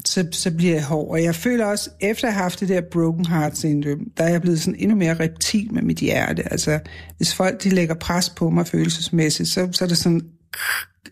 så, 0.05 0.27
så 0.31 0.51
bliver 0.51 0.73
jeg 0.73 0.83
hård. 0.83 1.09
Og 1.11 1.23
jeg 1.23 1.35
føler 1.35 1.65
også, 1.65 1.89
efter 1.99 2.27
at 2.27 2.33
have 2.33 2.43
haft 2.43 2.59
det 2.59 2.69
der 2.69 2.81
broken 2.91 3.25
heart 3.25 3.57
syndrome, 3.57 4.05
der 4.17 4.23
er 4.23 4.29
jeg 4.29 4.41
blevet 4.41 4.61
sådan 4.61 4.79
endnu 4.79 4.95
mere 4.97 5.19
reptil 5.19 5.73
med 5.73 5.81
mit 5.81 5.97
hjerte. 5.97 6.51
Altså, 6.51 6.79
hvis 7.17 7.35
folk 7.35 7.63
de 7.63 7.69
lægger 7.69 7.95
pres 7.95 8.29
på 8.29 8.49
mig 8.49 8.67
følelsesmæssigt, 8.67 9.49
så, 9.49 9.69
så 9.71 9.83
er 9.83 9.87
det 9.87 9.97
sådan, 9.97 10.21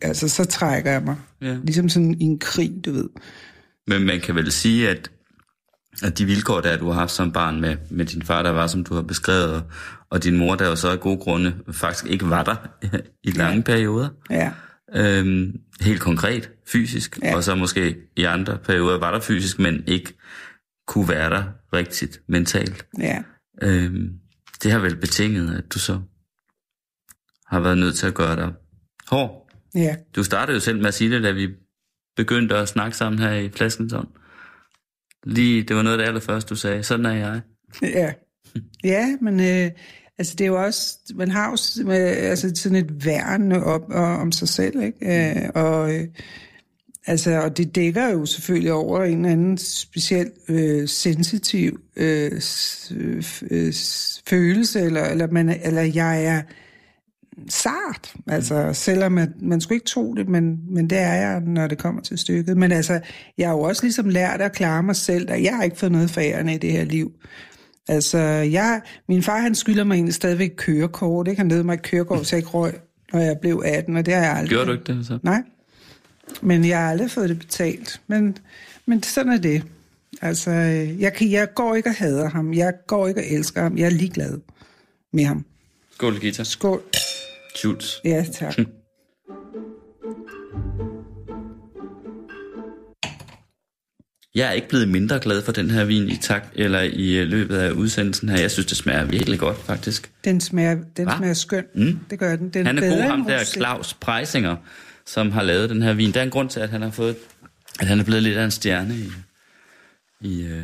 altså, 0.02 0.30
så 0.30 0.46
trækker 0.46 0.92
jeg 0.92 1.04
mig. 1.04 1.16
Ja. 1.42 1.58
Ligesom 1.64 1.90
sådan 1.90 2.14
i 2.14 2.24
en 2.24 2.40
krig, 2.40 2.72
du 2.86 2.92
ved. 2.92 3.10
Men 3.88 4.04
man 4.06 4.22
kan 4.22 4.36
vel 4.36 4.52
sige, 4.52 4.90
at, 4.90 5.12
at 6.04 6.18
de 6.18 6.26
vilkår, 6.26 6.62
der 6.62 6.78
du 6.78 6.88
har 6.90 7.00
haft 7.00 7.12
som 7.12 7.32
barn 7.32 7.62
med, 7.62 7.78
med 7.90 8.06
din 8.06 8.22
far, 8.22 8.44
der 8.44 8.50
var, 8.50 8.68
som 8.68 8.84
du 8.84 8.94
har 8.96 9.02
beskrevet, 9.02 9.54
og, 9.56 9.62
og 10.10 10.24
din 10.24 10.38
mor, 10.38 10.56
der 10.56 10.68
jo 10.70 10.76
så 10.76 10.90
af 10.90 11.00
gode 11.00 11.18
grunde 11.18 11.56
faktisk 11.72 12.06
ikke 12.06 12.30
var 12.30 12.44
der 12.44 12.56
i 13.30 13.32
lange 13.32 13.56
ja. 13.56 13.62
perioder, 13.62 14.10
Ja, 14.30 14.52
øhm, 14.96 15.52
helt 15.82 16.02
konkret, 16.02 16.50
fysisk, 16.68 17.20
Ja. 17.22 17.30
ja. 17.30 17.36
og 17.36 17.44
så 17.44 17.56
måske 17.56 17.96
i 18.18 18.24
andre 18.24 18.58
perioder 18.58 19.00
var 19.00 19.12
der 19.12 19.20
fysisk, 19.20 19.60
men 19.60 19.84
ikke 19.88 20.18
kunne 20.88 21.10
være 21.10 21.30
der 21.30 21.44
rigtigt 21.74 22.22
mentalt. 22.30 22.86
ja. 23.00 23.24
Øhm, 23.62 24.10
det 24.64 24.72
har 24.72 24.80
vel 24.80 24.96
betinget, 24.98 25.58
at 25.58 25.74
du 25.74 25.80
så 25.80 26.00
har 27.48 27.60
været 27.60 27.78
nødt 27.78 27.96
til 27.96 28.08
at 28.08 28.14
gøre 28.14 28.36
dig 28.36 28.54
hård. 29.08 29.50
Ja, 29.76 29.96
Du 30.16 30.24
startede 30.24 30.56
jo 30.56 30.60
selv 30.60 30.78
med 30.78 30.86
at 30.88 30.94
sige 30.94 31.12
det, 31.12 31.24
da 31.24 31.32
vi 31.32 31.48
begyndte 32.16 32.56
at 32.58 32.68
snakke 32.70 32.98
sammen 32.98 33.20
her 33.20 33.32
i 33.34 33.50
Flaskensund. 33.50 34.08
Lige, 35.26 35.64
det 35.64 35.76
var 35.76 35.82
noget 35.82 35.94
af 35.98 35.98
det 36.02 36.08
allerførste, 36.08 36.50
du 36.50 36.56
sagde. 36.56 36.84
Sådan 36.84 37.06
er 37.06 37.14
jeg. 37.14 37.42
ja. 38.02 38.14
Ja, 38.84 39.18
men 39.22 39.40
øh, 39.40 39.72
altså, 40.18 40.36
det 40.38 40.42
er 40.42 40.48
jo 40.48 40.64
også, 40.64 40.98
man 41.16 41.32
har 41.32 41.46
jo 41.50 41.84
øh, 41.92 42.30
altså, 42.30 42.52
sådan 42.56 42.78
et 42.78 43.06
værn 43.06 43.52
op 43.52 43.82
og, 43.90 44.06
om 44.18 44.32
sig 44.32 44.48
selv, 44.48 44.82
ikke? 44.82 45.32
Øh, 45.44 45.50
og, 45.56 45.96
øh, 45.96 46.08
altså, 47.06 47.42
og 47.42 47.58
det 47.58 47.76
dækker 47.76 48.10
jo 48.10 48.26
selvfølgelig 48.26 48.74
over 48.74 49.04
en 49.04 49.18
eller 49.18 49.32
anden 49.32 49.58
speciel 49.58 50.32
øh, 50.50 50.88
sensitiv 50.88 51.80
øh, 51.96 52.32
øh, 53.52 53.74
følelse, 54.28 54.80
eller, 54.82 55.04
eller, 55.04 55.28
man, 55.32 55.50
er- 55.50 55.58
eller 55.64 55.82
jeg 55.82 56.26
er 56.26 56.42
sart, 57.50 58.14
altså 58.28 58.74
selvom 58.74 59.12
man, 59.12 59.34
man 59.42 59.62
skulle 59.62 59.76
ikke 59.76 59.86
tro 59.86 60.14
det, 60.14 60.30
men, 60.30 60.60
men 60.70 60.90
det 60.90 60.98
er 60.98 61.14
jeg, 61.14 61.42
når 61.42 61.68
det 61.68 61.78
kommer 61.78 62.02
til 62.02 62.18
stykket. 62.18 62.58
Men 62.58 62.72
altså, 62.72 63.00
jeg 63.38 63.48
har 63.48 63.56
jo 63.56 63.62
også 63.62 63.84
ligesom 63.84 64.10
lært 64.10 64.42
at 64.42 64.52
klare 64.52 64.84
mig 64.84 64.96
selv, 64.96 65.32
og 65.32 65.44
jeg 65.44 65.56
har 65.56 65.64
ikke 65.64 65.78
fået 65.78 65.92
noget 65.92 66.10
færende 66.10 66.54
i 66.54 66.58
det 66.58 66.72
her 66.72 66.86
liv. 66.86 67.12
Altså, 67.88 68.18
jeg, 68.18 68.82
min 69.10 69.24
far 69.24 69.40
han 69.40 69.56
skylder 69.56 69.84
mig 69.84 69.96
egentlig 69.96 70.14
stadigvæk 70.14 70.52
kørekort, 70.58 71.28
ikke? 71.28 71.40
Han 71.40 71.50
lavede 71.50 71.64
mig 71.64 71.74
et 71.74 71.82
kørekort, 71.82 72.28
så 72.28 72.36
jeg 72.36 72.40
ikke 72.40 72.50
røg, 72.50 72.74
når 73.14 73.20
jeg 73.20 73.38
blev 73.42 73.64
18, 73.66 73.98
og 73.98 74.06
det 74.06 74.14
har 74.14 74.22
jeg 74.22 74.32
aldrig. 74.32 74.50
Gjorde 74.50 74.66
du 74.66 74.72
ikke 74.72 74.94
det 74.94 75.06
så? 75.06 75.20
Nej, 75.24 75.44
men 76.42 76.66
jeg 76.66 76.80
har 76.80 76.90
aldrig 76.90 77.12
fået 77.12 77.30
det 77.30 77.40
betalt. 77.40 78.02
Men, 78.08 78.38
men 78.86 79.04
sådan 79.04 79.32
er 79.32 79.38
det. 79.38 79.64
Altså, 80.22 80.52
jeg, 81.00 81.14
kan, 81.14 81.32
jeg 81.32 81.54
går 81.56 81.76
ikke 81.76 81.90
og 81.90 81.96
hader 81.96 82.30
ham. 82.30 82.54
Jeg 82.54 82.74
går 82.88 83.08
ikke 83.08 83.20
og 83.20 83.26
elsker 83.30 83.62
ham. 83.62 83.78
Jeg 83.78 83.86
er 83.86 83.90
ligeglad 83.90 84.40
med 85.12 85.26
ham. 85.26 85.46
Skål, 85.92 86.20
Gita. 86.20 86.44
Skål. 86.44 86.82
Schultz. 87.56 87.96
Ja, 88.06 88.26
tak. 88.34 88.58
Jeg 94.36 94.48
er 94.48 94.52
ikke 94.52 94.70
blevet 94.70 94.90
mindre 94.90 95.20
glad 95.20 95.42
for 95.42 95.52
den 95.52 95.72
her 95.72 95.84
vin 95.86 96.10
i 96.10 96.16
tak 96.16 96.44
eller 96.56 96.82
i 96.82 97.18
øh, 97.18 97.28
løbet 97.28 97.58
af 97.58 97.72
udsendelsen 97.72 98.30
her. 98.30 98.40
Jeg 98.42 98.52
synes, 98.52 98.66
det 98.66 98.78
smager 98.78 99.06
virkelig 99.06 99.40
godt, 99.40 99.58
faktisk. 99.58 100.12
Den 100.24 100.42
smager, 100.42 100.78
den 100.98 101.06
Hva? 101.08 101.18
smager 101.18 101.34
skøn. 101.34 101.66
Mm. 101.76 102.00
Det 102.10 102.20
gør 102.20 102.36
den. 102.36 102.50
den 102.50 102.66
Han 102.66 102.78
er 102.78 102.82
god, 102.82 102.90
bedre 102.90 103.08
ham 103.08 103.20
end 103.20 103.28
der. 103.28 103.44
Claus 103.44 103.94
Preisinger, 103.94 104.56
som 105.06 105.32
har 105.32 105.44
lavet 105.44 105.70
den 105.70 105.82
her 105.82 105.94
vin. 105.94 106.12
Der 106.12 106.20
er 106.20 106.24
en 106.24 106.30
grund 106.30 106.50
til, 106.50 106.60
at 106.60 106.70
han 106.70 106.82
har 106.82 106.92
fået, 106.92 107.16
at 107.80 107.88
han 107.88 108.00
er 108.00 108.04
blevet 108.04 108.24
lidt 108.24 108.38
af 108.38 108.44
en 108.46 108.52
stjerne 108.52 108.96
i, 108.96 109.12
i, 110.22 110.44
øh, 110.44 110.64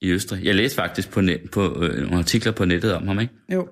i 0.00 0.10
Østrig. 0.10 0.44
Jeg 0.44 0.54
læste 0.54 0.76
faktisk 0.76 1.10
på, 1.10 1.20
net, 1.20 1.40
på 1.52 1.84
øh, 1.84 2.02
nogle 2.02 2.18
artikler 2.18 2.52
på 2.52 2.64
nettet 2.64 2.94
om 2.94 3.08
ham, 3.08 3.20
ikke? 3.20 3.34
Jo. 3.52 3.68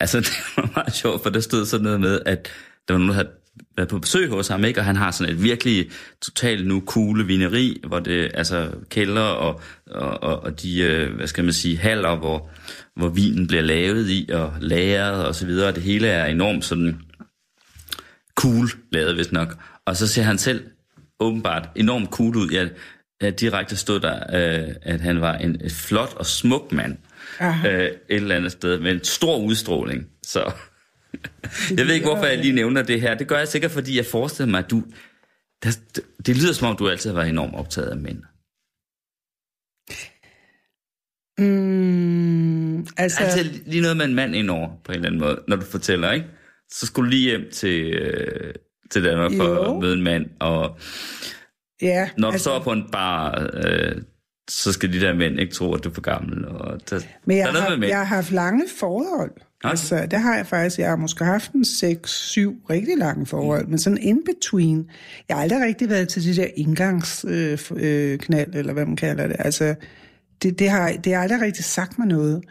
Altså, 0.00 0.20
det 0.26 0.30
var 0.56 0.70
meget 0.74 0.94
sjovt, 0.94 1.22
for 1.22 1.30
der 1.30 1.40
stod 1.40 1.66
sådan 1.66 1.84
noget 1.84 2.00
med, 2.00 2.20
at 2.26 2.48
der 2.88 2.94
var 2.94 2.98
nogen, 2.98 3.08
der 3.08 3.14
havde 3.14 3.28
været 3.76 3.88
på 3.88 3.98
besøg 3.98 4.28
hos 4.28 4.48
ham, 4.48 4.64
ikke? 4.64 4.80
og 4.80 4.84
han 4.84 4.96
har 4.96 5.10
sådan 5.10 5.32
et 5.32 5.42
virkelig 5.42 5.90
totalt 6.22 6.66
nu 6.66 6.82
cool 6.86 7.28
vineri, 7.28 7.80
hvor 7.86 7.98
det 7.98 8.30
altså 8.34 8.70
kælder 8.90 9.22
og, 9.22 9.60
og, 9.86 10.22
og, 10.22 10.42
og 10.42 10.62
de, 10.62 10.80
øh, 10.80 11.14
hvad 11.14 11.26
skal 11.26 11.44
man 11.44 11.52
sige, 11.52 11.78
haller, 11.78 12.16
hvor, 12.16 12.50
hvor 12.96 13.08
vinen 13.08 13.46
bliver 13.46 13.62
lavet 13.62 14.08
i 14.08 14.30
og 14.32 14.52
lagret 14.60 15.26
og 15.26 15.34
så 15.34 15.46
videre, 15.46 15.72
det 15.72 15.82
hele 15.82 16.08
er 16.08 16.26
enormt 16.26 16.64
sådan 16.64 17.00
cool 18.34 18.68
lavet, 18.92 19.14
hvis 19.14 19.32
nok. 19.32 19.58
Og 19.84 19.96
så 19.96 20.06
ser 20.06 20.22
han 20.22 20.38
selv 20.38 20.64
åbenbart 21.20 21.68
enormt 21.76 22.10
cool 22.10 22.36
ud. 22.36 22.50
Jeg, 22.52 22.70
jeg 23.20 23.40
direkte 23.40 23.76
stod 23.76 24.00
der, 24.00 24.14
øh, 24.14 24.74
at 24.82 25.00
han 25.00 25.20
var 25.20 25.34
en 25.34 25.60
et 25.64 25.72
flot 25.72 26.14
og 26.16 26.26
smuk 26.26 26.72
mand. 26.72 26.96
Aha. 27.38 27.68
Øh, 27.68 27.84
et 27.86 27.96
eller 28.08 28.36
andet 28.36 28.52
sted 28.52 28.80
med 28.80 28.92
en 28.92 29.04
stor 29.04 29.38
udstråling. 29.38 30.06
Så 30.26 30.40
jeg 31.76 31.86
ved 31.86 31.94
ikke, 31.94 32.06
hvorfor 32.06 32.24
jeg 32.26 32.38
lige 32.38 32.52
nævner 32.52 32.82
det 32.82 33.00
her. 33.00 33.14
Det 33.14 33.28
gør 33.28 33.38
jeg 33.38 33.48
sikkert, 33.48 33.70
fordi 33.70 33.96
jeg 33.96 34.06
forestiller 34.06 34.50
mig, 34.50 34.58
at 34.58 34.70
du... 34.70 34.82
Det, 35.64 36.00
det 36.26 36.36
lyder 36.36 36.52
som 36.52 36.68
om, 36.68 36.76
du 36.76 36.88
altid 36.88 37.10
har 37.10 37.14
været 37.16 37.28
enormt 37.28 37.54
optaget 37.54 37.88
af 37.88 37.96
mænd. 37.96 38.22
Mm, 41.38 42.86
altså, 42.96 43.22
Altså 43.22 43.60
lige 43.66 43.80
noget 43.80 43.96
med 43.96 44.04
en 44.04 44.14
mand 44.14 44.34
indover, 44.36 44.68
på 44.84 44.92
en 44.92 44.96
eller 44.96 45.08
anden 45.08 45.20
måde, 45.20 45.40
når 45.48 45.56
du 45.56 45.64
fortæller, 45.64 46.12
ikke? 46.12 46.26
Så 46.70 46.86
skulle 46.86 47.06
du 47.06 47.10
lige 47.10 47.30
hjem 47.30 47.50
til, 47.52 47.92
øh, 47.92 48.54
til 48.90 49.04
Danmark 49.04 49.32
for 49.36 49.44
Jo. 49.44 49.74
at 49.74 49.80
møde 49.80 49.92
en 49.94 50.02
mand, 50.02 50.26
og 50.40 50.78
ja, 51.82 52.10
når 52.16 52.28
du 52.28 52.32
altså, 52.32 52.44
står 52.44 52.58
på 52.58 52.72
en 52.72 52.90
bar, 52.92 53.50
øh, 53.54 54.02
så 54.48 54.72
skal 54.72 54.92
de 54.92 55.00
der 55.00 55.14
mænd 55.14 55.40
ikke 55.40 55.54
tro, 55.54 55.74
at 55.74 55.84
du 55.84 55.88
er 55.88 55.94
for 55.94 56.00
gammel. 56.00 56.48
Og 56.48 56.80
der, 56.90 57.00
Men 57.24 57.36
jeg 57.36 57.48
der 57.52 57.60
er 57.60 57.68
har, 57.68 57.76
med 57.76 57.88
jeg 57.88 57.98
har 57.98 58.04
haft 58.04 58.32
lange 58.32 58.64
forhold. 58.78 59.30
Okay. 59.64 59.70
Altså, 59.70 60.06
det 60.10 60.20
har 60.20 60.36
jeg 60.36 60.46
faktisk. 60.46 60.78
Jeg 60.78 60.88
har 60.88 60.96
måske 60.96 61.24
haft 61.24 61.52
en 61.52 61.62
6-7 61.62 61.66
rigtig 62.70 62.96
lange 62.98 63.26
forhold, 63.26 63.64
mm. 63.64 63.70
men 63.70 63.78
sådan 63.78 63.98
in 63.98 64.20
between. 64.26 64.90
Jeg 65.28 65.36
har 65.36 65.42
aldrig 65.42 65.60
rigtig 65.60 65.88
været 65.88 66.08
til 66.08 66.24
det 66.24 66.36
der 66.36 66.46
indgangsknald, 66.56 67.58
øh, 67.70 68.12
øh, 68.12 68.18
knald, 68.18 68.54
eller 68.54 68.72
hvad 68.72 68.86
man 68.86 68.96
kalder 68.96 69.26
det. 69.26 69.36
Altså, 69.38 69.74
det, 70.42 70.58
det, 70.58 70.70
har, 70.70 70.92
det 71.04 71.14
har 71.14 71.22
aldrig 71.22 71.40
rigtig 71.40 71.64
sagt 71.64 71.98
mig 71.98 72.08
noget. 72.08 72.44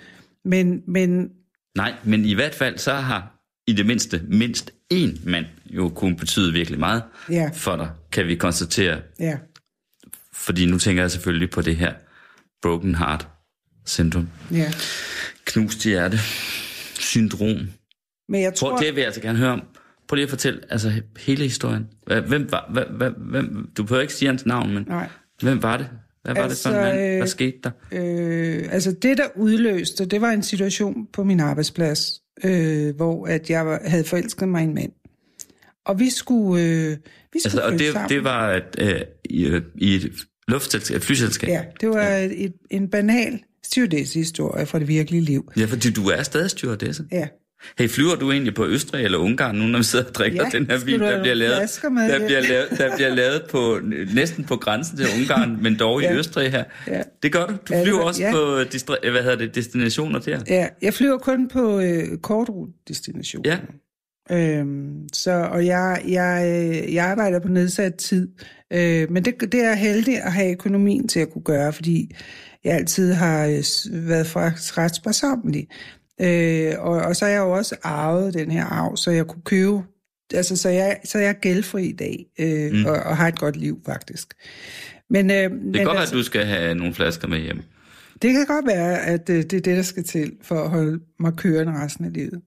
Men, 0.46 0.82
men 0.88 1.30
Nej, 1.78 1.94
men 2.04 2.26
i 2.26 2.34
hvert 2.34 2.56
fald 2.56 2.78
så 2.78 2.94
har 2.94 3.34
i 3.68 3.74
det 3.74 3.86
mindste 3.86 4.22
mindst 4.28 4.72
én 4.94 5.30
mand 5.30 5.46
jo 5.66 5.90
kunne 5.90 6.16
betyde 6.16 6.54
virkelig 6.54 6.80
meget 6.80 7.04
Ja. 7.30 7.50
for 7.54 7.76
dig, 7.76 7.90
kan 8.12 8.28
vi 8.28 8.36
konstatere. 8.36 9.00
ja, 9.20 9.38
Fordi 10.48 10.66
nu 10.66 10.80
tænker 10.80 11.04
jeg 11.04 11.12
selvfølgelig 11.12 11.50
på 11.50 11.62
det 11.62 11.76
her 11.76 11.94
broken 12.62 12.96
heart 12.96 13.28
syndrom. 13.86 14.30
ja. 14.52 14.72
Knust 15.46 15.84
hjerte 15.84 16.18
syndrom. 17.00 17.58
Men 18.30 18.42
jeg 18.42 18.54
Prøv, 18.60 18.70
tror... 18.70 18.78
det 18.78 18.88
vil 18.88 19.02
jeg 19.02 19.06
altså 19.06 19.22
gerne 19.22 19.38
høre 19.40 19.52
om. 19.52 19.62
Prøv 20.08 20.16
lige 20.16 20.24
at 20.24 20.30
fortælle 20.30 20.60
altså, 20.70 20.92
hele 21.20 21.44
historien. 21.44 21.88
Hvem 22.28 22.52
var, 22.52 22.70
hva, 22.74 23.10
hvem, 23.10 23.70
du 23.78 23.84
behøver 23.84 24.02
ikke 24.02 24.14
sige 24.14 24.30
hans 24.30 24.46
navn, 24.46 24.74
men 24.74 24.84
Nej. 24.88 25.10
hvem 25.42 25.64
var 25.64 25.78
det? 25.78 25.90
Hvad 26.24 26.36
var 26.36 26.42
Altså, 26.44 26.70
det 26.70 26.76
for 26.76 26.82
en 26.82 26.86
mand? 26.86 26.98
Hvad 27.08 27.22
øh, 27.22 27.28
skete 27.28 27.58
der? 27.64 27.72
Øh, 27.92 28.68
altså 28.72 28.92
det, 29.02 29.18
der 29.18 29.24
udløste, 29.36 30.06
det 30.06 30.22
var 30.22 30.30
en 30.32 30.44
situation 30.44 31.08
på 31.14 31.24
min 31.24 31.40
arbejdsplads, 31.40 32.22
øh, 32.44 32.96
hvor 32.96 33.28
at 33.28 33.50
jeg 33.50 33.80
havde 33.86 34.04
forelsket 34.04 34.50
mig 34.50 34.62
i 34.62 34.64
en 34.64 34.74
mand. 34.76 34.92
Og 35.86 36.00
vi 36.00 36.10
skulle, 36.10 36.64
øh, 36.64 36.98
vi 37.34 37.40
skulle 37.40 37.44
Altså, 37.46 37.62
og 37.62 37.72
det, 37.72 37.94
sammen. 37.94 38.10
det 38.10 38.24
var 38.24 38.54
et, 38.54 38.76
øh, 38.80 39.02
i, 39.30 39.62
i 39.76 39.96
et 39.96 40.12
luftselskab, 40.48 41.02
flyselskab? 41.02 41.50
Ja, 41.50 41.62
det 41.82 41.90
var 41.90 42.04
ja. 42.04 42.28
et, 42.32 42.54
en 42.70 42.90
banal 42.90 43.40
stewardess-historie 43.66 44.66
fra 44.66 44.80
det 44.80 44.88
virkelige 44.88 45.22
liv. 45.22 45.52
ja, 45.58 45.66
fordi 45.66 45.92
du 45.92 46.08
er 46.08 46.24
stadig 46.24 46.50
stewardesse. 46.50 47.04
Ja. 47.12 47.28
Hey, 47.80 47.88
flyver 47.90 48.16
du 48.16 48.32
egentlig 48.32 48.54
på 48.56 48.66
Østrig 48.68 49.04
eller 49.06 49.18
Ungarn 49.18 49.56
nu, 49.56 49.64
når 49.68 49.78
vi 49.80 49.84
sidder 49.84 50.06
og 50.06 50.16
drikker 50.16 50.44
Ja, 50.54 50.58
den 50.60 50.66
her 50.70 50.78
vin, 50.78 51.00
der 51.00 51.22
bliver 51.22 51.34
lavet, 51.36 51.80
med 51.92 52.10
der 52.10 52.18
hjem? 52.18 52.26
bliver 52.26 52.42
lavet, 52.42 52.68
der 52.78 52.96
bliver 52.96 53.16
lavet 53.16 53.42
på, 53.50 53.80
næsten 54.14 54.44
på 54.44 54.56
grænsen 54.56 54.98
til 54.98 55.06
Ungarn, 55.20 55.64
men 55.64 55.80
dog 55.80 56.02
i 56.02 56.06
Ja. 56.06 56.16
Østrig 56.16 56.52
her. 56.52 56.64
Ja. 56.88 57.02
Det 57.24 57.32
gør 57.32 57.46
du. 57.46 57.54
Du 57.54 57.74
Ja, 57.74 57.84
flyver 57.84 57.98
gør- 57.98 58.06
også 58.06 58.22
ja. 58.24 58.32
på 58.32 58.62
distra- 58.62 59.10
hvad 59.12 59.22
hedder 59.24 59.36
det, 59.36 59.56
destinationer 59.56 60.20
der. 60.20 60.40
ja, 60.48 60.68
jeg 60.82 60.94
flyver 60.94 61.18
kun 61.18 61.48
på 61.50 61.80
øh, 61.80 62.18
kortrutedestinationer. 62.18 63.58
Ja. 64.30 64.60
Øhm, 64.60 65.08
så, 65.14 65.32
og 65.32 65.66
jeg, 65.66 66.02
jeg, 66.08 66.44
øh, 66.88 66.94
jeg 66.94 67.06
arbejder 67.06 67.40
på 67.40 67.48
nedsat 67.48 67.96
tid, 67.96 68.28
øh, 68.74 69.12
men 69.12 69.26
det, 69.26 69.52
det 69.52 69.64
er 69.64 69.74
heldigt 69.76 70.18
at 70.18 70.34
have 70.34 70.52
økonomien 70.52 71.08
til 71.08 71.20
at 71.20 71.32
kunne 71.32 71.44
gøre, 71.44 71.74
fordi 71.74 72.16
jeg 72.64 72.74
altid 72.74 73.14
har 73.14 73.46
øh, 73.46 74.08
været 74.08 74.36
ret 74.78 74.96
sparsommelig. 74.96 75.68
Øh, 76.22 76.74
og, 76.78 76.92
og 76.92 77.16
så 77.16 77.26
har 77.26 77.32
jeg 77.32 77.40
jo 77.40 77.52
også 77.52 77.76
arvet 77.84 78.34
den 78.34 78.52
her 78.52 78.66
arv, 78.66 78.98
så 78.98 79.12
jeg 79.12 79.28
kunne 79.28 79.42
købe, 79.46 79.82
altså 80.34 80.56
så 80.56 80.70
jeg, 80.70 80.98
så 81.04 81.20
jeg 81.20 81.30
er 81.30 81.34
gældfri 81.34 81.86
i 81.86 81.96
dag, 81.96 82.26
øh, 82.40 82.72
mm. 82.74 82.86
og, 82.86 82.96
og 82.96 83.18
har 83.18 83.28
et 83.28 83.40
godt 83.40 83.56
liv 83.56 83.82
faktisk. 83.86 84.28
Men, 85.10 85.32
øh, 85.32 85.38
Det 85.38 85.52
men 85.52 85.74
kan 85.74 85.84
godt 85.86 85.94
være, 85.94 86.02
altså, 86.02 86.16
at 86.16 86.20
du 86.20 86.24
skal 86.24 86.46
have 86.46 86.76
nogle 86.76 86.94
flasker 86.94 87.28
med 87.28 87.40
hjem. 87.40 87.62
det 88.22 88.34
kan 88.34 88.46
godt 88.46 88.68
være, 88.68 89.00
at 89.00 89.30
øh, 89.30 89.36
det 89.36 89.54
er 89.54 89.62
det, 89.62 89.78
der 89.78 89.82
skal 89.82 90.04
til 90.04 90.32
for 90.42 90.64
at 90.64 90.70
holde 90.70 91.00
mig 91.20 91.34
kørende 91.38 91.84
resten 91.84 92.06
af 92.06 92.14
livet. 92.14 92.42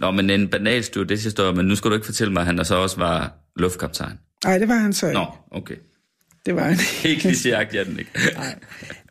Nå, 0.00 0.10
men 0.10 0.30
en 0.30 0.48
banal 0.48 0.84
stewardess-historie, 0.84 1.52
men 1.54 1.66
nu 1.66 1.74
skal 1.76 1.90
du 1.90 1.94
ikke 1.94 2.06
fortælle 2.06 2.32
mig, 2.32 2.40
at 2.40 2.46
han 2.46 2.58
der 2.58 2.64
så 2.64 2.74
også 2.74 2.96
var 2.96 3.32
luftkaptajn. 3.56 4.18
Nej, 4.44 4.58
det 4.58 4.68
var 4.68 4.74
han 4.74 4.92
så 4.92 5.06
ikke. 5.06 5.18
Nå, 5.18 5.26
okay. 5.50 5.76
Det 6.46 6.56
var 6.56 6.62
han. 6.62 6.76
Helt 7.02 7.24
klichéagtig 7.24 7.76
er 7.78 7.84
den 7.84 7.98
ikke. 7.98 8.10
Nej. 8.36 8.54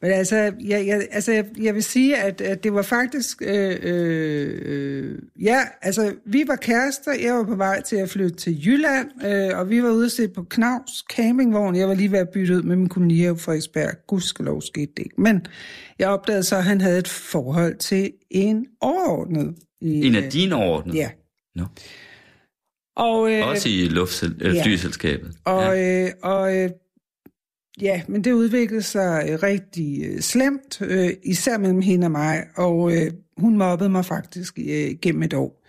Men 0.02 0.12
altså, 0.12 0.36
jeg, 0.36 0.88
jeg, 0.88 1.08
altså, 1.12 1.32
jeg, 1.32 1.46
jeg 1.62 1.76
vil 1.76 1.84
sige, 1.84 2.18
at, 2.18 2.42
at 2.42 2.64
det 2.64 2.74
var 2.74 2.82
faktisk... 2.82 3.42
Øh, 3.42 3.78
øh, 3.82 5.20
ja, 5.42 5.62
altså, 5.82 6.14
vi 6.26 6.44
var 6.48 6.56
kærester. 6.56 7.12
Jeg 7.24 7.34
var 7.34 7.44
på 7.44 7.56
vej 7.56 7.82
til 7.82 7.96
at 7.96 8.10
flytte 8.10 8.36
til 8.36 8.66
Jylland, 8.66 9.26
øh, 9.26 9.60
og 9.60 9.70
vi 9.70 9.84
var 9.84 9.90
ude 9.90 10.24
at 10.24 10.34
på 10.34 10.44
Knavs 10.44 11.06
campingvogn. 11.14 11.76
Jeg 11.76 11.88
var 11.88 11.94
lige 11.94 12.12
ved 12.12 12.20
at 12.20 12.30
bytte 12.30 12.56
ud 12.56 12.62
med 12.62 12.76
min 12.76 12.90
kollega 12.90 13.34
på 13.34 13.40
Frederiksberg. 13.40 14.08
Gudskelov 14.08 14.62
skete 14.62 14.92
det 14.98 15.04
ikke. 15.04 15.22
Men 15.22 15.46
jeg 16.00 16.10
opdagede 16.10 16.44
så, 16.44 16.56
at 16.56 16.64
han 16.64 16.82
havde 16.82 17.00
et 17.00 17.08
forhold 17.08 17.78
til 17.78 18.12
en 18.32 18.66
overordnet. 18.82 19.56
I, 19.82 20.08
En 20.08 20.16
af 20.16 20.32
dine 20.32 20.56
overordnede? 20.56 20.98
Ja. 20.98 21.10
Nå. 21.56 21.64
Og, 22.96 23.32
øh, 23.32 23.48
Også 23.48 23.70
i 23.70 23.88
luftsel- 23.88 24.38
øh, 24.42 24.56
ja. 24.56 24.64
flyselskabet. 24.64 25.32
Og, 25.46 25.64
ja. 25.64 26.06
øh, 26.06 26.12
og 26.24 26.58
øh, 26.58 26.70
ja, 27.82 28.02
men 28.08 28.24
det 28.24 28.32
udviklede 28.32 28.82
sig 28.82 29.26
øh, 29.30 29.44
rigtig 29.44 30.04
øh, 30.06 30.20
slemt, 30.20 30.82
øh, 30.82 31.10
især 31.24 31.58
mellem 31.58 31.82
hende 31.82 32.06
og 32.08 32.12
mig, 32.12 32.44
og 32.56 32.96
øh, 32.96 33.12
hun 33.38 33.58
mobbede 33.58 33.90
mig 33.90 34.06
faktisk 34.06 34.60
øh, 34.60 34.92
gennem 35.02 35.24
et 35.24 35.34
år. 35.34 35.64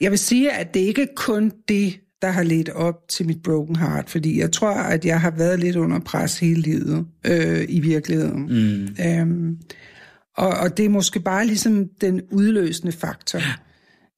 Jeg 0.00 0.10
vil 0.10 0.18
sige, 0.18 0.52
at 0.52 0.74
det 0.74 0.80
ikke 0.80 1.08
kun 1.16 1.52
det, 1.68 2.00
der 2.22 2.28
har 2.28 2.42
ledt 2.42 2.68
op 2.68 3.08
til 3.08 3.26
mit 3.26 3.42
broken 3.42 3.76
heart, 3.76 4.10
fordi 4.10 4.40
jeg 4.40 4.52
tror, 4.52 4.70
at 4.70 5.04
jeg 5.04 5.20
har 5.20 5.30
været 5.30 5.60
lidt 5.60 5.76
under 5.76 5.98
pres 6.00 6.38
hele 6.38 6.60
livet 6.60 7.06
øh, 7.26 7.64
i 7.68 7.80
virkeligheden. 7.80 8.42
Mm. 8.42 9.04
Øhm, 9.06 9.58
og, 10.36 10.48
og 10.48 10.76
det 10.76 10.84
er 10.84 10.88
måske 10.88 11.20
bare 11.20 11.46
ligesom 11.46 11.88
den 12.00 12.22
udløsende 12.30 12.92
faktor. 12.92 13.40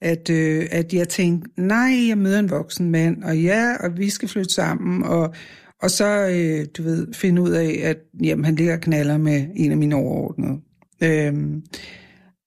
At, 0.03 0.31
øh, 0.31 0.67
at 0.71 0.95
jeg 0.95 1.09
tænkte, 1.09 1.51
nej, 1.57 2.09
jeg 2.09 2.19
møder 2.19 2.39
en 2.39 2.51
voksen 2.51 2.91
mand, 2.91 3.23
og 3.23 3.39
ja, 3.39 3.77
og 3.81 3.99
vi 3.99 4.11
skal 4.11 4.29
flytte 4.29 4.55
sammen, 4.55 5.03
og, 5.03 5.35
og 5.83 5.91
så, 5.91 6.29
øh, 6.29 6.67
du 6.77 6.83
ved, 6.83 7.07
finde 7.15 7.43
ud 7.43 7.51
af, 7.51 7.81
at 7.83 7.97
jamen, 8.23 8.45
han 8.45 8.55
ligger 8.55 8.75
og 8.75 8.81
knaller 8.81 9.19
med 9.19 9.47
en 9.57 9.71
af 9.71 9.77
mine 9.77 9.97
overordnede. 9.97 10.61
Øhm, 11.03 11.63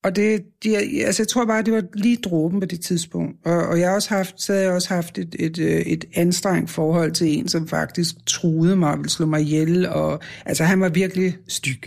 og 0.03 0.15
det, 0.15 0.41
de, 0.63 0.77
altså 1.05 1.23
jeg 1.23 1.27
tror 1.27 1.45
bare, 1.45 1.61
det 1.61 1.73
var 1.73 1.83
lige 1.93 2.17
dråben 2.17 2.59
på 2.59 2.65
det 2.65 2.81
tidspunkt. 2.81 3.45
Og, 3.45 3.67
og 3.67 3.79
jeg 3.79 3.87
har 3.87 3.95
også 3.95 4.09
haft, 4.09 4.41
så 4.41 4.53
havde 4.53 4.65
jeg 4.65 4.73
også 4.73 4.93
haft 4.93 5.17
et, 5.17 5.35
et, 5.39 5.59
øh, 5.59 5.81
et 5.81 6.05
anstrengt 6.15 6.69
forhold 6.69 7.11
til 7.11 7.37
en, 7.37 7.47
som 7.47 7.67
faktisk 7.67 8.15
truede 8.25 8.75
mig 8.75 8.91
og 8.91 8.97
ville 8.97 9.09
slå 9.09 9.25
mig 9.25 9.41
ihjel. 9.41 9.87
Og, 9.87 10.19
altså 10.45 10.63
han 10.63 10.79
var 10.79 10.89
virkelig 10.89 11.37
styg. 11.47 11.81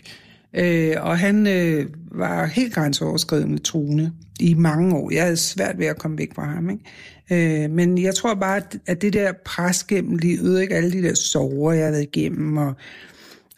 Øh, 0.57 0.95
og 1.01 1.19
han 1.19 1.47
øh, 1.47 1.87
var 2.13 2.47
helt 2.47 2.75
grænseoverskridende 2.75 3.59
truende 3.59 4.13
i 4.41 4.55
mange 4.55 4.97
år. 4.97 5.11
Jeg 5.13 5.23
havde 5.23 5.37
svært 5.37 5.79
ved 5.79 5.87
at 5.87 5.99
komme 5.99 6.19
væk 6.19 6.35
fra 6.35 6.45
ham. 6.45 6.71
Ikke? 6.71 7.65
Øh, 7.65 7.71
men 7.71 7.99
jeg 7.99 8.15
tror 8.15 8.35
bare, 8.35 8.63
at- 8.87 9.03
det 9.03 9.13
der 9.13 9.33
pres 9.45 9.85
gennem 9.85 10.17
livet, 10.17 10.61
ikke? 10.63 10.75
alle 10.75 10.93
de 10.93 11.03
der 11.03 11.15
sover, 11.15 11.73
jeg 11.73 11.85
har 11.85 11.91
været 11.91 12.03
igennem, 12.15 12.57
og, 12.57 12.75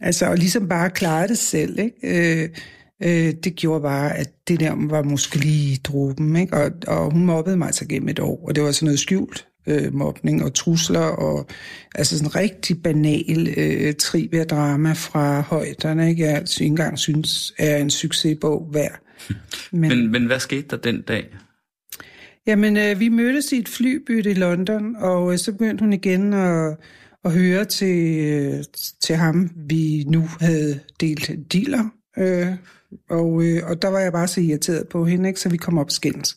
altså, 0.00 0.26
og 0.26 0.36
ligesom 0.36 0.68
bare 0.68 0.90
klare 0.90 1.28
det 1.28 1.38
selv, 1.38 1.78
ikke? 1.78 2.42
Øh, 2.42 2.48
øh, 3.02 3.34
det 3.44 3.54
gjorde 3.56 3.82
bare, 3.82 4.16
at 4.16 4.48
det 4.48 4.60
der 4.60 4.74
var 4.88 5.02
måske 5.02 5.36
lige 5.36 5.76
dråben. 5.84 6.36
Ikke? 6.36 6.56
Og, 6.56 6.70
og 6.86 7.12
hun 7.12 7.24
mobbede 7.24 7.56
mig 7.56 7.74
så 7.74 7.86
gennem 7.88 8.08
et 8.08 8.18
år, 8.20 8.44
og 8.48 8.54
det 8.54 8.62
var 8.64 8.70
sådan 8.70 8.86
noget 8.86 9.00
skjult 9.00 9.46
øh, 9.70 9.94
mobning 9.94 10.44
og 10.44 10.54
trusler, 10.54 11.00
og 11.00 11.46
altså 11.94 12.18
sådan 12.18 12.34
rigtig 12.36 12.82
banal 12.82 13.54
øh, 13.56 13.94
trivia-drama 13.94 14.92
fra 14.92 15.40
højderne, 15.40 16.10
ikke? 16.10 16.22
jeg 16.22 16.36
altså 16.36 16.62
ikke 16.62 16.70
engang 16.70 16.98
synes 16.98 17.54
er 17.58 17.76
en 17.76 17.90
succesbog 17.90 18.68
værd. 18.72 19.00
Men, 19.72 19.88
Men, 19.88 20.12
men 20.12 20.26
hvad 20.26 20.40
skete 20.40 20.66
der 20.70 20.76
den 20.76 21.02
dag? 21.02 21.26
Jamen, 22.46 22.76
øh, 22.76 23.00
vi 23.00 23.08
mødtes 23.08 23.52
i 23.52 23.56
et 23.56 23.68
flybytte 23.68 24.30
i 24.30 24.34
London, 24.34 24.96
og 24.96 25.32
øh, 25.32 25.38
så 25.38 25.52
begyndte 25.52 25.82
hun 25.82 25.92
igen 25.92 26.32
at, 26.32 26.76
at 27.24 27.32
høre 27.32 27.64
til, 27.64 28.24
øh, 28.24 28.64
til 29.00 29.16
ham, 29.16 29.50
vi 29.56 30.04
nu 30.06 30.28
havde 30.40 30.80
delt 31.00 31.30
dealer. 31.52 31.84
Øh, 32.18 32.46
og, 33.10 33.44
øh, 33.44 33.62
og 33.66 33.82
der 33.82 33.88
var 33.88 33.98
jeg 33.98 34.12
bare 34.12 34.28
så 34.28 34.40
irriteret 34.40 34.88
på 34.88 35.04
hende, 35.04 35.28
ikke? 35.28 35.40
så 35.40 35.48
vi 35.48 35.56
kom 35.56 35.78
op 35.78 35.86
og 35.86 35.92
skændes. 35.92 36.36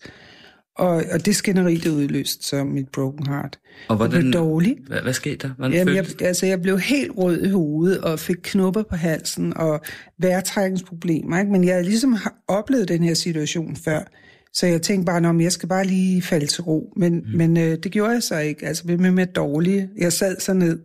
Og, 0.76 1.04
og 1.12 1.26
det 1.26 1.36
skænderi, 1.36 1.76
det 1.76 1.90
udløste 1.90 2.46
så 2.46 2.64
mit 2.64 2.90
broken 2.90 3.28
heart. 3.28 3.60
Og 3.88 4.00
Jeg 4.02 4.10
blev 4.10 4.22
hvordan, 4.22 4.32
dårlig. 4.32 4.78
hvad, 4.88 5.02
hvad 5.02 5.14
skete 5.14 5.48
der? 5.48 5.54
Hvordan 5.58 5.78
Jamen, 5.78 5.96
jeg, 5.96 6.22
altså, 6.22 6.46
jeg 6.46 6.62
blev 6.62 6.80
helt 6.80 7.12
rød 7.18 7.42
i 7.42 7.50
hovedet 7.50 8.02
og 8.02 8.20
fik 8.20 8.38
knupper 8.44 8.84
på 8.84 8.96
halsen 8.96 9.58
og 9.58 9.82
vejrtrækningsproblemer. 10.20 11.40
Ikke? 11.40 11.52
Men 11.52 11.64
jeg 11.64 11.74
havde 11.74 11.86
ligesom 11.86 12.14
har 12.14 12.34
oplevet 12.48 12.88
den 12.88 13.04
her 13.04 13.14
situation 13.14 13.76
før, 13.76 14.00
så 14.54 14.68
jeg 14.68 14.82
tænkte 14.82 15.06
bare, 15.06 15.30
om 15.30 15.42
jeg 15.42 15.52
skal 15.52 15.70
bare 15.70 15.86
lige 15.86 16.22
falde 16.22 16.46
til 16.46 16.64
ro. 16.64 16.94
Men, 16.98 17.14
mm. 17.16 17.38
men 17.38 17.58
øh, 17.58 17.78
det 17.84 17.92
gjorde 17.92 18.12
jeg 18.12 18.24
så 18.24 18.38
ikke. 18.40 18.66
Altså, 18.66 18.86
blev 18.86 19.00
med 19.00 19.12
med 19.12 19.26
dårlig. 19.26 19.90
Jeg 19.98 20.14
sad 20.14 20.40
så 20.40 20.54
ned 20.54 20.80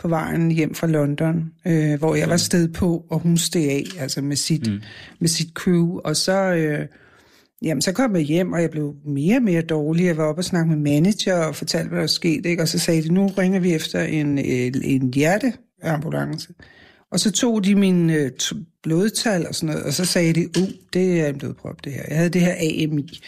på 0.00 0.08
vejen 0.08 0.50
hjem 0.50 0.74
fra 0.74 0.86
London, 0.86 1.44
øh, 1.66 1.98
hvor 1.98 2.14
jeg 2.14 2.28
var 2.28 2.36
sted 2.36 2.68
på, 2.68 3.04
og 3.10 3.18
hun 3.18 3.36
steg 3.38 3.70
af, 3.70 3.84
altså 3.98 4.22
med 4.22 4.36
sit, 4.36 4.72
mm. 4.72 4.80
med 5.20 5.28
sit 5.28 5.48
crew. 5.54 5.98
Og 5.98 6.16
så... 6.16 6.54
Øh, 6.54 6.86
Jamen, 7.62 7.82
så 7.82 7.92
kom 7.92 8.16
jeg 8.16 8.22
hjem, 8.22 8.52
og 8.52 8.62
jeg 8.62 8.70
blev 8.70 8.94
mere 9.06 9.36
og 9.36 9.42
mere 9.42 9.62
dårlig. 9.62 10.04
Jeg 10.04 10.16
var 10.16 10.24
oppe 10.24 10.40
og 10.40 10.44
snakke 10.44 10.70
med 10.70 10.76
manager 10.76 11.36
og 11.36 11.56
fortalte, 11.56 11.88
hvad 11.88 12.00
der 12.00 12.06
skete. 12.06 12.48
Ikke? 12.48 12.62
Og 12.62 12.68
så 12.68 12.78
sagde 12.78 13.02
de, 13.02 13.14
nu 13.14 13.26
ringer 13.26 13.60
vi 13.60 13.74
efter 13.74 14.02
en, 14.02 14.38
en, 14.38 15.14
hjerteambulance. 15.14 16.48
Og 17.12 17.20
så 17.20 17.32
tog 17.32 17.64
de 17.64 17.74
min 17.74 18.10
øh, 18.10 18.30
t- 18.42 18.80
blodtal 18.82 19.46
og 19.46 19.54
sådan 19.54 19.74
noget, 19.74 19.86
og 19.86 19.92
så 19.92 20.04
sagde 20.04 20.32
de, 20.32 20.48
uh, 20.58 20.68
det 20.92 21.20
er 21.20 21.28
en 21.28 21.38
blodprop, 21.38 21.84
det 21.84 21.92
her. 21.92 22.02
Jeg 22.08 22.16
havde 22.16 22.30
det 22.30 22.40
her 22.40 22.54
AMI, 22.54 23.20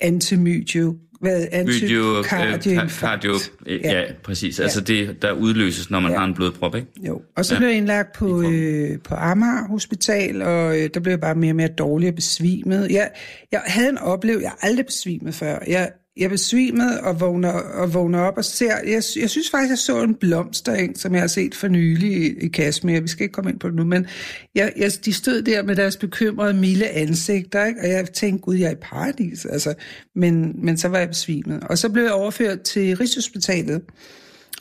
antimydio, 0.00 0.96
øh, 1.26 1.30
antykardioinfarkt. 1.52 2.92
cardio, 3.22 3.32
øh, 3.66 3.80
ja. 3.84 4.00
ja, 4.00 4.04
præcis. 4.24 4.60
Altså 4.60 4.80
det, 4.80 5.22
der 5.22 5.32
udløses, 5.32 5.90
når 5.90 6.00
man 6.00 6.12
Ja. 6.12 6.18
har 6.18 6.24
en 6.24 6.34
blodprop, 6.34 6.74
ikke? 6.74 6.88
Jo, 7.06 7.22
og 7.36 7.44
så 7.44 7.54
Ja. 7.54 7.56
ja. 7.56 7.58
blev 7.60 7.68
jeg 7.68 7.76
indlagt 7.76 8.12
på, 8.16 8.42
øh, 8.42 8.98
på 9.04 9.14
Amager 9.14 9.68
Hospital, 9.68 10.42
og 10.42 10.78
øh, 10.78 10.90
der 10.94 11.00
blev 11.00 11.10
jeg 11.12 11.20
bare 11.20 11.34
mere 11.34 11.52
og 11.52 11.56
mere 11.56 11.68
dårlig 11.68 12.08
og 12.08 12.14
besvimet. 12.14 12.90
Jeg, 12.90 13.10
jeg 13.52 13.62
havde 13.66 13.88
en 13.88 13.98
oplevelse, 13.98 14.44
jeg 14.44 14.52
aldrig 14.62 14.86
besvimet 14.86 15.34
før. 15.34 15.58
Jeg, 15.66 15.90
jeg 16.16 16.30
besvimede 16.30 17.00
og 17.00 17.20
vågner, 17.20 17.52
og 17.52 17.94
vågner 17.94 18.18
op 18.18 18.36
og 18.36 18.44
ser, 18.44 18.76
jeg, 18.86 19.02
jeg 19.20 19.30
synes 19.30 19.50
faktisk, 19.50 19.70
jeg 19.70 19.78
så 19.78 20.02
en 20.02 20.14
blomstereng, 20.14 20.98
som 20.98 21.12
jeg 21.12 21.20
har 21.20 21.28
set 21.28 21.54
for 21.54 21.68
nylig 21.68 22.12
i, 22.12 22.44
i 22.44 22.48
Kashmir. 22.48 23.00
Vi 23.00 23.08
skal 23.08 23.22
ikke 23.22 23.32
komme 23.32 23.50
ind 23.50 23.60
på 23.60 23.68
det 23.68 23.76
nu, 23.76 23.84
men 23.84 24.06
jeg, 24.54 24.72
jeg, 24.76 24.92
de 25.04 25.12
stod 25.12 25.42
der 25.42 25.62
med 25.62 25.76
deres 25.76 25.96
bekymrede, 25.96 26.54
milde 26.54 26.88
ansigter, 26.88 27.64
ikke? 27.64 27.80
og 27.80 27.88
jeg 27.88 28.12
tænkte, 28.12 28.42
gud, 28.42 28.54
jeg 28.54 28.66
er 28.66 28.72
i 28.72 28.80
paradis. 28.82 29.44
Altså, 29.44 29.74
men, 30.14 30.64
men 30.64 30.78
så 30.78 30.88
var 30.88 30.98
jeg 30.98 31.08
besvimet. 31.08 31.60
Og 31.62 31.78
så 31.78 31.88
blev 31.88 32.02
jeg 32.02 32.12
overført 32.12 32.60
til 32.60 32.96
Rigshospitalet, 32.96 33.82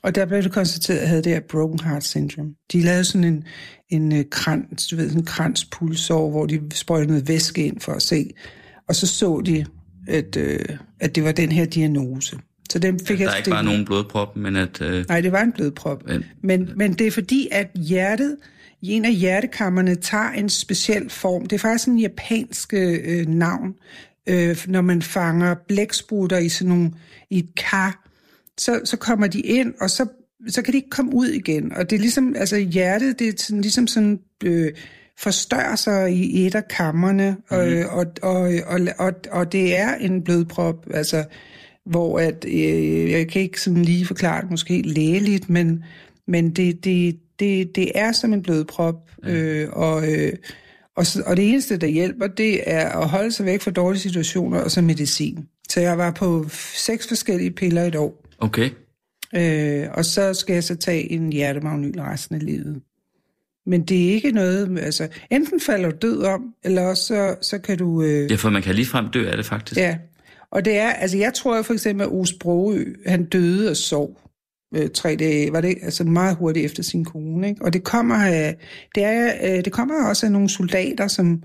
og 0.01 0.15
der 0.15 0.25
blev 0.25 0.43
det 0.43 0.51
konstateret, 0.51 0.97
at 0.97 1.01
jeg 1.01 1.09
havde 1.09 1.23
det 1.23 1.31
her 1.31 1.41
broken 1.49 1.79
heart 1.79 2.03
syndrome. 2.03 2.49
De 2.71 2.81
lavede 2.81 3.03
sådan 3.03 3.23
en, 3.23 3.43
en 3.89 4.15
øh, 4.15 4.25
krans, 4.31 4.87
du 4.87 4.95
ved, 4.95 5.07
sådan 5.07 5.21
en 5.21 5.25
kranspulsår, 5.25 6.29
hvor 6.29 6.45
de 6.45 6.61
sprøjtede 6.73 7.07
noget 7.07 7.27
væske 7.27 7.65
ind 7.65 7.79
for 7.79 7.91
at 7.91 8.01
se. 8.01 8.29
Og 8.87 8.95
så 8.95 9.07
så 9.07 9.41
de, 9.45 9.65
at, 10.09 10.35
øh, 10.37 10.59
at 10.99 11.15
det 11.15 11.23
var 11.23 11.31
den 11.31 11.51
her 11.51 11.65
diagnose. 11.65 12.37
Så 12.69 12.79
den 12.79 12.99
fik 12.99 13.17
Der 13.17 13.23
jeg 13.23 13.31
er 13.33 13.37
ikke 13.37 13.49
bare 13.49 13.63
nogen 13.63 13.85
blodprop, 13.85 14.35
men 14.35 14.55
at... 14.55 14.81
Øh, 14.81 15.05
Nej, 15.09 15.21
det 15.21 15.31
var 15.31 15.41
en 15.41 15.51
blodprop. 15.51 16.03
Men- 16.07 16.23
Men, 16.41 16.69
men 16.75 16.93
det 16.93 17.07
er 17.07 17.11
fordi, 17.11 17.47
at 17.51 17.67
hjertet, 17.75 18.37
i 18.81 18.91
en 18.91 19.05
af 19.05 19.13
hjertekammerne, 19.13 19.95
tager 19.95 20.29
en 20.31 20.49
speciel 20.49 21.09
form. 21.09 21.45
Det 21.45 21.55
er 21.55 21.59
faktisk 21.59 21.87
en 21.87 21.99
japansk 21.99 22.73
øh, 22.73 23.27
navn. 23.27 23.73
Øh, 24.29 24.57
når 24.67 24.81
man 24.81 25.01
fanger 25.01 25.55
blæksprutter 25.67 26.37
i 26.37 26.49
sådan 26.49 26.69
nogle, 26.69 26.91
i 27.29 27.39
et 27.39 27.49
kar, 27.57 28.09
så, 28.57 28.81
så 28.83 28.97
kommer 28.97 29.27
de 29.27 29.39
ind, 29.39 29.73
og 29.81 29.89
så, 29.89 30.05
så 30.47 30.61
kan 30.61 30.71
de 30.71 30.77
ikke 30.77 30.89
komme 30.89 31.13
ud 31.15 31.27
igen. 31.27 31.73
Og 31.73 31.89
det 31.89 31.95
er 31.95 31.99
ligesom, 31.99 32.35
altså 32.37 32.57
hjertet, 32.57 33.19
det 33.19 33.27
er 33.27 33.33
sådan, 33.37 33.61
ligesom 33.61 33.87
sådan, 33.87 34.19
øh, 34.43 34.71
forstørrer 35.19 35.75
sig 35.75 36.13
i 36.13 36.45
et 36.47 36.55
af 36.55 36.67
kammerne, 36.67 37.37
mm. 37.51 37.57
og, 37.57 37.67
og, 37.97 38.05
og, 38.21 38.51
og, 38.67 38.79
og, 38.97 39.13
og 39.31 39.51
det 39.51 39.77
er 39.77 39.95
en 39.95 40.23
blodprop, 40.23 40.85
altså 40.93 41.23
hvor 41.85 42.19
at, 42.19 42.45
øh, 42.47 43.11
jeg 43.11 43.27
kan 43.27 43.41
ikke 43.41 43.61
sådan 43.61 43.83
lige 43.83 44.05
forklare 44.05 44.41
det 44.41 44.51
måske 44.51 44.81
lægeligt, 44.81 45.49
men, 45.49 45.83
men 46.27 46.49
det, 46.51 46.83
det, 46.83 47.19
det, 47.39 47.75
det 47.75 47.91
er 47.95 48.11
som 48.11 48.33
en 48.33 48.41
blodprop, 48.41 48.95
øh, 49.23 49.67
og, 49.71 50.11
øh, 50.13 50.33
og, 50.95 51.05
så- 51.05 51.23
og 51.25 51.37
det 51.37 51.49
eneste, 51.49 51.77
der 51.77 51.87
hjælper, 51.87 52.27
det 52.27 52.61
er 52.65 52.89
at 52.89 53.09
holde 53.09 53.31
sig 53.31 53.45
væk 53.45 53.61
fra 53.61 53.71
dårlige 53.71 54.01
situationer 54.01 54.59
og 54.59 54.71
så 54.71 54.81
medicin. 54.81 55.47
Så 55.69 55.81
jeg 55.81 55.97
var 55.97 56.11
på 56.11 56.45
seks 56.75 57.07
forskellige 57.07 57.51
piller 57.51 57.83
i 57.83 57.87
et 57.87 57.95
år, 57.95 58.25
okay. 58.39 58.69
øh, 59.35 59.87
og 59.93 60.05
så 60.05 60.33
skal 60.33 60.53
jeg 60.53 60.63
så 60.63 60.75
tage 60.75 61.11
en 61.11 61.33
hjertemagnyl 61.33 61.99
resten 61.99 62.35
af 62.35 62.45
livet. 62.45 62.81
Men 63.69 63.81
det 63.81 64.09
er 64.09 64.13
ikke 64.13 64.31
noget, 64.31 64.79
altså 64.79 65.07
enten 65.29 65.59
falder 65.59 65.89
du 65.89 65.95
død 66.01 66.23
om, 66.23 66.41
eller 66.63 66.81
også 66.81 67.03
så, 67.03 67.35
så 67.41 67.57
kan 67.57 67.77
du... 67.77 68.01
Øh, 68.01 68.31
Ja, 68.31 68.35
for 68.35 68.49
man 68.49 68.61
kan 68.61 68.75
ligefrem 68.75 69.09
dø 69.09 69.29
af 69.29 69.37
det, 69.37 69.45
faktisk. 69.45 69.79
Ja, 69.79 69.97
og 70.51 70.65
det 70.65 70.77
er, 70.77 70.89
altså 70.89 71.17
jeg 71.17 71.33
tror 71.33 71.61
for 71.61 71.73
eksempel, 71.73 72.03
at 72.03 72.27
Broø, 72.39 72.83
han 73.05 73.25
døde 73.25 73.69
og 73.69 73.77
sov 73.77 74.17
øh, 74.75 74.89
tre 74.89 75.15
dage, 75.15 75.51
var 75.53 75.61
det 75.61 75.75
altså 75.81 76.03
meget 76.03 76.35
hurtigt 76.35 76.65
efter 76.65 76.83
sin 76.83 77.05
kone, 77.05 77.49
ikke? 77.49 77.65
Og 77.65 77.73
det 77.73 77.83
kommer 77.83 78.15
af, 78.15 78.57
det 78.95 79.03
er, 79.03 79.33
øh, 79.43 79.65
det 79.65 79.73
kommer 79.73 80.07
også 80.09 80.25
af 80.25 80.31
nogle 80.31 80.49
soldater, 80.49 81.07
som 81.07 81.43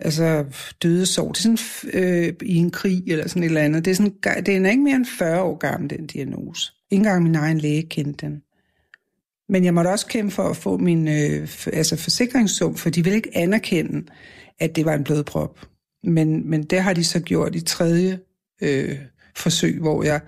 altså 0.00 0.44
døde 0.82 1.02
og 1.02 1.06
sov. 1.06 1.32
Det 1.32 1.38
er 1.38 1.56
sådan 1.56 2.02
øh, 2.02 2.32
i 2.42 2.56
en 2.56 2.70
krig 2.70 3.02
eller 3.06 3.28
sådan 3.28 3.42
et 3.42 3.46
eller 3.46 3.60
andet. 3.60 3.84
Det 3.84 3.90
er, 3.90 3.94
sådan, 3.94 4.14
det 4.46 4.56
er 4.56 4.70
ikke 4.70 4.82
mere 4.82 4.96
end 4.96 5.06
40 5.18 5.42
år 5.42 5.56
gammel, 5.56 5.90
den 5.90 6.06
diagnose. 6.06 6.72
Ikke 6.90 7.00
engang 7.00 7.22
min 7.22 7.34
egen 7.34 7.58
læge 7.58 7.82
kendte 7.82 8.26
den. 8.26 8.42
Men 9.52 9.64
jeg 9.64 9.74
måtte 9.74 9.88
også 9.88 10.06
kæmpe 10.06 10.34
for 10.34 10.42
at 10.42 10.56
få 10.56 10.76
min 10.76 11.08
øh, 11.08 11.48
altså 11.72 11.96
forsikringssum, 11.96 12.74
for 12.74 12.90
de 12.90 13.04
ville 13.04 13.16
ikke 13.16 13.36
anerkende, 13.36 14.06
at 14.58 14.76
det 14.76 14.84
var 14.84 14.94
en 14.94 15.04
blodprop. 15.04 15.60
Men, 16.04 16.50
men 16.50 16.62
det 16.62 16.80
har 16.80 16.92
de 16.92 17.04
så 17.04 17.20
gjort 17.20 17.54
i 17.54 17.60
tredje 17.60 18.18
øh, 18.62 18.98
forsøg, 19.36 19.78
hvor 19.80 20.02
jeg, 20.02 20.20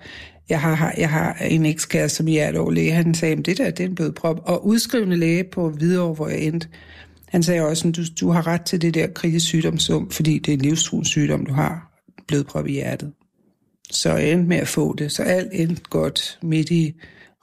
jeg, 0.49 0.61
har, 0.61 0.93
jeg 0.97 1.09
har 1.09 1.33
en 1.33 1.65
ekskæreste, 1.65 2.17
som 2.17 2.27
er 2.27 2.49
et 2.49 2.57
år 2.57 2.71
læge. 2.71 2.91
Han 2.91 3.13
sagde, 3.13 3.35
at 3.35 3.45
det 3.45 3.57
der 3.57 3.69
det 3.69 3.83
er 3.83 3.87
en 3.87 3.95
blodprop. 3.95 4.41
Og 4.43 4.67
udskrivende 4.67 5.17
læge 5.17 5.43
på 5.43 5.69
Hvidovre, 5.69 6.13
hvor 6.13 6.27
jeg 6.27 6.39
endte, 6.39 6.67
han 7.27 7.43
sagde 7.43 7.61
også, 7.61 7.87
at 7.87 7.95
du, 7.95 8.01
du 8.19 8.29
har 8.29 8.47
ret 8.47 8.61
til 8.61 8.81
det 8.81 8.93
der 8.93 9.07
kritisk 9.07 9.45
sygdomssum, 9.45 10.09
fordi 10.09 10.39
det 10.39 10.51
er 10.51 10.57
en 10.57 10.61
livstruende 10.61 11.09
sygdom, 11.09 11.45
du 11.45 11.53
har 11.53 11.91
blodprop 12.27 12.67
i 12.67 12.71
hjertet. 12.71 13.13
Så 13.91 14.13
jeg 14.13 14.31
endte 14.31 14.47
med 14.47 14.57
at 14.57 14.67
få 14.67 14.95
det. 14.95 15.11
Så 15.11 15.23
alt 15.23 15.49
endte 15.53 15.81
godt 15.89 16.39
midt 16.41 16.71
i 16.71 16.93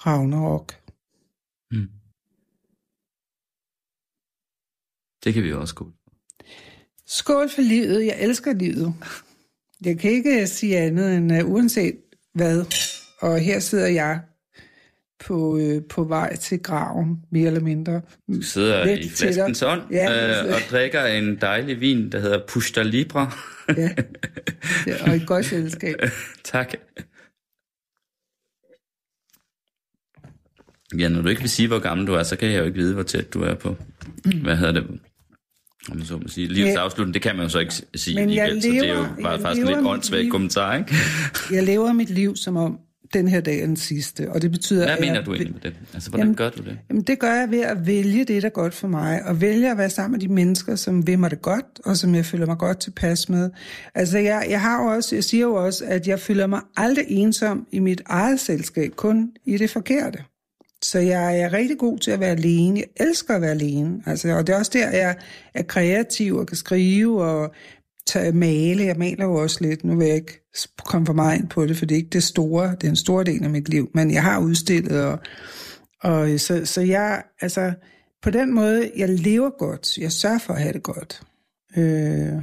Ragnarok. 0.07 0.75
Mm. 1.73 1.89
Det 5.25 5.35
kan 5.35 5.43
vi 5.43 5.53
også 5.53 5.75
gå. 5.75 5.89
Skål 7.07 7.49
for 7.51 7.63
livet. 7.63 8.07
Jeg 8.07 8.17
elsker 8.21 8.53
livet. 8.53 8.95
Jeg 9.85 9.99
kan 9.99 10.11
ikke 10.11 10.47
sige 10.47 10.79
andet 10.79 11.17
end 11.17 11.33
uh, 11.43 11.51
uanset 11.51 11.95
hvad. 12.35 12.65
Og 13.21 13.39
her 13.41 13.59
sidder 13.61 13.87
jeg 13.87 14.21
på, 15.25 15.59
øh, 15.59 15.83
på 15.91 16.05
vej 16.05 16.37
til 16.37 16.63
graven, 16.63 17.25
mere 17.31 17.47
eller 17.47 17.61
mindre. 17.61 18.01
Du 18.37 18.43
sidder 18.43 18.85
Lidt 18.85 19.01
i 19.05 19.09
flaskens 19.09 19.63
ånd 19.63 19.83
Ja. 19.91 20.45
øh, 20.47 20.55
og 20.55 20.61
drikker 20.71 21.05
en 21.05 21.37
dejlig 21.41 21.81
vin, 21.81 22.13
der 22.13 22.19
hedder 22.21 22.41
Pushta 22.49 22.83
Libra. 22.83 23.39
Ja. 23.77 23.89
ja 24.87 25.11
og 25.11 25.17
et 25.17 25.27
godt 25.27 25.47
selskab. 25.47 25.97
tak. 26.45 26.75
Ja, 30.99 31.09
når 31.09 31.23
du 31.23 31.29
ikke 31.29 31.41
vil 31.41 31.51
sige, 31.51 31.69
hvor 31.69 31.79
gammel 31.79 32.07
du 32.07 32.13
er, 32.15 32.23
så 32.23 32.37
kan 32.37 32.53
jeg 32.53 32.59
jo 32.61 32.65
ikke 32.65 32.79
vide, 32.79 32.95
hvor 32.95 33.03
tæt 33.03 33.35
du 33.35 33.43
er 33.43 33.55
på. 33.55 33.77
Hvad 34.43 34.57
hedder 34.57 34.73
det? 34.73 35.01
Om 35.91 35.97
man 35.97 36.07
så 36.07 36.17
må 36.17 36.29
sige. 36.29 36.47
Livets 36.49 36.75
Ja. 36.75 36.81
afslutning, 36.85 37.15
det 37.15 37.23
kan 37.23 37.37
man 37.37 37.45
jo 37.45 37.49
så 37.49 37.59
ikke 37.59 37.75
sige 37.95 38.17
Men 38.21 38.35
jeg 38.35 38.45
alligevel, 38.45 38.63
så 38.63 38.69
det 38.69 38.79
er 38.79 38.83
lever- 38.95 39.09
jo 39.19 39.23
bare 39.23 39.41
faktisk 39.41 39.61
en 39.61 39.67
lever 39.67 39.79
lidt 39.79 39.89
åndssvagt 39.89 40.31
kommentar, 40.31 40.77
ikke? 40.77 40.95
Jeg 41.57 41.63
lever 41.63 41.93
mit 41.93 42.11
liv 42.11 42.37
som 42.37 42.57
om 42.57 42.79
den 43.15 43.29
her 43.29 43.41
dag 43.41 43.61
er 43.61 43.67
den 43.67 43.77
sidste, 43.77 44.31
og 44.33 44.43
det 44.43 44.51
betyder, 44.51 44.85
Hvad 44.85 44.95
at 44.95 45.01
mener 45.01 45.15
jeg, 45.15 45.27
du 45.27 45.33
egentlig 45.35 45.53
med 45.55 45.61
det? 45.71 45.75
Altså, 45.95 46.11
hvordan 46.11 46.27
Jamen- 46.27 46.37
gør 46.37 46.51
du 46.51 46.63
det? 46.63 46.79
Jamen, 46.91 47.03
det 47.03 47.19
gør 47.19 47.33
jeg 47.35 47.51
ved 47.51 47.61
at 47.61 47.87
vælge 47.87 48.25
det, 48.25 48.43
der 48.43 48.49
er 48.49 48.53
godt 48.53 48.75
for 48.75 48.89
mig, 48.89 49.23
og 49.25 49.41
vælge 49.41 49.71
at 49.71 49.79
være 49.79 49.91
sammen 49.91 50.13
med 50.21 50.29
de 50.29 50.35
mennesker, 50.35 50.77
som 50.77 51.07
vil 51.07 51.19
mig 51.19 51.31
det 51.31 51.43
godt, 51.43 51.65
og 51.85 51.97
som 51.97 52.15
jeg 52.15 52.27
føler 52.27 52.47
mig 52.47 52.59
godt 52.59 52.81
tilpas 52.81 53.29
med. 53.29 53.51
Altså, 53.95 54.19
jeg, 54.19 54.47
jeg 54.51 54.61
har 54.61 54.83
jo 54.83 54.89
også, 54.89 55.15
jeg 55.17 55.25
siger 55.25 55.43
jo 55.43 55.55
også, 55.55 55.85
at 55.85 56.07
jeg 56.09 56.21
føler 56.21 56.47
mig 56.47 56.61
aldrig 56.77 57.05
ensom 57.09 57.67
i 57.73 57.79
mit 57.79 58.03
eget 58.07 58.41
selskab, 58.41 58.93
kun 58.97 59.31
i 59.47 59.57
det 59.57 59.71
forkerte. 59.71 60.19
Så 60.83 60.99
jeg 60.99 61.41
er 61.41 61.53
rigtig 61.53 61.79
god 61.79 61.99
til 61.99 62.11
at 62.11 62.21
være 62.21 62.31
alene. 62.31 62.81
Jeg 62.81 63.07
elsker 63.09 63.35
at 63.35 63.41
være 63.41 63.51
alene. 63.51 64.03
Altså, 64.07 64.29
og 64.29 64.47
det 64.47 64.53
er 64.53 64.59
også 64.59 64.71
der, 64.75 64.91
jeg 64.91 65.17
er 65.55 65.63
kreativ 65.63 66.37
og 66.37 66.47
kan 66.47 66.57
skrive 66.57 67.25
og 67.25 67.55
tage, 68.07 68.33
male. 68.33 68.85
Jeg 68.85 68.97
maler 68.99 69.25
jo 69.25 69.35
også 69.35 69.59
lidt. 69.61 69.85
Nu 69.85 69.97
vil 69.97 70.07
jeg 70.07 70.17
ikke 70.17 70.49
komme 70.85 71.07
for 71.07 71.13
meget 71.13 71.39
ind 71.39 71.49
på 71.49 71.67
det, 71.67 71.77
for 71.77 71.87
det 71.87 71.95
er 71.95 71.99
ikke 71.99 72.11
det 72.13 72.23
store. 72.23 72.71
Det 72.81 72.85
er 72.85 72.91
en 72.91 72.97
stor 72.97 73.23
del 73.23 73.45
af 73.45 73.51
mit 73.51 73.69
liv. 73.69 73.91
Men 73.95 74.11
jeg 74.11 74.23
har 74.23 74.41
udstillet, 74.41 75.05
og, 75.05 75.19
og 76.01 76.41
så, 76.41 76.65
så 76.65 76.81
jeg, 76.81 77.23
altså, 77.41 77.73
på 78.23 78.31
den 78.31 78.55
måde, 78.55 78.91
jeg 78.97 79.09
lever 79.09 79.51
godt. 79.59 79.99
Jeg 79.99 80.13
sørger 80.13 80.39
for 80.39 80.55
at 80.55 80.63
have 80.63 80.73
det 80.73 80.83
godt. 80.83 81.23
Øh, 81.77 82.43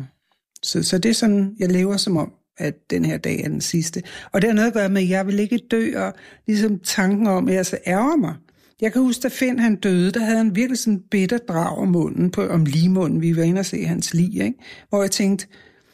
så, 0.63 0.83
så 0.83 0.97
det 0.97 1.09
er 1.09 1.13
sådan, 1.13 1.55
jeg 1.59 1.69
lever 1.69 1.97
som 1.97 2.17
om, 2.17 2.31
at 2.59 2.75
den 2.89 3.05
her 3.05 3.17
dag 3.17 3.41
er 3.43 3.47
den 3.47 3.61
sidste. 3.61 4.03
Og 4.31 4.41
det 4.41 4.49
har 4.49 4.55
noget 4.55 4.67
at 4.67 4.73
gøre 4.73 4.89
med, 4.89 5.01
at 5.01 5.09
jeg 5.09 5.27
vil 5.27 5.39
ikke 5.39 5.59
dø, 5.71 5.99
og 5.99 6.13
ligesom 6.47 6.79
tanken 6.79 7.27
om, 7.27 7.47
at 7.47 7.55
jeg 7.55 7.65
så 7.65 7.77
ærger 7.87 8.17
mig. 8.17 8.33
Jeg 8.81 8.93
kan 8.93 9.01
huske, 9.01 9.21
da 9.21 9.27
Finn 9.27 9.59
han 9.59 9.75
døde, 9.75 10.11
der 10.11 10.19
havde 10.19 10.37
han 10.37 10.55
virkelig 10.55 10.77
sådan 10.77 10.93
en 10.93 11.03
bitter 11.11 11.37
drag 11.37 11.77
om 11.77 11.87
munden, 11.87 12.31
på, 12.31 12.47
om 12.47 12.65
ligemunden. 12.65 13.21
Vi 13.21 13.37
var 13.37 13.43
inde 13.43 13.59
og 13.59 13.65
se 13.65 13.83
hans 13.83 14.13
lig, 14.13 14.41
ikke? 14.41 14.53
Hvor 14.89 15.01
jeg 15.01 15.11
tænkte, 15.11 15.47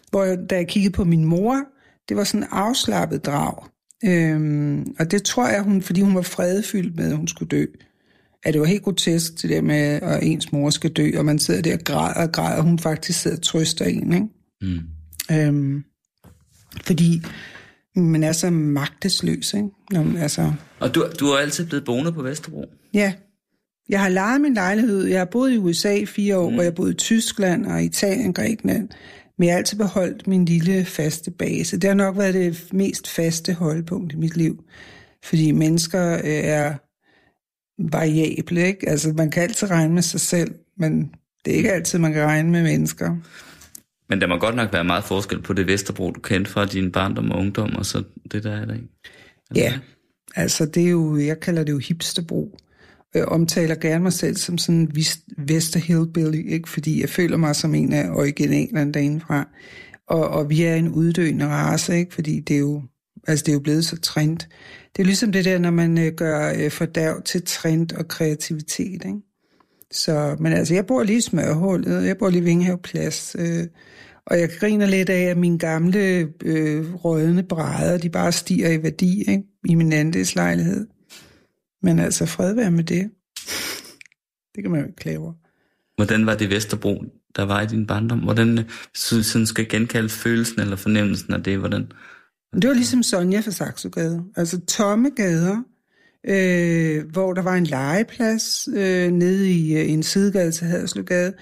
hvor 0.10 0.24
jeg, 0.24 0.38
da 0.50 0.56
jeg 0.56 0.68
kiggede 0.68 0.94
på 0.94 1.04
min 1.04 1.26
mor, 1.26 1.62
det 2.10 2.18
var 2.18 2.24
sådan 2.24 2.44
en 2.44 2.48
afslappet 2.52 3.26
drag. 3.26 3.54
Øhm, 4.06 4.96
og 5.00 5.12
det 5.12 5.24
tror 5.24 5.48
jeg, 5.48 5.62
hun, 5.62 5.82
fordi 5.82 6.02
hun 6.02 6.16
var 6.16 6.22
fredfyldt 6.22 6.96
med, 6.96 7.12
at 7.12 7.18
hun 7.18 7.28
skulle 7.28 7.50
dø. 7.50 7.66
At 8.44 8.54
det 8.54 8.62
var 8.62 8.68
helt 8.68 8.84
grotesk, 8.84 9.42
det 9.42 9.50
der 9.50 9.62
med, 9.62 10.00
at 10.02 10.24
ens 10.24 10.52
mor 10.52 10.70
skal 10.70 10.90
dø, 10.90 11.12
og 11.18 11.26
man 11.26 11.40
sidder 11.40 11.62
der 11.62 11.74
og 11.74 11.84
græder 11.84 12.28
og 12.28 12.32
græder, 12.32 12.58
og 12.58 12.64
hun 12.64 12.80
faktisk 12.80 13.22
sidder 13.22 13.38
og 13.38 13.44
trøster 13.44 13.86
en, 13.86 14.14
ikke? 14.14 14.28
Mm. 14.62 14.80
Øhm, 15.32 15.84
fordi 16.84 17.22
man 17.96 18.24
er 18.24 18.32
så 18.32 18.50
magtesløs, 18.50 19.54
ikke? 19.54 19.70
Når 19.92 20.04
man, 20.04 20.18
altså, 20.18 20.54
Og 20.80 20.96
du, 20.96 21.06
du 21.20 21.28
er 21.28 21.38
altid 21.38 21.66
blevet 21.66 21.86
boende 21.86 22.12
på 22.12 22.22
Vesterbro? 22.22 22.66
ja, 22.94 23.14
jeg 23.90 24.02
har 24.02 24.10
lejet 24.10 24.42
min 24.42 24.54
lejlighed. 24.54 25.04
Jeg 25.04 25.20
har 25.20 25.26
boet 25.26 25.52
i 25.52 25.58
USA 25.58 25.94
i 25.96 26.06
fire 26.06 26.38
år, 26.38 26.50
mm. 26.50 26.56
og 26.56 26.64
jeg 26.64 26.72
har 26.72 26.76
boet 26.76 26.92
i 26.92 26.98
Tyskland 26.98 27.66
og 27.66 27.84
Italien, 27.84 28.34
Grækenland. 28.34 28.90
Men 29.38 29.46
jeg 29.46 29.54
har 29.54 29.58
altid 29.58 29.78
beholdt 29.78 30.28
min 30.28 30.46
lille 30.46 30.86
faste 30.86 31.32
base. 31.32 31.78
Det 31.78 31.88
har 31.88 31.96
nok 31.96 32.18
været 32.18 32.34
det 32.34 32.74
mest 32.74 33.08
faste 33.08 33.54
holdpunkt 33.54 34.14
i 34.14 34.16
mit 34.16 34.38
liv. 34.38 34.64
Fordi 35.24 35.52
mennesker 35.52 36.14
øh, 36.14 36.20
er 36.24 36.74
variable, 37.92 38.68
ikke? 38.68 38.90
Altså, 38.90 39.14
man 39.18 39.32
kan 39.32 39.44
altid 39.44 39.70
regne 39.70 39.94
med 39.94 40.02
sig 40.02 40.20
selv, 40.20 40.56
men 40.78 41.12
det 41.46 41.54
er 41.54 41.58
ikke 41.58 41.74
altid, 41.74 42.00
man 42.00 42.14
kan 42.14 42.26
regne 42.26 42.52
med 42.52 42.64
mennesker. 42.64 43.16
Men 44.10 44.22
der 44.22 44.28
må 44.28 44.38
godt 44.38 44.56
nok 44.56 44.74
være 44.74 44.84
meget 44.84 45.04
forskel 45.04 45.42
på 45.42 45.54
det 45.54 45.68
Vesterbro, 45.68 46.12
du 46.12 46.20
kendte 46.20 46.52
fra 46.52 46.66
din 46.66 46.92
barndom 46.92 47.32
og 47.32 47.40
ungdom, 47.40 47.76
og 47.76 47.86
så 47.86 48.04
det 48.32 48.44
der 48.44 48.52
er 48.52 48.66
der 48.66 48.74
ikke? 48.74 48.88
Ja, 49.56 49.80
altså 50.36 50.66
det 50.66 50.86
er 50.86 50.90
jo, 50.90 51.18
jeg 51.18 51.40
kalder 51.40 51.64
det 51.64 51.72
jo 51.72 51.78
hipsterbro. 51.78 52.58
Jeg 53.14 53.26
omtaler 53.26 53.76
gerne 53.76 54.04
mig 54.04 54.14
selv 54.14 54.36
som 54.36 54.58
sådan 54.58 54.76
en 54.76 55.06
Vester 55.38 55.80
Hillbilly, 55.80 56.52
ikke? 56.52 56.70
fordi 56.70 57.02
jeg 57.02 57.10
føler 57.10 57.38
mig 57.38 57.56
som 57.56 57.76
en 57.76 57.94
af 57.94 58.10
originalerne 58.10 58.94
derindefra. 58.94 59.48
Og, 60.08 60.30
og 60.30 60.50
vi 60.50 60.64
er 60.64 60.76
en 60.76 60.90
uddøende 60.90 61.48
race, 61.48 61.98
ikke? 61.98 62.14
fordi 62.14 62.40
det 62.40 62.56
er 62.56 62.60
jo, 62.60 62.84
altså 63.28 63.44
det 63.44 63.52
er 63.52 63.54
jo 63.54 63.60
blevet 63.60 63.86
så 63.86 64.00
trend. 64.00 64.38
Det 64.96 65.02
er 65.02 65.06
ligesom 65.06 65.32
det 65.32 65.46
der, 65.46 65.60
når 65.60 65.72
man 65.72 65.98
øh, 65.98 66.14
gør 66.14 66.54
øh, 66.58 66.72
fordærv 66.72 67.22
til 67.24 67.44
trend 67.46 67.92
og 67.92 68.08
kreativitet. 68.08 69.06
Ikke? 69.06 69.22
Så, 69.92 70.36
men 70.40 70.54
altså, 70.54 70.74
jeg 70.74 70.86
bor 70.86 71.04
lige 71.04 71.18
i 71.18 71.22
smørhullet, 71.22 72.06
jeg 72.06 72.18
bor 72.18 72.30
lige 72.30 72.42
i 72.42 72.46
Vinghave 72.46 72.78
Plads, 72.78 73.36
øh, 73.40 73.64
og 74.26 74.40
jeg 74.40 74.50
griner 74.60 74.86
lidt 74.86 75.10
af, 75.10 75.22
at 75.22 75.38
mine 75.38 75.60
gamle 75.60 76.28
øh, 76.44 76.94
rødne 76.94 77.44
brædder, 77.44 77.98
de 77.98 78.10
bare 78.10 78.32
stiger 78.32 78.70
i 78.70 78.84
værdi 78.84 79.20
ikke? 79.30 79.44
i 79.66 79.76
min 79.76 79.94
andelslejlighed. 79.94 80.88
Men 81.82 82.00
altså, 82.00 82.26
fred 82.26 82.54
være 82.54 82.72
med 82.72 82.84
det. 82.84 83.10
Det 84.56 84.64
kan 84.64 84.72
man 84.72 84.80
jo 84.80 84.86
ikke 84.86 84.96
klage 84.96 85.20
over. 85.20 85.34
Hvordan 85.96 86.26
var 86.26 86.36
det 86.36 86.50
Vesterbro, 86.50 87.04
der 87.36 87.44
var 87.44 87.62
i 87.62 87.66
din 87.68 87.88
barndom? 87.88 88.20
Hvordan, 88.20 88.58
øh, 88.60 88.66
så- 88.96 89.24
sådan 89.24 89.46
skal 89.46 89.70
genkalde 89.70 90.10
følelsen 90.10 90.60
eller 90.62 90.76
fornemmelsen 90.76 91.34
af 91.34 91.44
det, 91.44 91.58
hvordan? 91.58 91.88
Det 92.62 92.68
var 92.68 92.74
ligesom 92.74 93.04
Sonja 93.04 93.40
fra 93.40 93.52
Saxogade. 93.52 94.24
Altså 94.36 94.60
tomme 94.66 95.10
gader, 95.16 95.64
øh, 96.28 97.12
hvor 97.12 97.34
der 97.34 97.42
var 97.42 97.56
en 97.56 97.66
legeplads 97.66 98.68
øh, 98.76 99.12
nede 99.12 99.52
i 99.52 99.78
øh, 99.78 99.92
en 99.92 100.04
sidegade 100.04 100.52
til 100.52 100.68
Hadersløgade. 100.68 101.34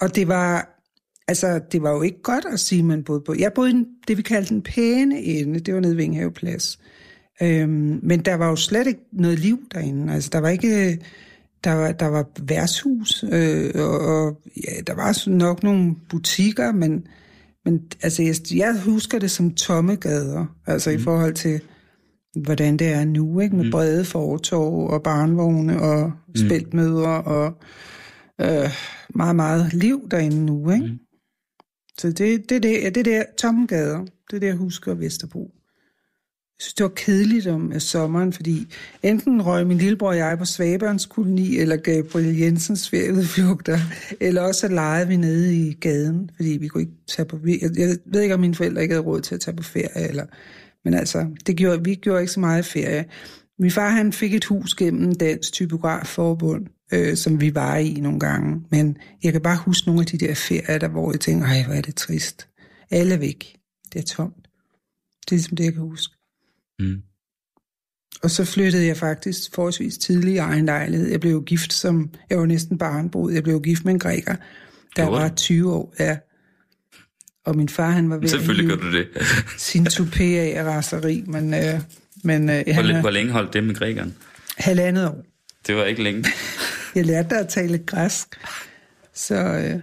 Og 0.00 0.16
det 0.16 0.28
var, 0.28 0.80
altså, 1.28 1.60
det 1.72 1.82
var 1.82 1.90
jo 1.90 2.02
ikke 2.02 2.22
godt 2.22 2.44
at 2.52 2.60
sige, 2.60 2.78
at 2.78 2.84
man 2.84 3.04
boede 3.04 3.20
på. 3.26 3.34
Jeg 3.38 3.52
boede 3.52 3.70
i 3.70 3.84
det, 4.08 4.16
vi 4.16 4.22
kaldte 4.22 4.54
den 4.54 4.62
pæne 4.62 5.20
ende. 5.20 5.60
Det 5.60 5.74
var 5.74 5.80
nede 5.80 5.96
ved 5.96 6.02
Vinghave 6.02 6.32
Plads. 6.32 6.78
Øhm, 7.42 8.00
men 8.02 8.20
der 8.20 8.34
var 8.34 8.48
jo 8.48 8.56
slet 8.56 8.86
ikke 8.86 9.00
noget 9.12 9.38
liv 9.38 9.58
derinde. 9.74 10.12
Altså, 10.12 10.30
der 10.32 10.38
var 10.38 10.48
ikke... 10.48 10.98
Der 11.64 11.72
var, 11.72 11.92
der 11.92 12.06
var 12.06 12.28
værtshus, 12.42 13.24
øh, 13.32 13.70
og, 13.74 14.00
og 14.00 14.40
ja, 14.56 14.80
der 14.86 14.94
var 14.94 15.28
nok 15.28 15.62
nogle 15.62 15.94
butikker, 16.10 16.72
men, 16.72 17.06
men 17.64 17.80
altså, 18.02 18.22
jeg, 18.22 18.34
jeg 18.54 18.80
husker 18.84 19.18
det 19.18 19.30
som 19.30 19.54
tomme 19.54 19.94
gader, 19.94 20.56
altså 20.66 20.90
mm. 20.90 20.96
i 20.96 20.98
forhold 20.98 21.34
til, 21.34 21.60
hvordan 22.36 22.76
det 22.76 22.86
er 22.86 23.04
nu, 23.04 23.40
ikke? 23.40 23.56
med 23.56 23.64
mm. 23.64 23.70
brede 23.70 24.04
fortov 24.04 24.90
og 24.90 25.02
barnvogne 25.02 25.82
og 25.82 26.12
mm. 26.28 26.36
spæltmøder 26.36 27.08
og 27.08 27.54
øh, 28.40 28.70
meget, 29.14 29.36
meget 29.36 29.74
liv 29.74 30.08
derinde 30.10 30.46
nu. 30.46 30.70
Ikke? 30.70 30.86
Mm. 30.86 30.98
Så 31.98 32.12
det, 32.12 32.50
det, 32.50 32.62
det, 32.62 32.94
det 32.94 33.04
der 33.04 33.22
tomme 33.38 33.66
gader, 33.66 33.98
det 34.30 34.36
er 34.36 34.40
det, 34.40 34.46
jeg 34.46 34.56
husker 34.56 34.94
Vesterbro. 34.94 35.50
Jeg 36.60 36.62
synes, 36.62 36.74
det 36.74 36.84
var 36.84 36.92
kedeligt 36.96 37.46
om 37.46 37.72
øh, 37.72 37.80
sommeren, 37.80 38.32
fordi 38.32 38.66
enten 39.02 39.42
røg 39.42 39.66
min 39.66 39.78
lillebror 39.78 40.08
og 40.08 40.16
jeg 40.16 40.38
på 40.38 40.44
Svabørns 40.44 41.06
koloni, 41.06 41.58
eller 41.58 41.76
Gabriel 41.76 42.38
Jensens 42.38 42.90
ferieudflugter, 42.90 43.78
eller 44.20 44.42
også 44.42 44.60
så 44.60 44.68
legede 44.68 45.08
vi 45.08 45.16
nede 45.16 45.56
i 45.56 45.72
gaden, 45.72 46.30
fordi 46.36 46.48
vi 46.48 46.68
kunne 46.68 46.80
ikke 46.80 46.96
tage 47.08 47.26
på... 47.26 47.38
Jeg, 47.44 47.78
jeg 47.78 47.96
ved 48.04 48.20
ikke, 48.20 48.34
om 48.34 48.40
mine 48.40 48.54
forældre 48.54 48.82
ikke 48.82 48.94
havde 48.94 49.06
råd 49.06 49.20
til 49.20 49.34
at 49.34 49.40
tage 49.40 49.56
på 49.56 49.62
ferie, 49.62 50.08
eller, 50.08 50.26
men 50.84 50.94
altså, 50.94 51.26
det 51.46 51.56
gjorde, 51.56 51.84
vi 51.84 51.94
gjorde 51.94 52.20
ikke 52.20 52.32
så 52.32 52.40
meget 52.40 52.64
ferie. 52.64 53.04
Min 53.58 53.70
far 53.70 53.90
han 53.90 54.12
fik 54.12 54.34
et 54.34 54.44
hus 54.44 54.74
gennem 54.74 55.14
Dansk 55.14 55.52
Typografforbund, 55.52 56.66
øh, 56.92 57.16
som 57.16 57.40
vi 57.40 57.54
var 57.54 57.76
i 57.76 57.92
nogle 57.92 58.20
gange, 58.20 58.62
men 58.70 58.96
jeg 59.24 59.32
kan 59.32 59.40
bare 59.40 59.56
huske 59.56 59.86
nogle 59.86 60.00
af 60.00 60.06
de 60.06 60.18
der 60.18 60.34
ferier, 60.34 60.78
der, 60.78 60.88
hvor 60.88 61.12
jeg 61.12 61.20
tænker, 61.20 61.46
ej, 61.46 61.62
hvor 61.64 61.74
er 61.74 61.80
det 61.80 61.94
trist. 61.94 62.48
Alle 62.90 63.14
er 63.14 63.18
væk. 63.18 63.56
Det 63.92 63.98
er 63.98 64.02
tomt. 64.02 64.48
Det 65.20 65.32
er 65.32 65.36
ligesom 65.36 65.56
det, 65.56 65.64
jeg 65.64 65.72
kan 65.72 65.82
huske. 65.82 66.14
Mm. 66.78 67.02
Og 68.22 68.30
så 68.30 68.44
flyttede 68.44 68.86
jeg 68.86 68.96
faktisk 68.96 69.54
forholdsvis 69.54 69.98
tidlig 69.98 70.34
i 70.34 70.36
egen 70.36 70.66
lejlighed. 70.66 71.10
Jeg 71.10 71.20
blev 71.20 71.44
gift 71.44 71.72
som, 71.72 72.10
jeg 72.30 72.38
var 72.38 72.46
næsten 72.46 72.78
barnbrud, 72.78 73.32
jeg 73.32 73.42
blev 73.42 73.62
gift 73.62 73.84
med 73.84 73.92
en 73.92 73.98
græker, 73.98 74.36
der 74.96 75.04
var 75.04 75.28
du? 75.28 75.34
20 75.34 75.72
år, 75.72 75.94
ja. 75.98 76.16
Og 77.46 77.56
min 77.56 77.68
far, 77.68 77.90
han 77.90 78.10
var 78.10 78.16
ved 78.16 78.28
Selvfølgelig 78.28 78.72
at 78.72 78.78
gør 78.78 78.86
du 78.86 78.96
det. 78.96 79.08
sin 79.58 79.86
tupé 79.86 80.22
af 80.22 80.64
raseri, 80.64 81.24
men, 81.26 81.54
øh, 81.54 81.80
men 82.24 82.50
øh, 82.50 82.62
Hvor, 82.64 82.72
han 82.72 83.00
hvor 83.00 83.10
længe 83.10 83.32
holdt 83.32 83.52
det 83.52 83.64
med 83.64 83.74
grækeren? 83.74 84.14
halvandet 84.58 85.08
år. 85.08 85.22
Det 85.66 85.76
var 85.76 85.84
ikke 85.84 86.02
længe. 86.02 86.24
Jeg 86.94 87.06
lærte 87.06 87.36
at 87.36 87.48
tale 87.48 87.78
græsk, 87.78 88.28
så 89.14 89.34
øh, 89.34 89.80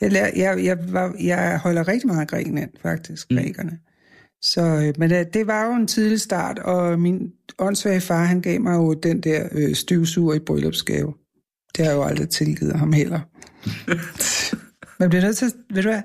jeg, 0.00 0.12
lær, 0.12 0.26
jeg, 0.36 0.64
jeg, 0.64 0.78
var, 0.88 1.14
jeg 1.20 1.58
holder 1.58 1.88
rigtig 1.88 2.06
meget 2.06 2.20
af 2.20 2.26
Grækenland, 2.26 2.70
faktisk, 2.82 3.28
grækerne. 3.28 3.78
Så, 4.42 4.60
øh, 4.60 4.94
men 4.98 5.12
øh, 5.12 5.24
det 5.34 5.46
var 5.46 5.66
jo 5.66 5.72
en 5.72 5.86
tidlig 5.86 6.20
start, 6.20 6.58
og 6.58 7.00
min 7.00 7.32
åndssvage 7.58 8.00
far, 8.00 8.24
han 8.24 8.40
gav 8.40 8.60
mig 8.60 8.74
jo 8.74 8.94
den 8.94 9.20
der 9.20 9.48
øh, 9.52 9.74
støvsuger 9.74 10.34
i 10.34 10.38
bryllupsgave. 10.38 11.14
Det 11.76 11.84
har 11.84 11.92
jeg 11.92 11.96
jo 11.96 12.04
aldrig 12.04 12.28
tilgivet 12.28 12.78
ham 12.78 12.92
heller. 12.92 13.20
Man 15.00 15.08
bliver 15.08 15.22
nødt 15.22 15.36
til, 15.36 15.52
ved 15.70 15.82
du 15.82 15.88
hvad, 15.88 16.02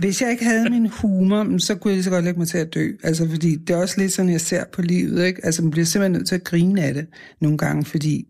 hvis 0.00 0.22
jeg 0.22 0.30
ikke 0.30 0.44
havde 0.44 0.70
min 0.70 0.86
humor, 0.86 1.58
så 1.58 1.74
kunne 1.74 1.90
jeg 1.90 1.96
lige 1.96 2.04
så 2.04 2.10
godt 2.10 2.24
lægge 2.24 2.38
mig 2.38 2.48
til 2.48 2.58
at 2.58 2.74
dø. 2.74 2.92
Altså, 3.02 3.28
fordi 3.30 3.56
det 3.56 3.70
er 3.70 3.76
også 3.76 4.00
lidt 4.00 4.12
sådan, 4.12 4.32
jeg 4.32 4.40
ser 4.40 4.64
på 4.72 4.82
livet, 4.82 5.26
ikke? 5.26 5.44
Altså, 5.44 5.62
man 5.62 5.70
bliver 5.70 5.84
simpelthen 5.84 6.12
nødt 6.12 6.28
til 6.28 6.34
at 6.34 6.44
grine 6.44 6.82
af 6.84 6.94
det 6.94 7.06
nogle 7.40 7.58
gange, 7.58 7.84
fordi 7.84 8.26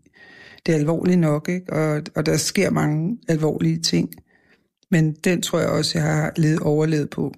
det 0.65 0.71
er 0.75 0.79
alvorligt 0.79 1.19
nok, 1.19 1.49
ikke? 1.49 1.73
Og, 1.73 2.01
og 2.15 2.25
der 2.25 2.37
sker 2.37 2.69
mange 2.69 3.17
alvorlige 3.27 3.81
ting. 3.81 4.13
Men 4.91 5.13
den 5.13 5.41
tror 5.41 5.59
jeg 5.59 5.69
også, 5.69 5.97
jeg 5.99 6.07
har 6.07 6.33
levet, 6.37 6.59
overlevet 6.59 7.09
på. 7.09 7.33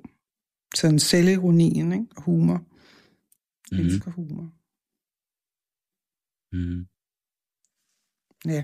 Sådan 0.76 1.00
selvironien, 1.00 1.92
ikke? 1.92 2.06
Og 2.16 2.24
humor. 2.24 2.64
Jeg 3.72 3.80
Mhm. 3.80 3.88
elsker 3.88 4.12
humor. 4.12 4.52
Mm. 6.56 6.86
Ja. 8.46 8.64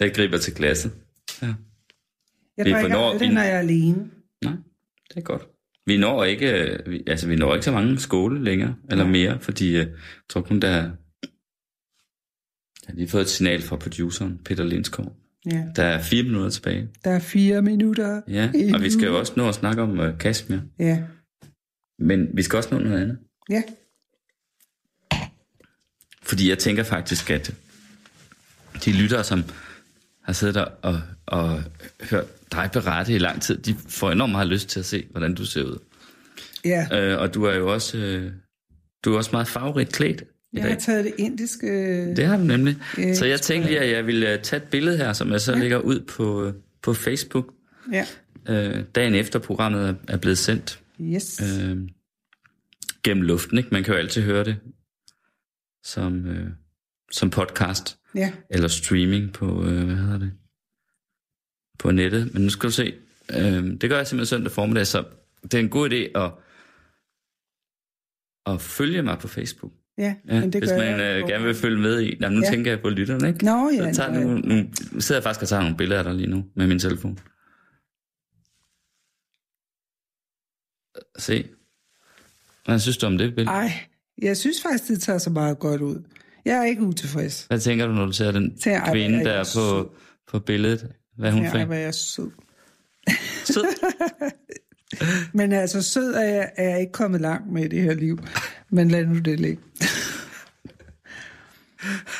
Jeg 0.00 0.14
griber 0.14 0.38
til 0.38 0.54
glasset. 0.54 0.92
Ja. 1.42 1.54
Jeg 2.56 2.66
er 2.66 2.80
drikker 2.80 2.98
aldrig, 2.98 3.32
når 3.32 3.42
jeg 3.42 3.54
er 3.54 3.58
alene. 3.58 4.10
Nej, 4.44 4.52
det 5.08 5.16
er 5.16 5.20
godt. 5.20 5.42
Vi 5.86 5.96
når 5.98 6.24
ikke, 6.24 6.52
øh, 6.52 6.90
vi- 6.92 7.02
altså 7.06 7.28
vi 7.28 7.36
når 7.36 7.54
ikke 7.54 7.64
så 7.64 7.72
mange 7.72 7.98
skole 7.98 8.44
længere, 8.44 8.74
eller 8.90 9.06
mere, 9.06 9.40
fordi 9.40 9.68
øh, 9.68 9.74
jeg 9.76 9.88
tror 10.28 10.40
kun, 10.40 10.60
der 10.60 10.68
er, 10.68 10.82
jeg 10.82 10.90
har 12.86 12.94
lige 12.94 13.08
fået 13.08 13.22
et 13.22 13.28
signal 13.28 13.62
fra 13.62 13.76
produceren, 13.76 14.38
Peter 14.44 14.64
Lindskov. 14.64 15.16
Ja. 15.46 15.64
Der 15.76 15.82
er 15.84 16.02
fire 16.02 16.22
minutter 16.22 16.50
tilbage. 16.50 16.88
Der 17.04 17.10
er 17.10 17.18
fire 17.18 17.62
minutter. 17.62 18.22
Ja, 18.28 18.50
endnu. 18.54 18.74
og 18.76 18.82
vi 18.82 18.90
skal 18.90 19.04
jo 19.06 19.18
også 19.18 19.32
nå 19.36 19.48
at 19.48 19.54
snakke 19.54 19.82
om 19.82 20.00
øh, 20.00 20.18
Kashmir. 20.18 20.58
Ja. 20.78 21.04
Men 21.98 22.28
vi 22.36 22.42
skal 22.42 22.56
også 22.56 22.74
nå 22.74 22.80
noget 22.80 23.02
andet. 23.02 23.18
Ja. 23.50 23.62
Fordi 26.22 26.48
jeg 26.48 26.58
tænker 26.58 26.82
faktisk, 26.82 27.30
at 27.30 27.54
de 28.84 28.92
lyttere, 29.02 29.24
som 29.24 29.42
har 30.26 30.32
siddet 30.32 30.54
der 30.54 30.64
og, 30.82 31.00
og 31.26 31.62
hørt 32.10 32.52
dig 32.52 32.70
berette 32.72 33.12
i 33.14 33.18
lang 33.18 33.42
tid, 33.42 33.56
de 33.58 33.76
får 33.88 34.10
enormt 34.12 34.32
meget 34.32 34.46
lyst 34.48 34.68
til 34.68 34.80
at 34.80 34.86
se, 34.86 35.06
hvordan 35.10 35.34
du 35.34 35.44
ser 35.44 35.62
ud. 35.62 35.78
Ja. 36.64 36.86
Øh, 37.12 37.20
og 37.20 37.34
du 37.34 37.44
er 37.44 37.54
jo 37.54 37.72
også, 37.72 37.98
øh, 37.98 38.32
du 39.04 39.12
er 39.12 39.16
også 39.16 39.30
meget 39.32 39.48
farverigt 39.48 39.92
klædt 39.92 40.24
Jeg 40.52 40.62
har 40.62 40.74
taget 40.74 41.04
det 41.04 41.14
indiske... 41.18 41.66
Det 42.16 42.26
har 42.26 42.36
du 42.36 42.42
nemlig. 42.44 42.76
Øh, 42.98 43.14
Så 43.14 43.26
jeg 43.26 43.40
tænkte 43.40 43.68
lige, 43.70 43.80
at 43.80 43.90
jeg 43.90 44.06
ville 44.06 44.32
øh, 44.32 44.42
tage 44.42 44.62
et 44.62 44.68
billede 44.68 44.96
her, 44.96 45.12
som 45.12 45.32
jeg 45.32 45.40
så 45.40 45.54
lægger 45.54 45.78
ud 45.78 46.00
på, 46.00 46.44
øh, 46.44 46.52
på 46.82 46.94
Facebook, 46.94 47.52
Ja. 47.92 48.06
øh, 48.48 48.84
dagen 48.94 49.14
efter 49.14 49.38
programmet 49.38 49.88
er- 49.88 49.94
er 50.08 50.16
blevet 50.16 50.38
sendt 50.38 50.80
Yes. 51.00 51.42
øh, 51.42 51.76
gennem 53.02 53.22
luften. 53.22 53.58
Ikke? 53.58 53.70
Man 53.72 53.84
kan 53.84 53.94
jo 53.94 53.98
altid 54.00 54.22
høre 54.22 54.44
det 54.44 54.56
som, 55.84 56.26
øh, 56.26 56.46
som 57.10 57.30
podcast 57.30 57.98
Ja. 58.14 58.32
eller 58.50 58.68
streaming 58.68 59.32
på, 59.32 59.64
øh, 59.64 59.84
hvad 59.84 59.96
hedder 59.96 60.18
det, 60.18 60.32
på 61.78 61.90
nettet. 61.90 62.34
Men 62.34 62.42
nu 62.42 62.50
skal 62.50 62.66
du 62.66 62.72
se, 62.74 62.94
øh, 63.30 63.64
det 63.80 63.90
gør 63.90 63.96
jeg 63.96 64.06
simpelthen 64.06 64.26
søndag 64.26 64.52
formiddag, 64.52 64.86
så 64.86 65.04
det 65.42 65.54
er 65.54 65.58
en 65.58 65.68
god 65.68 65.90
idé 65.90 66.18
at, 66.20 66.32
at 68.54 68.60
følge 68.60 69.02
mig 69.02 69.18
på 69.18 69.28
Facebook. 69.28 69.72
Ja, 69.98 70.14
Ja, 70.28 70.40
men 70.40 70.52
det 70.52 70.60
hvis 70.60 70.70
gør 70.70 70.78
man 70.78 71.00
jeg. 71.00 71.22
øh, 71.22 71.28
gerne 71.28 71.44
vil 71.44 71.54
følge 71.54 71.78
med 71.82 72.00
i. 72.00 72.16
Jamen, 72.20 72.38
nu 72.38 72.44
Ja. 72.44 72.50
tænker 72.50 72.70
jeg 72.70 72.80
på 72.80 72.88
lytterne, 72.88 73.28
ikke? 73.28 73.44
Nå, 73.44 73.70
ja, 73.70 73.92
Så 73.92 73.96
tager 73.96 74.12
nå, 74.12 74.18
ja. 74.18 74.24
nogle, 74.24 74.40
nogle, 74.40 74.62
nu 74.92 75.00
sidder 75.00 75.18
jeg 75.18 75.22
faktisk 75.22 75.42
og 75.42 75.48
tager 75.48 75.62
nogle 75.62 75.76
billeder 75.76 75.98
af 75.98 76.04
dig 76.04 76.14
lige 76.14 76.26
nu 76.30 76.44
med 76.54 76.66
min 76.66 76.78
telefon. 76.78 77.18
Se. 81.18 81.48
Hvad 82.64 82.78
synes 82.78 82.96
du 82.98 83.06
om 83.06 83.18
det 83.18 83.34
billede? 83.34 83.50
Ej, 83.56 83.70
jeg 84.22 84.36
synes 84.36 84.62
faktisk, 84.62 84.88
det 84.88 85.00
tager 85.00 85.18
så 85.18 85.30
meget 85.30 85.58
godt 85.58 85.80
ud. 85.82 86.02
Jeg 86.46 86.58
er 86.58 86.64
ikke 86.64 86.82
utilfreds. 86.82 87.44
Hvad 87.48 87.60
tænker 87.60 87.86
du, 87.86 87.92
når 87.92 88.06
du 88.06 88.12
ser 88.12 88.32
den 88.32 88.58
Tænker, 88.58 88.92
kvinde, 88.92 89.18
er 89.18 89.22
der 89.22 89.30
jeg 89.32 89.40
er 89.40 89.50
på, 89.54 89.94
på 90.28 90.38
billedet? 90.38 90.92
Hvad 91.18 91.32
hun 91.32 91.42
Ja, 91.42 91.60
en? 91.60 91.66
hvor 91.66 91.74
er 91.74 91.78
jeg 91.78 91.94
sød. 91.94 92.30
Sød? 93.44 93.64
Men 95.38 95.52
altså, 95.52 95.82
sød 95.82 96.14
er 96.14 96.22
jeg, 96.22 96.50
er 96.56 96.68
jeg 96.70 96.80
ikke 96.80 96.92
kommet 96.92 97.20
langt 97.20 97.52
med 97.52 97.64
i 97.64 97.68
det 97.68 97.82
her 97.82 97.94
liv. 97.94 98.18
Men 98.70 98.88
lad 98.88 99.06
nu 99.06 99.18
det 99.18 99.40
ligge. 99.40 99.62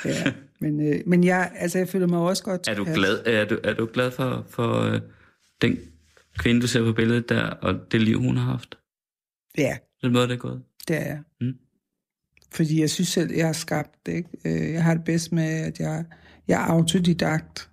ja, 0.04 0.32
men, 0.60 0.88
øh, 0.88 1.00
men 1.06 1.24
jeg, 1.24 1.52
altså, 1.54 1.78
jeg 1.78 1.88
føler 1.88 2.06
mig 2.06 2.18
også 2.18 2.42
godt 2.42 2.68
Er 2.68 2.74
du 2.74 2.84
glad, 2.84 3.22
er 3.26 3.44
du, 3.44 3.58
er 3.64 3.74
du 3.74 3.88
glad 3.92 4.10
for, 4.10 4.46
for 4.50 4.80
øh, 4.80 5.00
den 5.62 5.78
kvinde, 6.38 6.60
du 6.60 6.66
ser 6.66 6.84
på 6.84 6.92
billedet 6.92 7.28
der, 7.28 7.42
og 7.42 7.74
det 7.92 8.00
liv, 8.00 8.20
hun 8.20 8.36
har 8.36 8.50
haft? 8.50 8.78
Ja, 9.58 9.76
Den 10.02 10.12
måde, 10.12 10.28
det 10.28 10.32
er 10.34 10.38
gået? 10.38 10.62
det 10.88 10.96
er 10.96 11.04
jeg. 11.06 11.18
Fordi 12.56 12.80
jeg 12.80 12.90
synes 12.90 13.08
selv, 13.08 13.34
jeg 13.34 13.46
har 13.46 13.52
skabt 13.52 13.90
det. 14.06 14.12
Ikke? 14.12 14.28
Øh, 14.44 14.72
Jeg 14.72 14.84
har 14.84 14.94
det 14.94 15.04
bedst 15.04 15.32
med, 15.32 15.44
at 15.44 15.80
jeg, 15.80 16.04
jeg 16.48 16.54
er 16.62 16.64
autodidakt. 16.66 17.68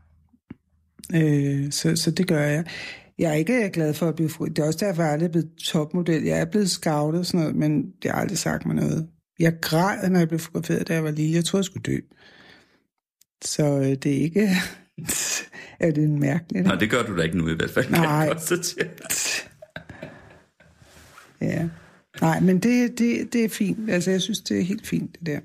Øh, 1.15 1.71
så, 1.71 1.95
så 1.95 2.11
det 2.11 2.27
gør 2.27 2.41
jeg. 2.41 2.65
Jeg 3.19 3.29
er 3.29 3.35
ikke 3.35 3.69
glad 3.69 3.93
for 3.93 4.07
at 4.07 4.15
blive 4.15 4.29
fri. 4.29 4.49
Det 4.49 4.59
er 4.59 4.67
også 4.67 4.85
derfor, 4.85 5.03
jeg 5.03 5.11
aldrig 5.11 5.27
er 5.27 5.31
blevet 5.31 5.49
topmodel. 5.63 6.23
Jeg 6.23 6.39
er 6.39 6.45
blevet 6.45 6.69
scoutet 6.69 7.19
og 7.19 7.25
sådan 7.25 7.39
noget, 7.39 7.55
men 7.55 7.91
det 8.03 8.11
har 8.11 8.17
aldrig 8.21 8.37
sagt 8.37 8.65
mig 8.65 8.75
noget. 8.75 9.07
Jeg 9.39 9.53
græd, 9.61 10.09
når 10.09 10.19
jeg 10.19 10.27
blev 10.27 10.39
fotograferet, 10.39 10.87
da 10.87 10.93
jeg 10.93 11.03
var 11.03 11.11
lille. 11.11 11.35
Jeg 11.35 11.45
troede, 11.45 11.61
jeg 11.61 11.65
skulle 11.65 11.83
dø. 11.83 11.97
Så 13.45 13.79
øh, 13.79 13.85
det 13.85 14.05
er 14.05 14.21
ikke... 14.21 14.49
er 15.79 15.91
det 15.91 16.03
en 16.03 16.19
mærkelig? 16.19 16.61
Nej, 16.61 16.75
det 16.75 16.89
gør 16.89 17.03
du 17.03 17.17
da 17.17 17.21
ikke 17.21 17.37
nu 17.37 17.49
i 17.49 17.53
hvert 17.53 17.71
fald. 17.71 17.89
Nej. 17.89 18.29
Ja. 21.41 21.69
Nej, 22.23 22.39
men 22.39 22.59
det, 22.59 22.99
det, 22.99 23.33
det 23.33 23.43
er 23.45 23.49
fint. 23.49 23.89
Altså, 23.89 24.11
jeg 24.11 24.21
synes, 24.21 24.39
det 24.39 24.59
er 24.59 24.63
helt 24.63 24.87
fint, 24.87 25.15
det 25.19 25.25
der. 25.27 25.39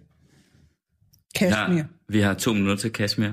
Kashmir. 1.35 1.76
Ja, 1.76 1.85
vi 2.09 2.20
har 2.20 2.35
to 2.35 2.53
minutter 2.53 2.76
til 2.76 2.93
Kashmir. 2.93 3.29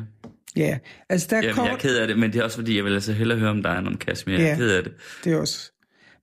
Ja, 0.55 0.77
altså 1.09 1.27
der 1.29 1.37
er 1.37 1.41
Jamen, 1.41 1.55
kort... 1.55 1.67
jeg 1.67 1.73
er 1.73 1.77
ked 1.77 1.97
af 1.97 2.07
det, 2.07 2.19
men 2.19 2.33
det 2.33 2.39
er 2.39 2.43
også 2.43 2.57
fordi, 2.57 2.75
jeg 2.75 2.83
vil 2.85 2.93
altså 2.93 3.13
hellere 3.13 3.39
høre 3.39 3.49
om 3.49 3.63
dig 3.63 3.79
end 3.79 3.87
om 3.87 3.97
Kashmir. 3.97 4.33
Jeg 4.33 4.41
Ja. 4.41 4.51
er 4.51 4.55
ked 4.57 4.69
af 4.69 4.83
det. 4.83 4.93
Det 5.23 5.33
er 5.33 5.37
også. 5.37 5.71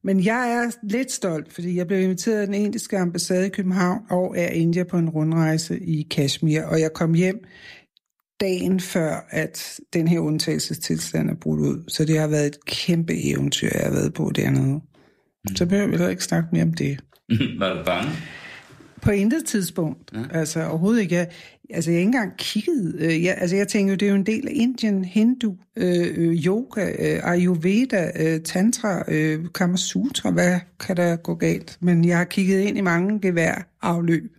Men 0.04 0.24
jeg 0.24 0.52
er 0.52 0.70
lidt 0.82 1.12
stolt, 1.12 1.52
fordi 1.52 1.76
jeg 1.76 1.86
blev 1.86 2.00
inviteret 2.00 2.40
af 2.40 2.46
den 2.46 2.54
indiske 2.54 2.98
ambassade 2.98 3.46
i 3.46 3.48
København 3.48 4.00
og 4.10 4.34
er 4.38 4.48
India 4.48 4.84
på 4.84 4.98
en 4.98 5.08
rundrejse 5.08 5.78
i 5.80 6.06
Kashmir, 6.10 6.62
og 6.62 6.80
jeg 6.80 6.92
kom 6.92 7.14
hjem 7.14 7.44
dagen 8.40 8.80
før, 8.80 9.26
at 9.30 9.80
den 9.92 10.08
her 10.08 10.18
undtagelsestilstand 10.18 11.30
er 11.30 11.34
brudt 11.34 11.60
ud. 11.60 11.84
Så 11.88 12.04
det 12.04 12.18
har 12.18 12.26
været 12.28 12.46
et 12.46 12.64
kæmpe 12.66 13.24
eventyr, 13.24 13.68
jeg 13.74 13.82
har 13.84 13.90
været 13.90 14.14
på 14.14 14.32
dernede. 14.34 14.72
Mm. 15.48 15.56
Så 15.56 15.66
behøver 15.66 15.86
vi 15.86 15.92
heller 15.92 16.08
ikke 16.08 16.24
snakke 16.24 16.48
mere 16.52 16.62
om 16.62 16.74
det. 16.74 17.00
Var 17.58 17.74
du 17.74 17.84
bange? 17.84 18.10
På 19.02 19.10
intet 19.10 19.44
tidspunkt. 19.44 20.12
Ja. 20.14 20.38
Altså 20.38 20.66
overhovedet 20.66 21.00
ikke. 21.02 21.14
Jeg, 21.14 21.26
altså 21.70 21.90
jeg 21.90 22.00
ikke 22.00 22.06
engang 22.06 22.32
kigget. 22.36 22.96
Øh, 22.98 23.24
jeg, 23.24 23.36
altså 23.38 23.56
jeg 23.56 23.68
tænker 23.68 23.92
jo, 23.92 23.96
det 23.96 24.06
er 24.06 24.10
jo 24.10 24.16
en 24.16 24.26
del 24.26 24.48
af 24.48 24.52
Indien, 24.54 25.04
Hindu, 25.04 25.56
øh, 25.76 26.06
øh, 26.16 26.46
yoga, 26.46 26.88
øh, 26.98 27.30
Ayurveda, 27.30 28.10
øh, 28.20 28.40
Tantra, 28.40 29.04
øh, 29.08 29.44
Kama 29.54 29.76
Sutra. 29.76 30.30
Hvad 30.30 30.58
kan 30.86 30.96
der 30.96 31.16
gå 31.16 31.34
galt? 31.34 31.76
Men 31.80 32.04
jeg 32.04 32.18
har 32.18 32.24
kigget 32.24 32.60
ind 32.60 32.78
i 32.78 32.80
mange 32.80 33.20
geværafløb 33.20 34.32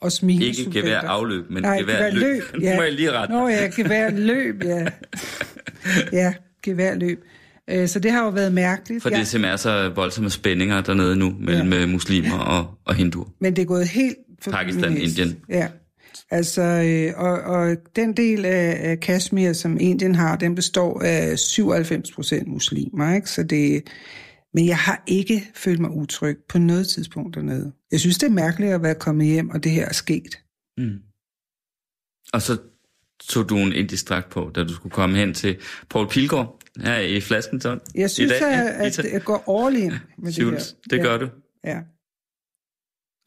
og 0.00 0.12
smile. 0.12 0.46
Ikke 0.46 0.70
gevær 0.70 1.00
afløb, 1.00 1.50
men 1.50 1.62
Nej, 1.62 1.78
gevær 1.78 1.96
gevær 1.96 2.10
løb. 2.10 2.22
løb. 2.22 2.42
Nu 2.62 2.76
må 2.76 2.82
jeg 2.82 2.92
lige 2.92 3.12
rette 3.12 3.34
Nå 3.34 3.48
ja, 3.48 3.70
gevær 3.76 4.10
løb, 4.10 4.64
ja. 4.64 4.86
ja, 6.20 6.34
gevær 6.62 6.94
løb. 6.94 7.24
Øh, 7.70 7.88
Så 7.88 7.98
det 7.98 8.10
har 8.10 8.24
jo 8.24 8.30
været 8.30 8.52
mærkeligt. 8.52 9.02
For 9.02 9.08
det 9.10 9.16
Jeg- 9.18 9.26
simpelthen 9.26 9.52
er 9.52 9.56
så 9.56 9.88
voldsomme 9.94 10.30
spændinger 10.30 10.80
dernede 10.80 11.16
nu 11.16 11.34
mellem 11.40 11.72
ja. 11.72 11.86
muslimer 11.86 12.38
og, 12.38 12.66
og 12.84 12.94
hinduer. 12.94 13.28
Men 13.40 13.56
det 13.56 13.62
er 13.62 13.66
gået 13.66 13.88
helt... 13.88 14.16
Pakistan, 14.50 14.92
min 14.92 15.02
hest. 15.02 15.18
Indien. 15.18 15.38
Ja. 15.48 15.68
Altså, 16.30 16.62
øh, 16.62 17.12
og, 17.24 17.32
og 17.40 17.76
den 17.96 18.16
del 18.16 18.44
af, 18.44 18.90
af 18.90 19.00
Kashmir, 19.00 19.52
som 19.52 19.76
Indien 19.80 20.14
har, 20.14 20.36
den 20.36 20.54
består 20.54 21.00
af 21.04 21.38
97 21.38 22.10
procent 22.12 22.48
muslimer, 22.48 23.14
ikke? 23.14 23.30
Så 23.30 23.42
det, 23.42 23.82
men 24.54 24.66
jeg 24.66 24.76
har 24.78 25.02
ikke 25.06 25.50
følt 25.54 25.80
mig 25.80 25.90
utryg 25.90 26.36
på 26.48 26.58
noget 26.58 26.88
tidspunkt 26.88 27.34
dernede. 27.34 27.72
Jeg 27.92 28.00
synes, 28.00 28.18
det 28.18 28.26
er 28.26 28.30
mærkeligt 28.30 28.72
at 28.72 28.82
være 28.82 28.94
kommet 28.94 29.26
hjem, 29.26 29.50
og 29.50 29.64
det 29.64 29.72
her 29.72 29.88
er 29.88 29.92
sket. 29.92 30.38
Mm. 30.78 30.96
Og 32.32 32.42
så 32.42 32.56
tog 33.28 33.48
du 33.48 33.56
en 33.56 33.72
indisk 33.72 34.08
dragt 34.08 34.30
på, 34.30 34.50
da 34.54 34.64
du 34.64 34.74
skulle 34.74 34.92
komme 34.92 35.16
hen 35.16 35.34
til 35.34 35.56
Paul 35.90 36.08
Pilgaard 36.08 36.60
her 36.80 36.98
i 36.98 37.20
Flaskenton. 37.20 37.80
Jeg 37.94 38.10
synes, 38.10 38.32
I 38.32 38.34
dag, 38.34 38.42
at, 38.52 38.98
ja, 38.98 39.02
at 39.02 39.12
jeg 39.12 39.22
går 39.24 39.66
all 39.66 39.76
in 39.76 39.92
med 40.18 40.32
Jules, 40.32 40.72
det 40.84 40.90
det 40.90 40.98
her. 40.98 41.06
gør 41.08 41.16
du. 41.18 41.28
Ja. 41.64 41.80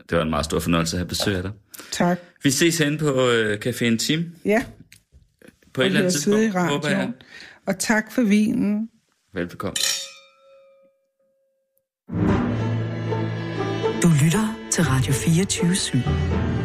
Det 0.09 0.17
var 0.17 0.23
en 0.23 0.29
meget 0.29 0.45
stor 0.45 0.59
fornøjelse 0.59 0.95
at 0.95 0.99
have 0.99 1.07
besøg 1.07 1.35
af 1.35 1.41
dig. 1.43 1.51
Tak. 1.91 2.19
Vi 2.43 2.51
ses 2.51 2.77
hen 2.77 2.97
på 2.97 3.29
øh, 3.29 3.59
Café 3.65 3.97
Team 3.97 4.25
Ja, 4.45 4.65
på 5.73 5.81
et 5.81 5.83
og 5.83 5.85
eller 5.85 5.99
andet 5.99 6.11
i 6.11 6.13
tidspunkt, 6.15 6.53
håber 6.69 6.89
jeg. 6.89 7.11
Og 7.67 7.79
tak 7.79 8.11
for 8.11 8.21
vinen. 8.21 8.89
Velbekomme. 9.33 9.75
Du 14.03 14.07
lytter 14.23 14.67
til 14.71 14.83
Radio 14.83 15.13
24 15.13 15.71
/7. 15.71 16.56